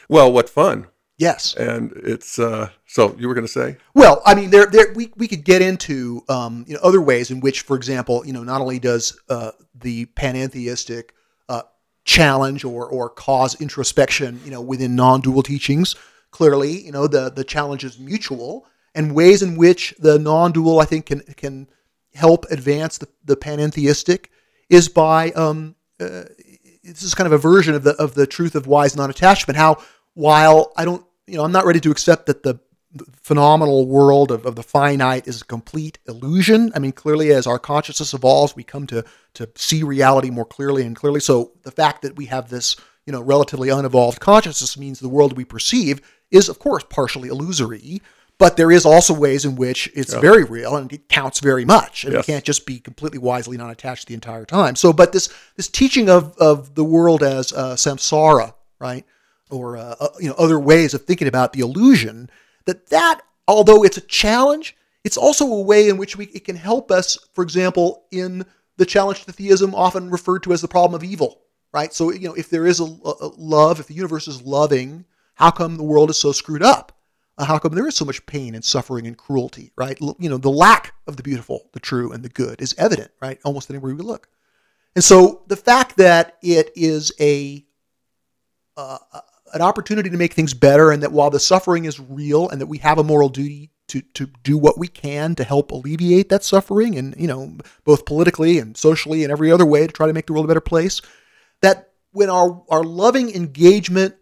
Well, 0.08 0.32
what 0.32 0.48
fun! 0.48 0.86
Yes. 1.20 1.54
And 1.54 1.92
it's 1.96 2.38
uh, 2.38 2.70
so 2.86 3.14
you 3.18 3.28
were 3.28 3.34
going 3.34 3.46
to 3.46 3.52
say, 3.52 3.76
Well, 3.94 4.22
I 4.24 4.34
mean, 4.34 4.48
there, 4.48 4.64
there, 4.64 4.90
we, 4.94 5.12
we 5.16 5.28
could 5.28 5.44
get 5.44 5.60
into 5.60 6.24
um, 6.30 6.64
you 6.66 6.74
know 6.74 6.80
other 6.82 7.02
ways 7.02 7.30
in 7.30 7.40
which, 7.40 7.60
for 7.60 7.76
example, 7.76 8.24
you 8.24 8.32
know, 8.32 8.42
not 8.42 8.62
only 8.62 8.78
does 8.78 9.20
uh, 9.28 9.50
the 9.74 10.06
panentheistic 10.06 11.10
uh, 11.50 11.62
challenge 12.04 12.64
or 12.64 12.86
or 12.86 13.10
cause 13.10 13.60
introspection, 13.60 14.40
you 14.46 14.50
know, 14.50 14.62
within 14.62 14.96
non-dual 14.96 15.42
teachings, 15.42 15.94
clearly, 16.30 16.80
you 16.80 16.90
know, 16.90 17.06
the 17.06 17.30
the 17.30 17.44
challenge 17.44 17.84
is 17.84 17.98
mutual, 17.98 18.66
and 18.94 19.14
ways 19.14 19.42
in 19.42 19.58
which 19.58 19.94
the 19.98 20.18
non-dual, 20.18 20.80
I 20.80 20.86
think, 20.86 21.04
can 21.04 21.20
can 21.36 21.68
help 22.14 22.46
advance 22.50 22.96
the, 22.96 23.08
the 23.26 23.36
panentheistic 23.36 24.28
is 24.70 24.88
by 24.88 25.32
um, 25.32 25.76
uh, 26.00 26.22
this 26.90 27.02
is 27.02 27.14
kind 27.14 27.26
of 27.26 27.32
a 27.32 27.38
version 27.38 27.74
of 27.74 27.84
the 27.84 27.94
of 27.96 28.14
the 28.14 28.26
truth 28.26 28.54
of 28.54 28.66
wise 28.66 28.96
non-attachment. 28.96 29.56
How 29.56 29.82
while 30.14 30.72
I 30.76 30.84
don't, 30.84 31.04
you 31.26 31.36
know, 31.36 31.44
I'm 31.44 31.52
not 31.52 31.64
ready 31.64 31.80
to 31.80 31.90
accept 31.90 32.26
that 32.26 32.42
the 32.42 32.60
phenomenal 33.22 33.86
world 33.86 34.32
of, 34.32 34.44
of 34.46 34.56
the 34.56 34.62
finite 34.62 35.28
is 35.28 35.42
a 35.42 35.44
complete 35.44 35.98
illusion. 36.08 36.72
I 36.74 36.80
mean, 36.80 36.92
clearly, 36.92 37.30
as 37.30 37.46
our 37.46 37.58
consciousness 37.58 38.14
evolves, 38.14 38.56
we 38.56 38.64
come 38.64 38.86
to 38.88 39.04
to 39.34 39.48
see 39.54 39.82
reality 39.82 40.30
more 40.30 40.44
clearly 40.44 40.84
and 40.84 40.96
clearly. 40.96 41.20
So 41.20 41.52
the 41.62 41.70
fact 41.70 42.02
that 42.02 42.16
we 42.16 42.26
have 42.26 42.50
this, 42.50 42.76
you 43.06 43.12
know, 43.12 43.20
relatively 43.20 43.68
unevolved 43.68 44.20
consciousness 44.20 44.76
means 44.76 44.98
the 44.98 45.08
world 45.08 45.36
we 45.36 45.44
perceive 45.44 46.00
is, 46.30 46.48
of 46.48 46.58
course, 46.58 46.84
partially 46.88 47.28
illusory. 47.28 48.02
But 48.40 48.56
there 48.56 48.72
is 48.72 48.86
also 48.86 49.12
ways 49.12 49.44
in 49.44 49.54
which 49.54 49.90
it's 49.94 50.14
very 50.14 50.44
real 50.44 50.74
and 50.76 50.90
it 50.92 51.08
counts 51.10 51.40
very 51.40 51.66
much, 51.66 52.04
and 52.04 52.14
Yes. 52.14 52.24
it 52.24 52.26
can't 52.32 52.44
just 52.44 52.64
be 52.64 52.78
completely 52.80 53.18
wisely 53.18 53.56
not 53.58 53.70
attached 53.70 54.08
the 54.08 54.14
entire 54.14 54.46
time. 54.46 54.74
So, 54.76 54.92
but 54.94 55.12
this 55.12 55.28
this 55.56 55.68
teaching 55.68 56.08
of 56.08 56.34
of 56.38 56.74
the 56.74 56.82
world 56.82 57.22
as 57.22 57.52
uh, 57.52 57.74
samsara, 57.76 58.54
right, 58.80 59.04
or 59.50 59.76
uh, 59.76 59.94
uh, 60.00 60.08
you 60.18 60.28
know 60.28 60.34
other 60.38 60.58
ways 60.58 60.94
of 60.94 61.04
thinking 61.04 61.28
about 61.28 61.52
the 61.52 61.60
illusion, 61.60 62.30
that 62.64 62.88
that 62.88 63.20
although 63.46 63.84
it's 63.84 63.98
a 63.98 64.06
challenge, 64.22 64.74
it's 65.04 65.18
also 65.18 65.44
a 65.46 65.60
way 65.60 65.90
in 65.90 65.98
which 65.98 66.16
we 66.16 66.24
it 66.26 66.44
can 66.46 66.56
help 66.56 66.90
us. 66.90 67.18
For 67.34 67.44
example, 67.44 68.04
in 68.10 68.46
the 68.78 68.86
challenge 68.86 69.26
to 69.26 69.32
theism, 69.32 69.74
often 69.74 70.08
referred 70.08 70.42
to 70.44 70.54
as 70.54 70.62
the 70.62 70.68
problem 70.68 70.94
of 70.94 71.04
evil, 71.04 71.42
right? 71.74 71.92
So 71.92 72.10
you 72.10 72.26
know 72.28 72.34
if 72.34 72.48
there 72.48 72.66
is 72.66 72.80
a 72.80 72.84
a 72.84 73.28
love, 73.36 73.80
if 73.80 73.86
the 73.86 73.94
universe 74.02 74.26
is 74.28 74.40
loving, 74.40 75.04
how 75.34 75.50
come 75.50 75.76
the 75.76 75.82
world 75.84 76.08
is 76.08 76.16
so 76.16 76.32
screwed 76.32 76.62
up? 76.62 76.96
How 77.38 77.58
come 77.58 77.74
there 77.74 77.86
is 77.88 77.96
so 77.96 78.04
much 78.04 78.24
pain 78.26 78.54
and 78.54 78.64
suffering 78.64 79.06
and 79.06 79.16
cruelty, 79.16 79.72
right? 79.76 79.98
You 80.18 80.28
know, 80.28 80.36
the 80.36 80.50
lack 80.50 80.94
of 81.06 81.16
the 81.16 81.22
beautiful, 81.22 81.70
the 81.72 81.80
true, 81.80 82.12
and 82.12 82.22
the 82.22 82.28
good 82.28 82.60
is 82.60 82.74
evident, 82.76 83.10
right? 83.22 83.38
Almost 83.44 83.70
anywhere 83.70 83.94
we 83.94 84.02
look. 84.02 84.28
And 84.94 85.02
so 85.02 85.42
the 85.46 85.56
fact 85.56 85.96
that 85.96 86.36
it 86.42 86.70
is 86.74 87.12
a 87.20 87.64
uh, 88.76 88.98
an 89.52 89.62
opportunity 89.62 90.10
to 90.10 90.16
make 90.16 90.32
things 90.32 90.54
better, 90.54 90.90
and 90.90 91.02
that 91.02 91.12
while 91.12 91.30
the 91.30 91.40
suffering 91.40 91.84
is 91.84 92.00
real, 92.00 92.48
and 92.48 92.60
that 92.60 92.66
we 92.66 92.78
have 92.78 92.98
a 92.98 93.04
moral 93.04 93.28
duty 93.28 93.70
to 93.88 94.00
to 94.14 94.26
do 94.42 94.56
what 94.58 94.78
we 94.78 94.88
can 94.88 95.34
to 95.36 95.44
help 95.44 95.70
alleviate 95.70 96.28
that 96.28 96.44
suffering, 96.44 96.96
and 96.96 97.14
you 97.18 97.26
know, 97.26 97.56
both 97.84 98.04
politically 98.04 98.58
and 98.58 98.76
socially 98.76 99.22
and 99.22 99.32
every 99.32 99.50
other 99.50 99.66
way 99.66 99.86
to 99.86 99.92
try 99.92 100.06
to 100.06 100.12
make 100.12 100.26
the 100.26 100.32
world 100.32 100.44
a 100.44 100.48
better 100.48 100.60
place, 100.60 101.00
that 101.62 101.90
when 102.12 102.30
our 102.30 102.62
our 102.68 102.82
loving 102.82 103.34
engagement 103.34 104.14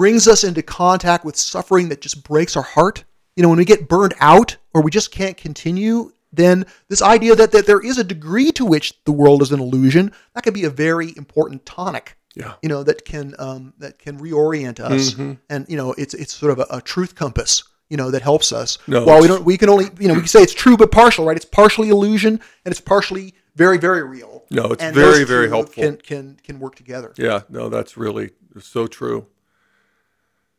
brings 0.00 0.26
us 0.26 0.44
into 0.44 0.62
contact 0.62 1.26
with 1.26 1.36
suffering 1.36 1.90
that 1.90 2.00
just 2.00 2.24
breaks 2.24 2.56
our 2.56 2.62
heart. 2.62 3.04
You 3.36 3.42
know, 3.42 3.50
when 3.50 3.58
we 3.58 3.66
get 3.66 3.86
burned 3.86 4.14
out 4.18 4.56
or 4.72 4.80
we 4.80 4.90
just 4.90 5.10
can't 5.12 5.36
continue, 5.36 6.10
then 6.32 6.64
this 6.88 7.02
idea 7.02 7.36
that, 7.36 7.52
that 7.52 7.66
there 7.66 7.84
is 7.84 7.98
a 7.98 8.04
degree 8.04 8.50
to 8.52 8.64
which 8.64 8.94
the 9.04 9.12
world 9.12 9.42
is 9.42 9.52
an 9.52 9.60
illusion, 9.60 10.10
that 10.34 10.42
could 10.42 10.54
be 10.54 10.64
a 10.64 10.70
very 10.70 11.12
important 11.18 11.66
tonic. 11.66 12.16
Yeah. 12.34 12.54
You 12.62 12.70
know, 12.70 12.82
that 12.82 13.04
can 13.04 13.34
um, 13.38 13.74
that 13.76 13.98
can 13.98 14.18
reorient 14.18 14.80
us, 14.80 15.16
and 15.50 15.66
you 15.68 15.76
know, 15.76 15.92
it's 15.98 16.14
it's 16.14 16.32
sort 16.32 16.52
of 16.52 16.60
a, 16.60 16.78
a 16.78 16.80
truth 16.80 17.14
compass. 17.14 17.62
You 17.90 17.98
know, 17.98 18.10
that 18.10 18.22
helps 18.22 18.52
us. 18.52 18.78
No, 18.86 19.04
While 19.04 19.20
we 19.20 19.26
don't, 19.26 19.44
we 19.44 19.58
can 19.58 19.68
only, 19.68 19.86
you 19.98 20.08
know, 20.08 20.14
we 20.14 20.20
can 20.20 20.28
say 20.28 20.40
it's 20.40 20.54
true 20.54 20.76
but 20.78 20.90
partial, 20.92 21.26
right? 21.26 21.36
It's 21.36 21.44
partially 21.44 21.90
illusion 21.90 22.40
and 22.64 22.72
it's 22.72 22.80
partially 22.80 23.34
very, 23.56 23.78
very 23.78 24.04
real. 24.04 24.44
No, 24.48 24.66
it's 24.66 24.82
And 24.82 24.94
very, 24.94 25.24
very 25.24 25.48
helpful. 25.48 25.82
Can 25.82 25.96
can 25.96 26.40
can 26.42 26.58
work 26.58 26.76
together. 26.76 27.12
yeah, 27.18 27.42
no, 27.50 27.68
that's 27.68 27.98
really 27.98 28.30
so 28.60 28.86
true. 28.86 29.26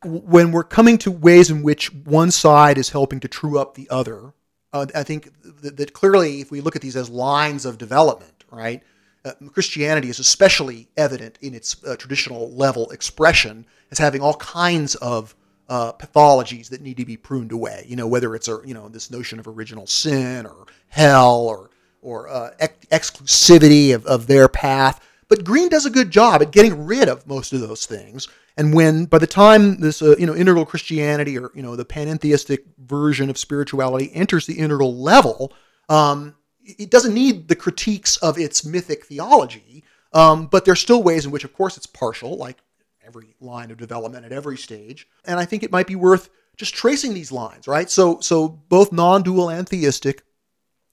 When 0.03 0.51
we're 0.51 0.63
coming 0.63 0.97
to 0.99 1.11
ways 1.11 1.49
in 1.49 1.63
which 1.63 1.93
one 1.93 2.31
side 2.31 2.77
is 2.77 2.89
helping 2.89 3.19
to 3.19 3.27
true 3.27 3.59
up 3.59 3.75
the 3.75 3.89
other, 3.89 4.33
uh, 4.73 4.85
I 4.95 5.03
think 5.03 5.31
that, 5.61 5.77
that 5.77 5.93
clearly, 5.93 6.41
if 6.41 6.51
we 6.51 6.61
look 6.61 6.75
at 6.75 6.81
these 6.81 6.95
as 6.95 7.09
lines 7.09 7.65
of 7.65 7.77
development, 7.77 8.43
right, 8.49 8.81
uh, 9.23 9.33
Christianity 9.51 10.09
is 10.09 10.19
especially 10.19 10.87
evident 10.97 11.37
in 11.41 11.53
its 11.53 11.83
uh, 11.83 11.95
traditional 11.95 12.51
level 12.51 12.89
expression 12.89 13.65
as 13.91 13.99
having 13.99 14.21
all 14.21 14.35
kinds 14.35 14.95
of 14.95 15.35
uh, 15.69 15.93
pathologies 15.93 16.69
that 16.69 16.81
need 16.81 16.97
to 16.97 17.05
be 17.05 17.17
pruned 17.17 17.51
away. 17.51 17.85
You 17.87 17.95
know, 17.95 18.07
whether 18.07 18.35
it's 18.35 18.47
a 18.47 18.59
you 18.65 18.73
know 18.73 18.89
this 18.89 19.11
notion 19.11 19.39
of 19.39 19.47
original 19.47 19.87
sin 19.87 20.45
or 20.45 20.65
hell 20.89 21.41
or 21.41 21.69
or 22.01 22.29
uh, 22.29 22.51
ex- 22.59 22.85
exclusivity 22.87 23.93
of, 23.93 24.05
of 24.05 24.27
their 24.27 24.47
path. 24.47 24.99
But 25.31 25.45
Green 25.45 25.69
does 25.69 25.85
a 25.85 25.89
good 25.89 26.11
job 26.11 26.41
at 26.41 26.51
getting 26.51 26.85
rid 26.85 27.07
of 27.07 27.25
most 27.25 27.53
of 27.53 27.61
those 27.61 27.85
things. 27.85 28.27
And 28.57 28.73
when 28.73 29.05
by 29.05 29.17
the 29.17 29.25
time 29.25 29.79
this 29.79 30.01
uh, 30.01 30.17
you 30.19 30.25
know 30.25 30.35
integral 30.35 30.65
Christianity 30.65 31.39
or 31.39 31.51
you 31.55 31.63
know 31.63 31.77
the 31.77 31.85
panentheistic 31.85 32.65
version 32.79 33.29
of 33.29 33.37
spirituality 33.37 34.11
enters 34.13 34.45
the 34.45 34.59
integral 34.59 34.93
level, 34.93 35.53
um, 35.87 36.35
it 36.65 36.91
doesn't 36.91 37.13
need 37.13 37.47
the 37.47 37.55
critiques 37.55 38.17
of 38.17 38.37
its 38.37 38.65
mythic 38.65 39.05
theology. 39.05 39.85
Um, 40.11 40.47
but 40.47 40.65
there's 40.65 40.81
still 40.81 41.01
ways 41.01 41.25
in 41.25 41.31
which, 41.31 41.45
of 41.45 41.53
course, 41.53 41.77
it's 41.77 41.85
partial, 41.85 42.35
like 42.35 42.57
every 43.01 43.33
line 43.39 43.71
of 43.71 43.77
development 43.77 44.25
at 44.25 44.33
every 44.33 44.57
stage. 44.57 45.07
And 45.23 45.39
I 45.39 45.45
think 45.45 45.63
it 45.63 45.71
might 45.71 45.87
be 45.87 45.95
worth 45.95 46.29
just 46.57 46.75
tracing 46.75 47.13
these 47.13 47.31
lines, 47.31 47.69
right? 47.69 47.89
So 47.89 48.19
so 48.19 48.49
both 48.49 48.91
non-dual 48.91 49.47
and 49.47 49.65
theistic, 49.65 50.23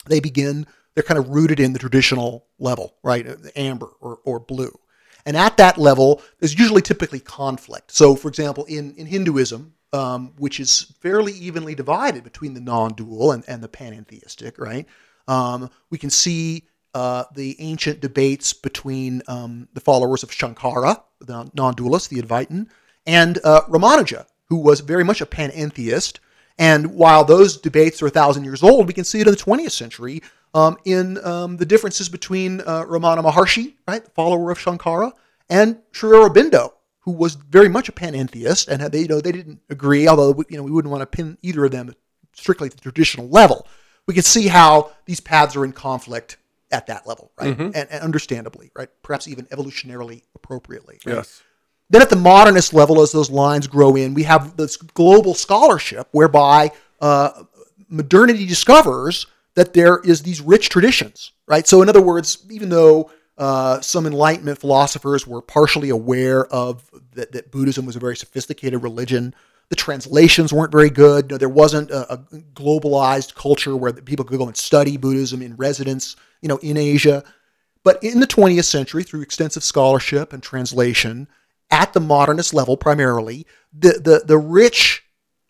they 0.07 0.21
begin 0.21 0.69
they're 0.99 1.05
kind 1.05 1.19
of 1.21 1.29
rooted 1.29 1.61
in 1.61 1.73
the 1.73 1.79
traditional 1.79 2.49
level, 2.59 2.97
right? 3.05 3.25
Amber 3.55 3.93
or, 4.01 4.19
or 4.25 4.41
blue. 4.41 4.77
And 5.25 5.37
at 5.37 5.57
that 5.59 5.79
level, 5.79 6.21
there's 6.41 6.59
usually 6.59 6.83
typically 6.83 7.21
conflict. 7.21 7.93
So, 7.93 8.17
for 8.17 8.27
example, 8.27 8.65
in, 8.65 8.97
in 8.97 9.07
Hinduism, 9.07 9.75
um, 9.93 10.33
which 10.39 10.59
is 10.59 10.93
fairly 11.01 11.35
evenly 11.35 11.77
divided 11.77 12.25
between 12.25 12.55
the 12.55 12.61
non 12.61 12.95
dual 12.95 13.31
and, 13.31 13.45
and 13.47 13.63
the 13.63 13.69
panentheistic, 13.69 14.59
right? 14.59 14.87
Um, 15.29 15.71
we 15.89 15.99
can 15.99 16.11
see 16.11 16.67
uh, 16.95 17.27
the 17.33 17.55
ancient 17.61 18.01
debates 18.01 18.53
between 18.53 19.23
um, 19.29 19.69
the 19.75 19.81
followers 19.81 20.25
of 20.25 20.33
Shankara, 20.33 21.01
the 21.21 21.49
non 21.55 21.75
dualist, 21.75 22.11
the 22.11 22.21
Advaitin, 22.21 22.67
and 23.07 23.39
uh, 23.45 23.61
Ramanuja, 23.69 24.27
who 24.47 24.57
was 24.57 24.81
very 24.81 25.05
much 25.05 25.21
a 25.21 25.27
panentheist. 25.27 26.19
And 26.59 26.97
while 26.97 27.25
those 27.25 27.57
debates 27.57 28.03
are 28.03 28.09
a 28.09 28.11
thousand 28.11 28.43
years 28.43 28.65
old, 28.65 28.89
we 28.89 28.93
can 28.93 29.05
see 29.05 29.21
it 29.21 29.29
in 29.29 29.33
the 29.33 29.39
20th 29.39 29.71
century 29.71 30.23
um, 30.55 30.77
in 30.85 31.23
um, 31.25 31.57
the 31.57 31.67
differences 31.67 32.09
between 32.09 32.61
uh, 32.61 32.85
Ramana 32.85 33.23
Maharshi, 33.25 33.75
right, 33.87 34.03
follower 34.15 34.51
of 34.51 34.59
Shankara, 34.59 35.13
and 35.49 35.79
Sri 35.93 36.11
Aurobindo, 36.11 36.73
who 37.01 37.13
was 37.13 37.35
very 37.35 37.69
much 37.69 37.89
a 37.89 37.93
panentheist, 37.93 38.69
and 38.69 38.83
they, 38.93 39.03
you 39.03 39.09
know, 39.09 39.21
they 39.21 39.33
didn't 39.33 39.61
agree. 39.71 40.09
Although 40.09 40.43
you 40.49 40.57
know, 40.57 40.63
we 40.63 40.71
wouldn't 40.71 40.91
want 40.91 41.03
to 41.03 41.07
pin 41.07 41.39
either 41.43 41.65
of 41.65 41.71
them 41.71 41.95
strictly 42.35 42.67
at 42.67 42.75
the 42.75 42.81
traditional 42.81 43.29
level. 43.29 43.67
We 44.07 44.15
can 44.15 44.23
see 44.23 44.49
how 44.49 44.93
these 45.05 45.21
paths 45.21 45.55
are 45.57 45.65
in 45.65 45.73
conflict 45.73 46.39
at 46.71 46.87
that 46.87 47.07
level, 47.07 47.33
right? 47.39 47.57
Mm-hmm. 47.57 47.71
And, 47.75 47.89
and 47.91 48.03
understandably, 48.03 48.71
right? 48.75 48.89
Perhaps 49.03 49.29
even 49.29 49.47
evolutionarily 49.47 50.23
appropriately. 50.35 50.99
Right? 51.05 51.17
Yes. 51.17 51.43
Then 51.91 52.03
at 52.03 52.11
the 52.11 52.17
modernist 52.17 52.75
level, 52.75 53.01
as 53.01 53.13
those 53.13 53.31
lines 53.31 53.67
grow 53.67 53.97
in, 53.97 54.15
we 54.15 54.25
have 54.25 54.57
this 54.57 54.77
global 54.77 55.35
scholarship 55.35 56.09
whereby 56.13 56.73
uh, 57.01 57.45
modernity 57.89 58.47
discovers 58.47 59.27
that 59.59 59.73
there 59.73 59.99
is 60.05 60.23
these 60.23 60.41
rich 60.41 60.69
traditions, 60.69 61.33
right? 61.49 61.67
So 61.67 61.83
in 61.83 61.89
other 61.89 62.01
words, 62.01 62.47
even 62.49 62.69
though 62.69 63.11
uh, 63.37 63.81
some 63.81 64.07
Enlightenment 64.07 64.61
philosophers 64.61 65.27
were 65.27 65.43
partially 65.43 65.89
aware 65.89 66.47
of 66.47 66.89
that, 67.15 67.33
that, 67.33 67.51
Buddhism 67.51 67.85
was 67.85 67.97
a 67.97 67.99
very 67.99 68.17
sophisticated 68.17 68.85
religion. 68.85 69.35
The 69.71 69.75
translations 69.75 70.53
weren't 70.53 70.71
very 70.71 70.91
good. 70.91 71.25
You 71.25 71.35
know, 71.35 71.39
there 71.39 71.49
wasn't 71.49 71.91
a, 71.91 72.13
a, 72.13 72.19
globalized 72.55 73.35
culture 73.35 73.77
where 73.77 73.93
people 73.93 74.25
could 74.25 74.39
go 74.39 74.47
and 74.47 74.57
study 74.57 74.97
Buddhism 74.97 75.43
in 75.43 75.57
residence, 75.57 76.15
you 76.41 76.49
know, 76.49 76.59
in 76.59 76.77
Asia. 76.77 77.25
But 77.83 78.01
in 78.05 78.21
the 78.21 78.29
20th 78.29 78.65
century, 78.65 79.03
through 79.03 79.23
extensive 79.23 79.65
scholarship 79.65 80.33
and 80.33 80.41
translation, 80.41 81.27
at 81.69 81.95
the 81.95 82.01
modernist 82.01 82.55
level 82.55 82.77
primarily, 82.77 83.45
the 83.77 84.01
the, 84.05 84.23
the 84.25 84.39
rich 84.39 85.03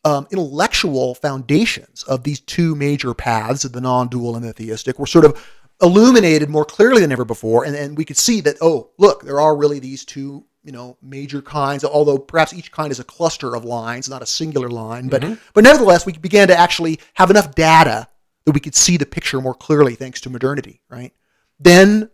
um, 0.04 0.26
intellectual 0.30 1.14
foundations 1.14 2.02
of 2.04 2.22
these 2.24 2.40
two 2.40 2.74
major 2.74 3.14
paths, 3.14 3.62
the 3.62 3.80
non-dual 3.80 4.36
and 4.36 4.44
the 4.44 4.52
theistic, 4.52 4.98
were 4.98 5.06
sort 5.06 5.24
of 5.24 5.44
illuminated 5.80 6.48
more 6.48 6.64
clearly 6.64 7.00
than 7.00 7.12
ever 7.12 7.24
before, 7.24 7.64
and, 7.64 7.76
and 7.76 7.96
we 7.96 8.04
could 8.04 8.16
see 8.16 8.40
that 8.40 8.56
oh, 8.60 8.90
look, 8.98 9.22
there 9.22 9.40
are 9.40 9.56
really 9.56 9.78
these 9.78 10.04
two 10.04 10.44
you 10.64 10.72
know 10.72 10.98
major 11.00 11.40
kinds 11.40 11.84
although 11.84 12.18
perhaps 12.18 12.52
each 12.52 12.72
kind 12.72 12.90
is 12.90 13.00
a 13.00 13.04
cluster 13.04 13.54
of 13.54 13.64
lines 13.64 14.08
not 14.08 14.22
a 14.22 14.26
singular 14.26 14.68
line. 14.68 15.08
But 15.08 15.22
mm-hmm. 15.22 15.34
but 15.54 15.64
nevertheless 15.64 16.04
we 16.04 16.12
began 16.12 16.48
to 16.48 16.56
actually 16.56 16.98
have 17.14 17.30
enough 17.30 17.54
data 17.54 18.08
that 18.44 18.52
we 18.52 18.60
could 18.60 18.74
see 18.74 18.96
the 18.96 19.06
picture 19.06 19.40
more 19.40 19.54
clearly 19.54 19.94
thanks 19.94 20.20
to 20.22 20.30
modernity 20.30 20.82
right? 20.90 21.12
Then 21.58 22.10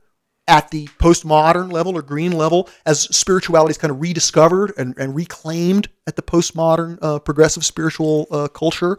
at 0.46 0.70
the 0.70 0.86
postmodern 0.98 1.72
level 1.72 1.96
or 1.96 2.02
green 2.02 2.32
level 2.32 2.68
as 2.84 3.02
spirituality 3.16 3.70
is 3.70 3.78
kind 3.78 3.90
of 3.90 4.00
rediscovered 4.00 4.72
and, 4.76 4.96
and 4.98 5.14
reclaimed 5.14 5.88
at 6.06 6.16
the 6.16 6.22
postmodern 6.22 6.98
uh, 7.00 7.18
progressive 7.18 7.64
spiritual 7.64 8.26
uh, 8.30 8.48
culture. 8.48 8.98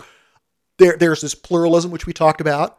There, 0.80 0.98
there's 0.98 1.22
this 1.22 1.36
pluralism, 1.36 1.92
which 1.92 2.08
we 2.08 2.14
talked 2.14 2.42
about. 2.42 2.78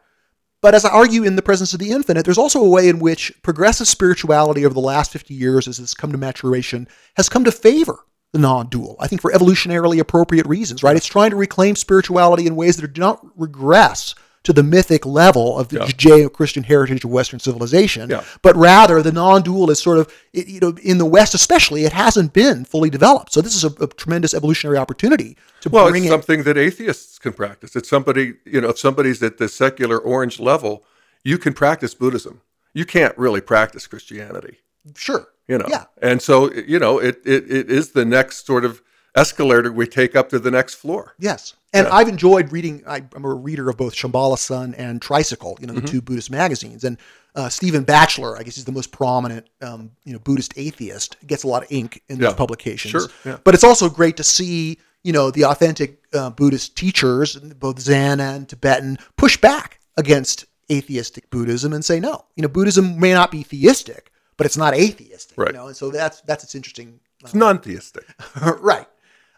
But 0.63 0.75
as 0.75 0.85
I 0.85 0.91
argue 0.91 1.23
in 1.23 1.37
The 1.37 1.43
Presence 1.43 1.75
of 1.75 1.81
the 1.81 1.91
Infinite, 1.91 2.25
there's 2.25 2.39
also 2.39 2.63
a 2.63 2.69
way 2.69 2.89
in 2.89 2.99
which 2.99 3.33
progressive 3.43 3.87
spirituality 3.87 4.65
over 4.65 4.75
the 4.75 4.81
last 4.81 5.13
50 5.13 5.33
years, 5.35 5.69
as 5.69 5.79
it's 5.79 5.95
come 5.95 6.13
to 6.13 6.19
maturation, 6.19 6.89
has 7.17 7.29
come 7.29 7.45
to 7.45 7.53
favor 7.53 7.99
the 8.33 8.39
non 8.39 8.69
dual. 8.69 8.97
I 8.99 9.07
think 9.07 9.23
for 9.23 9.31
evolutionarily 9.31 10.01
appropriate 10.01 10.47
reasons, 10.47 10.83
right? 10.83 10.97
It's 10.97 11.07
trying 11.07 11.31
to 11.31 11.37
reclaim 11.37 11.77
spirituality 11.77 12.47
in 12.47 12.57
ways 12.57 12.77
that 12.77 12.93
do 12.93 13.01
not 13.01 13.25
regress 13.37 14.15
to 14.47 14.53
the 14.53 14.63
mythic 14.63 15.05
level 15.05 15.59
of 15.59 15.71
the 15.71 15.79
yeah. 15.79 15.87
Judeo-Christian 15.87 16.63
heritage 16.63 17.05
of 17.05 17.11
Western 17.11 17.41
civilization, 17.41 18.09
yeah. 18.09 18.23
but 18.43 18.55
rather 18.55 19.03
the 19.03 19.11
non-dual 19.11 19.73
is 19.73 19.81
sort 19.81 19.99
of, 19.99 20.15
you 20.33 20.61
know, 20.61 20.73
in 20.85 20.99
the 20.99 21.05
West 21.05 21.35
especially, 21.35 21.85
it 21.85 21.93
hasn't 21.93 22.33
been 22.33 22.65
fully 22.65 22.89
developed. 22.89 23.33
So 23.33 23.41
this 23.41 23.57
is 23.57 23.65
a, 23.65 23.73
a 23.83 23.89
tremendous 23.89 24.35
evolutionary 24.35 24.79
opportunity 24.79 25.37
to 25.63 25.69
well, 25.69 25.91
bring 25.91 26.05
it's 26.05 26.13
something 26.13 26.45
that 26.45 26.57
atheists 26.57 27.19
can 27.19 27.33
practice. 27.33 27.75
It's 27.75 27.89
somebody, 27.89 28.35
you 28.45 28.61
know, 28.61 28.69
if 28.69 28.79
somebody's 28.79 29.21
at 29.21 29.39
the 29.39 29.49
secular 29.49 29.99
orange 29.99 30.39
level, 30.39 30.85
you 31.25 31.39
can 31.39 31.53
practice 31.53 31.93
Buddhism. 31.93 32.41
You 32.73 32.85
can't 32.85 33.19
really 33.19 33.41
practice 33.41 33.89
Christianity. 33.89 34.59
Sure. 34.95 35.27
You 35.49 35.59
know, 35.59 35.67
yeah. 35.69 35.87
and 36.01 36.23
so 36.23 36.53
you 36.53 36.79
know, 36.79 37.01
it, 37.01 37.21
it 37.25 37.51
it 37.51 37.71
is 37.71 37.91
the 37.91 38.05
next 38.05 38.47
sort 38.47 38.65
of 38.65 38.81
escalator 39.17 39.73
we 39.73 39.87
take 39.87 40.15
up 40.15 40.29
to 40.29 40.39
the 40.39 40.51
next 40.51 40.75
floor. 40.75 41.15
Yes. 41.19 41.55
And 41.73 41.87
yeah. 41.87 41.95
I've 41.95 42.09
enjoyed 42.09 42.53
reading. 42.53 42.83
I, 42.87 43.03
am 43.15 43.25
a 43.25 43.35
reader 43.35 43.69
of 43.69 43.77
both 43.77 43.95
Shambhala 43.95 44.39
Sun 44.39 44.75
and 44.75 45.01
Tricycle, 45.03 45.59
you 45.61 45.67
know, 45.67 45.73
the 45.73 45.81
mm-hmm. 45.81 45.91
two 45.91 46.03
Buddhist 46.03 46.31
magazines. 46.31 46.85
And 46.85 46.99
uh, 47.35 47.49
Stephen 47.49 47.85
Batchelor, 47.85 48.39
I 48.39 48.43
guess 48.43 48.57
he's 48.57 48.65
the 48.65 48.73
most 48.73 48.93
prominent, 48.93 49.49
um, 49.61 49.91
you 50.05 50.13
know, 50.13 50.19
Buddhist 50.19 50.55
atheist. 50.57 51.17
Gets 51.27 51.45
a 51.45 51.49
lot 51.49 51.65
of 51.65 51.73
ink 51.73 52.03
in 52.09 52.17
yeah. 52.17 52.27
those 52.29 52.35
publications. 52.35 52.93
Sure. 52.93 53.09
Yeah. 53.25 53.39
But 53.45 53.55
it's 53.55 53.65
also 53.65 53.91
great 53.91 54.17
to 54.19 54.25
see, 54.25 54.79
you 55.03 55.13
know, 55.13 55.31
the 55.31 55.45
authentic 55.45 56.05
uh, 56.15 56.31
Buddhist 56.31 56.77
teachers, 56.77 57.37
both 57.37 57.79
Zen 57.81 58.21
and 58.21 58.49
Tibetan, 58.49 58.99
push 59.17 59.37
back 59.37 59.81
against 59.97 60.47
atheistic 60.71 61.29
Buddhism 61.31 61.73
and 61.73 61.85
say 61.85 62.01
no. 62.01 62.25
You 62.37 62.43
know, 62.43 62.49
Buddhism 62.49 62.99
may 62.99 63.13
not 63.13 63.31
be 63.31 63.43
theistic, 63.43 64.11
but 64.37 64.47
it's 64.47 64.57
not 64.57 64.75
atheistic. 64.75 65.37
Right. 65.37 65.49
You 65.49 65.55
know, 65.55 65.67
and 65.67 65.77
so 65.77 65.91
that's 65.91 66.23
that's 66.23 66.45
its 66.45 66.55
interesting. 66.55 67.01
Uh, 67.23 67.27
it's 67.27 67.35
non-theistic. 67.35 68.05
right. 68.61 68.87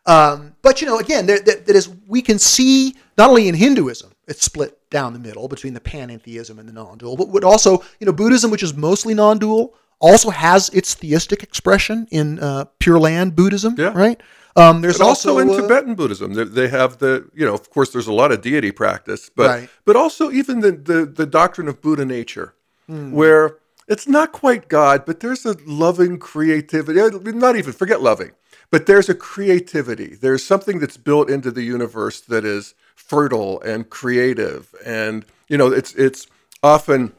Um, 0.09 0.57
but 0.63 0.81
you 0.81 0.87
know, 0.87 0.99
again, 0.99 1.27
that, 1.27 1.45
that 1.45 1.69
is 1.69 1.89
we 2.07 2.23
can 2.23 2.39
see 2.39 2.97
not 3.19 3.29
only 3.29 3.47
in 3.47 3.55
Hinduism 3.55 4.13
it's 4.27 4.43
split 4.43 4.79
down 4.91 5.13
the 5.13 5.19
middle 5.19 5.49
between 5.49 5.75
the 5.75 5.81
panentheism 5.81 6.59
and 6.59 6.69
the 6.69 6.73
non-dual, 6.73 7.17
but 7.17 7.29
would 7.29 7.45
also 7.45 7.85
you 8.01 8.07
know 8.07 8.13
Buddhism, 8.13 8.51
which 8.51 8.63
is 8.63 8.75
mostly 8.75 9.13
non-dual, 9.15 9.75
also 10.01 10.31
has 10.31 10.71
its 10.71 10.95
theistic 10.95 11.43
expression 11.43 12.09
in 12.11 12.39
uh, 12.39 12.65
Pure 12.79 13.01
Land 13.01 13.37
Buddhism, 13.37 13.75
yeah. 13.77 13.93
right? 13.95 14.21
Um, 14.57 14.81
there's 14.81 15.01
also, 15.01 15.39
also, 15.39 15.41
in 15.41 15.51
uh, 15.51 15.61
Tibetan 15.61 15.95
Buddhism, 15.95 16.33
they, 16.33 16.45
they, 16.45 16.69
have 16.69 16.99
the 16.99 17.29
you 17.35 17.45
know, 17.45 17.55
of 17.55 17.71
course, 17.71 17.93
there's 17.93 18.07
a 18.07 18.13
lot 18.13 18.33
of 18.33 18.41
deity 18.41 18.73
practice, 18.73 19.31
but 19.35 19.47
right. 19.47 19.71
but 19.85 19.95
also 19.95 20.31
even 20.31 20.61
the, 20.61 20.73
the 20.73 21.05
the 21.05 21.27
doctrine 21.27 21.69
of 21.69 21.83
Buddha 21.83 22.07
nature, 22.07 22.55
mm. 22.89 23.13
where 23.13 23.59
it's 23.89 24.09
not 24.09 24.33
quite 24.33 24.69
God, 24.69 25.05
but 25.05 25.21
there's 25.21 25.45
a 25.45 25.55
loving 25.67 26.19
creativity. 26.19 26.99
Not 27.33 27.57
even 27.57 27.73
forget 27.75 28.01
loving 28.01 28.33
but 28.71 28.87
there's 28.87 29.09
a 29.09 29.15
creativity. 29.15 30.15
There's 30.15 30.45
something 30.45 30.79
that's 30.79 30.97
built 30.97 31.31
into 31.31 31.51
the 31.51 31.63
universe 31.63 32.21
that 32.23 32.45
is 32.45 32.75
fertile 32.95 33.61
and 33.63 33.89
creative, 33.89 34.75
and 34.85 35.25
you 35.49 35.57
know, 35.57 35.73
it's 35.73 35.95
it's 35.95 36.27
often 36.63 37.13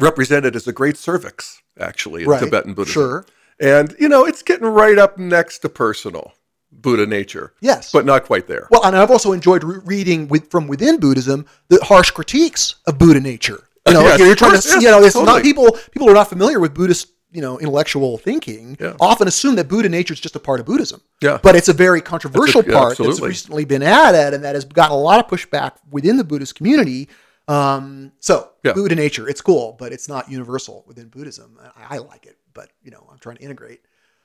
represented 0.00 0.56
as 0.56 0.66
a 0.66 0.72
great 0.72 0.96
cervix, 0.96 1.62
actually, 1.78 2.24
in 2.24 2.28
right. 2.28 2.42
Tibetan 2.42 2.74
Buddhism. 2.74 3.02
Sure. 3.02 3.26
And 3.60 3.94
you 3.98 4.08
know, 4.08 4.26
it's 4.26 4.42
getting 4.42 4.66
right 4.66 4.98
up 4.98 5.18
next 5.18 5.60
to 5.60 5.68
personal. 5.68 6.32
Buddha 6.72 7.06
nature. 7.06 7.52
Yes. 7.60 7.92
But 7.92 8.06
not 8.06 8.24
quite 8.24 8.46
there. 8.46 8.66
Well, 8.70 8.84
and 8.84 8.96
I've 8.96 9.10
also 9.10 9.32
enjoyed 9.32 9.62
re- 9.62 9.80
reading 9.84 10.26
with, 10.28 10.50
from 10.50 10.66
within 10.66 10.98
Buddhism 10.98 11.46
the 11.68 11.78
harsh 11.84 12.10
critiques 12.10 12.76
of 12.86 12.98
Buddha 12.98 13.20
nature. 13.20 13.68
You 13.86 13.94
know, 13.94 14.00
yes, 14.04 14.18
you're 14.18 14.34
trying 14.34 14.52
course, 14.52 14.64
to, 14.64 14.70
yes, 14.74 14.82
you 14.82 14.90
know, 14.90 15.02
it's 15.02 15.12
totally. 15.14 15.34
not 15.34 15.42
people 15.42 15.78
people 15.90 16.08
are 16.08 16.14
not 16.14 16.28
familiar 16.28 16.60
with 16.60 16.72
Buddhist 16.74 17.11
you 17.32 17.40
know 17.40 17.58
intellectual 17.58 18.18
thinking 18.18 18.76
yeah. 18.78 18.94
often 19.00 19.26
assume 19.26 19.56
that 19.56 19.68
Buddha 19.68 19.88
nature 19.88 20.14
is 20.14 20.20
just 20.20 20.36
a 20.36 20.40
part 20.40 20.60
of 20.60 20.66
Buddhism. 20.66 21.00
Yeah. 21.20 21.38
But 21.42 21.56
it's 21.56 21.68
a 21.68 21.72
very 21.72 22.00
controversial 22.00 22.60
a, 22.60 22.64
yeah, 22.64 22.72
part 22.72 22.90
absolutely. 22.92 23.14
that's 23.14 23.26
recently 23.26 23.64
been 23.64 23.82
added 23.82 24.34
and 24.34 24.44
that 24.44 24.54
has 24.54 24.64
gotten 24.64 24.92
a 24.92 25.00
lot 25.00 25.18
of 25.18 25.30
pushback 25.30 25.72
within 25.90 26.16
the 26.16 26.24
Buddhist 26.24 26.54
community. 26.54 27.08
Um, 27.48 28.12
so 28.20 28.50
yeah. 28.62 28.72
Buddha 28.72 28.94
nature, 28.94 29.28
it's 29.28 29.40
cool, 29.40 29.76
but 29.78 29.92
it's 29.92 30.08
not 30.08 30.30
universal 30.30 30.84
within 30.86 31.08
Buddhism. 31.08 31.58
I, 31.76 31.96
I 31.96 31.98
like 31.98 32.26
it, 32.26 32.38
but 32.54 32.70
you 32.82 32.90
know, 32.90 33.06
I'm 33.10 33.18
trying 33.18 33.36
to 33.36 33.42
integrate. 33.42 33.80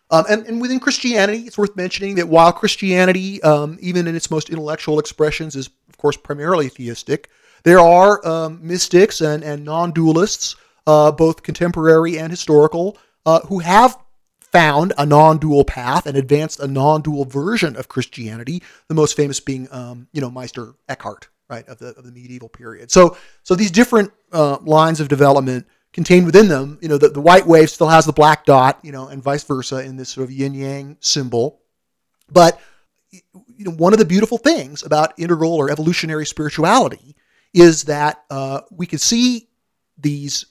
Um, 0.09 0.23
and, 0.29 0.45
and, 0.45 0.61
within 0.61 0.79
Christianity, 0.79 1.39
it's 1.39 1.57
worth 1.57 1.75
mentioning 1.75 2.15
that 2.15 2.29
while 2.29 2.53
Christianity, 2.53 3.43
um, 3.43 3.77
even 3.81 4.07
in 4.07 4.15
its 4.15 4.31
most 4.31 4.49
intellectual 4.49 4.99
expressions, 4.99 5.53
is 5.57 5.69
of 5.89 5.97
course 5.97 6.15
primarily 6.15 6.69
theistic, 6.69 7.29
there 7.63 7.79
are 7.79 8.25
um, 8.25 8.65
mystics 8.65 9.19
and, 9.19 9.43
and 9.43 9.65
non-dualists 9.65 10.55
uh, 10.87 11.11
both 11.11 11.43
contemporary 11.43 12.17
and 12.17 12.31
historical, 12.31 12.97
uh, 13.25 13.41
who 13.41 13.59
have 13.59 13.97
found 14.41 14.93
a 14.97 15.05
non-dual 15.05 15.65
path 15.65 16.05
and 16.07 16.17
advanced 16.17 16.59
a 16.59 16.67
non-dual 16.67 17.25
version 17.25 17.75
of 17.75 17.89
Christianity. 17.89 18.63
The 18.87 18.95
most 18.95 19.15
famous 19.15 19.39
being, 19.39 19.67
um, 19.71 20.07
you 20.13 20.21
know, 20.21 20.31
Meister 20.31 20.73
Eckhart, 20.87 21.27
right, 21.49 21.67
of 21.67 21.77
the 21.77 21.89
of 21.89 22.05
the 22.05 22.11
medieval 22.11 22.49
period. 22.49 22.89
So, 22.89 23.17
so 23.43 23.53
these 23.53 23.71
different 23.71 24.11
uh, 24.31 24.57
lines 24.61 24.99
of 24.99 25.09
development 25.09 25.67
contained 25.91 26.25
within 26.25 26.47
them, 26.47 26.79
you 26.81 26.87
know, 26.87 26.97
the, 26.97 27.09
the 27.09 27.21
white 27.21 27.45
wave 27.45 27.69
still 27.69 27.89
has 27.89 28.05
the 28.05 28.13
black 28.13 28.45
dot, 28.45 28.79
you 28.81 28.91
know, 28.91 29.07
and 29.09 29.21
vice 29.21 29.43
versa 29.43 29.83
in 29.83 29.97
this 29.97 30.09
sort 30.09 30.23
of 30.23 30.31
yin 30.31 30.53
yang 30.53 30.97
symbol. 31.01 31.59
But 32.31 32.59
you 33.11 33.65
know, 33.65 33.71
one 33.71 33.93
of 33.93 33.99
the 33.99 34.05
beautiful 34.05 34.37
things 34.37 34.83
about 34.83 35.13
integral 35.17 35.53
or 35.53 35.69
evolutionary 35.69 36.25
spirituality 36.25 37.15
is 37.53 37.83
that 37.83 38.23
uh, 38.29 38.61
we 38.71 38.85
can 38.85 38.99
see 38.99 39.49
these 39.97 40.45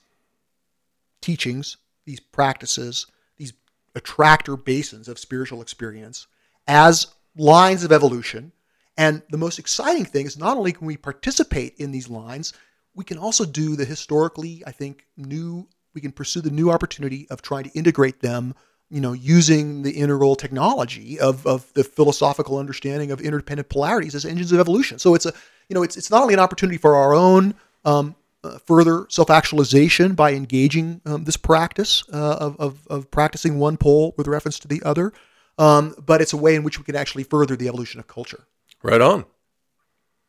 teachings, 1.27 1.77
these 2.05 2.21
practices, 2.21 3.07
these 3.37 3.53
attractor 3.97 4.57
basins 4.57 5.09
of 5.09 5.19
spiritual 5.19 5.61
experience 5.61 6.29
as 6.69 7.09
lines 7.37 7.83
of 7.83 7.91
evolution. 7.91 8.53
And 8.97 9.23
the 9.31 9.37
most 9.37 9.59
exciting 9.59 10.05
thing 10.05 10.27
is 10.27 10.39
not 10.39 10.57
only 10.57 10.73
can 10.73 10.87
we 10.87 10.97
participate 10.97 11.75
in 11.79 11.91
these 11.91 12.09
lines, 12.09 12.53
we 12.95 13.05
can 13.05 13.19
also 13.19 13.45
do 13.45 13.75
the 13.75 13.85
historically, 13.85 14.63
I 14.69 14.71
think, 14.71 15.05
new, 15.17 15.67
we 15.95 16.01
can 16.01 16.13
pursue 16.13 16.43
the 16.43 16.53
new 16.53 16.71
opportunity 16.71 17.27
of 17.29 17.43
trying 17.43 17.65
to 17.65 17.77
integrate 17.77 18.21
them, 18.21 18.55
you 18.89 19.01
know, 19.01 19.13
using 19.13 19.83
the 19.83 19.91
integral 19.91 20.37
technology 20.37 21.19
of, 21.19 21.45
of 21.45 21.73
the 21.75 21.83
philosophical 21.83 22.57
understanding 22.57 23.11
of 23.11 23.21
interdependent 23.21 23.69
polarities 23.69 24.15
as 24.15 24.25
engines 24.25 24.53
of 24.53 24.61
evolution. 24.61 25.01
So 25.01 25.17
it's 25.17 25.27
a, 25.27 25.33
you 25.69 25.75
know, 25.75 25.83
it's, 25.83 25.97
it's 25.97 26.11
not 26.11 26.23
only 26.23 26.35
an 26.35 26.41
opportunity 26.41 26.79
for 26.79 26.95
our 26.95 27.13
own 27.15 27.57
um, 27.85 28.15
uh, 28.47 28.59
further 28.59 29.07
self 29.09 29.31
actualization 29.31 30.15
by 30.15 30.33
engaging 30.33 31.01
um, 31.05 31.25
this 31.25 31.37
practice 31.37 32.03
uh, 32.13 32.37
of, 32.41 32.57
of, 32.59 32.87
of, 32.89 33.11
practicing 33.11 33.59
one 33.59 33.77
pole 33.77 34.15
with 34.17 34.29
reference 34.29 34.59
to 34.61 34.69
the 34.69 34.83
other. 34.85 35.13
um, 35.59 35.95
but 36.05 36.21
it's 36.21 36.33
a 36.33 36.37
way 36.37 36.55
in 36.55 36.63
which 36.63 36.79
we 36.79 36.85
can 36.85 36.97
actually 36.97 37.25
further 37.25 37.57
the 37.57 37.69
evolution 37.69 37.99
of 38.01 38.07
culture. 38.07 38.47
Right 38.83 39.01
on. 39.01 39.25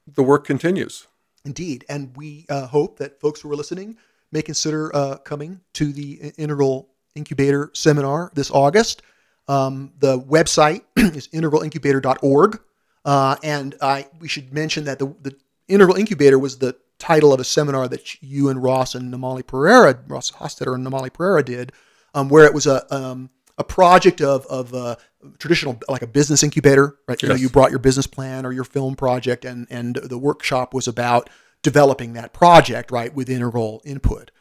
The 0.08 0.24
work 0.24 0.46
continues. 0.46 1.08
Indeed. 1.46 1.86
And 1.90 2.16
we 2.16 2.46
uh, 2.50 2.68
hope 2.68 2.98
that 3.00 3.20
folks 3.20 3.42
who 3.42 3.52
are 3.52 3.56
listening 3.56 3.98
may 4.32 4.42
consider 4.42 4.96
uh, 4.96 5.18
coming 5.18 5.62
to 5.74 5.92
the 5.92 6.34
Integral 6.38 6.90
Incubator 7.16 7.72
seminar 7.74 8.32
this 8.36 8.52
August. 8.52 9.02
Um, 9.48 9.94
the 10.00 10.20
website 10.20 10.84
is 10.98 11.28
integralincubator.org. 11.30 12.60
Uh, 13.06 13.36
and 13.44 13.76
I, 13.82 14.08
we 14.20 14.28
should 14.28 14.54
mention 14.54 14.86
that 14.86 15.00
the, 15.00 15.08
the 15.22 15.36
Integral 15.68 15.98
Incubator 15.98 16.38
was 16.38 16.58
the 16.58 16.76
title 17.00 17.34
of 17.34 17.40
a 17.40 17.44
seminar 17.44 17.88
that 17.88 18.22
you 18.22 18.50
and 18.50 18.62
Ross 18.62 18.96
and 18.96 19.14
Nomali 19.14 19.44
Perera, 19.44 20.00
Ross 20.08 20.32
Hostetter 20.32 20.76
and 20.76 20.86
Nomali 20.86 21.10
Perera 21.10 21.44
did, 21.44 21.72
um, 22.14 22.30
where 22.30 22.46
it 22.46 22.54
was 22.54 22.68
a 22.68 22.94
um, 22.94 23.30
a 23.58 23.64
project 23.64 24.22
of 24.22 24.46
of 24.48 24.74
uh, 24.74 24.96
traditional 25.40 25.80
like 25.88 26.02
a 26.02 26.08
business 26.08 26.44
incubator, 26.44 26.98
right? 27.08 27.22
Yes. 27.22 27.24
You 27.24 27.30
know, 27.30 27.36
you 27.36 27.50
brought 27.50 27.72
your 27.72 27.80
business 27.80 28.08
plan 28.08 28.46
or 28.46 28.52
your 28.52 28.64
film 28.64 28.96
project, 28.96 29.46
and 29.46 29.68
and 29.70 29.96
the 29.96 30.18
workshop 30.18 30.74
was 30.74 30.88
about 30.88 31.30
developing 31.62 32.14
that 32.14 32.34
project, 32.34 32.92
right, 32.92 33.14
with 33.14 33.30
integral 33.30 33.82
input. 33.86 34.32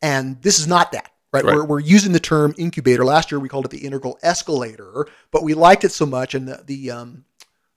And 0.00 0.40
this 0.42 0.58
is 0.58 0.66
not 0.66 0.92
that. 0.92 1.10
Right? 1.32 1.44
right. 1.44 1.54
We're, 1.54 1.64
we're 1.64 1.80
using 1.80 2.12
the 2.12 2.20
term 2.20 2.54
incubator. 2.58 3.04
Last 3.04 3.30
year 3.30 3.40
we 3.40 3.48
called 3.48 3.64
it 3.64 3.70
the 3.70 3.86
integral 3.86 4.18
escalator, 4.22 5.06
but 5.30 5.42
we 5.42 5.54
liked 5.54 5.84
it 5.84 5.92
so 5.92 6.04
much, 6.04 6.34
and 6.34 6.46
the 6.48 6.62
the 6.66 6.90
um, 6.90 7.24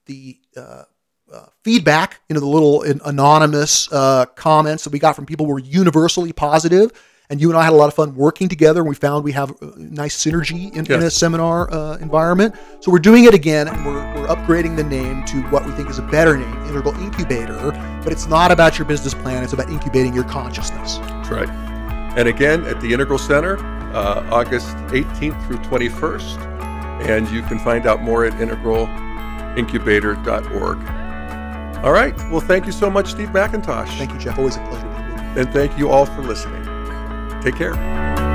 the 0.06 0.40
uh, 0.58 0.84
uh, 1.34 1.46
feedback, 1.64 2.22
you 2.30 2.34
know, 2.34 2.40
the 2.40 2.46
little 2.46 2.84
anonymous 2.84 3.92
uh, 3.92 4.26
comments 4.36 4.84
that 4.84 4.94
we 4.94 5.00
got 5.00 5.16
from 5.16 5.26
people 5.26 5.46
were 5.46 5.60
universally 5.60 6.32
positive. 6.32 6.92
And 7.30 7.42
you 7.42 7.50
and 7.50 7.58
I 7.58 7.64
had 7.64 7.74
a 7.74 7.76
lot 7.76 7.88
of 7.88 7.96
fun 7.96 8.16
working 8.16 8.48
together, 8.48 8.82
and 8.82 8.90
we 8.90 8.94
found 8.94 9.24
we 9.24 9.32
have 9.32 9.50
a 9.60 9.74
nice 9.78 10.16
synergy 10.16 10.72
in, 10.76 10.86
in 10.92 11.02
a 11.02 11.10
seminar 11.10 11.74
uh, 11.74 11.98
environment. 11.98 12.54
So 12.82 12.92
we're 12.92 13.00
doing 13.00 13.24
it 13.24 13.34
again, 13.34 13.68
and 13.68 13.84
we're, 13.84 13.96
we're 14.14 14.28
upgrading 14.28 14.76
the 14.76 14.84
name 14.84 15.26
to 15.26 15.42
what 15.50 15.66
we 15.66 15.72
think 15.72 15.90
is 15.90 15.98
a 15.98 16.04
better 16.04 16.38
name, 16.38 16.54
Integral 16.68 16.94
Incubator. 17.02 17.72
But 18.04 18.12
it's 18.12 18.28
not 18.28 18.52
about 18.52 18.78
your 18.78 18.86
business 18.86 19.16
plan; 19.16 19.44
it's 19.44 19.54
about 19.54 19.72
incubating 19.72 20.14
your 20.14 20.26
consciousness. 20.26 20.98
That's 20.98 21.30
right. 21.30 21.50
And 22.16 22.28
again, 22.28 22.64
at 22.66 22.80
the 22.80 22.94
Integral 22.94 23.18
Center, 23.18 23.58
uh, 23.96 24.24
August 24.32 24.78
18th 24.90 25.48
through 25.48 25.58
21st, 25.58 26.38
and 27.08 27.28
you 27.30 27.42
can 27.42 27.58
find 27.58 27.88
out 27.88 28.04
more 28.04 28.24
at 28.24 28.34
integralincubator.org. 28.34 31.05
All 31.86 31.92
right. 31.92 32.18
Well, 32.32 32.42
thank 32.42 32.66
you 32.66 32.72
so 32.72 32.90
much, 32.90 33.12
Steve 33.12 33.30
McIntosh. 33.30 33.96
Thank 34.00 34.12
you, 34.12 34.18
Jeff. 34.18 34.40
Always 34.40 34.56
a 34.56 34.60
pleasure. 34.62 34.88
And 35.38 35.48
thank 35.54 35.78
you 35.78 35.92
all 35.92 36.08
for 36.08 36.24
listening. 36.24 36.64
Take 37.44 37.56
care. 37.56 38.35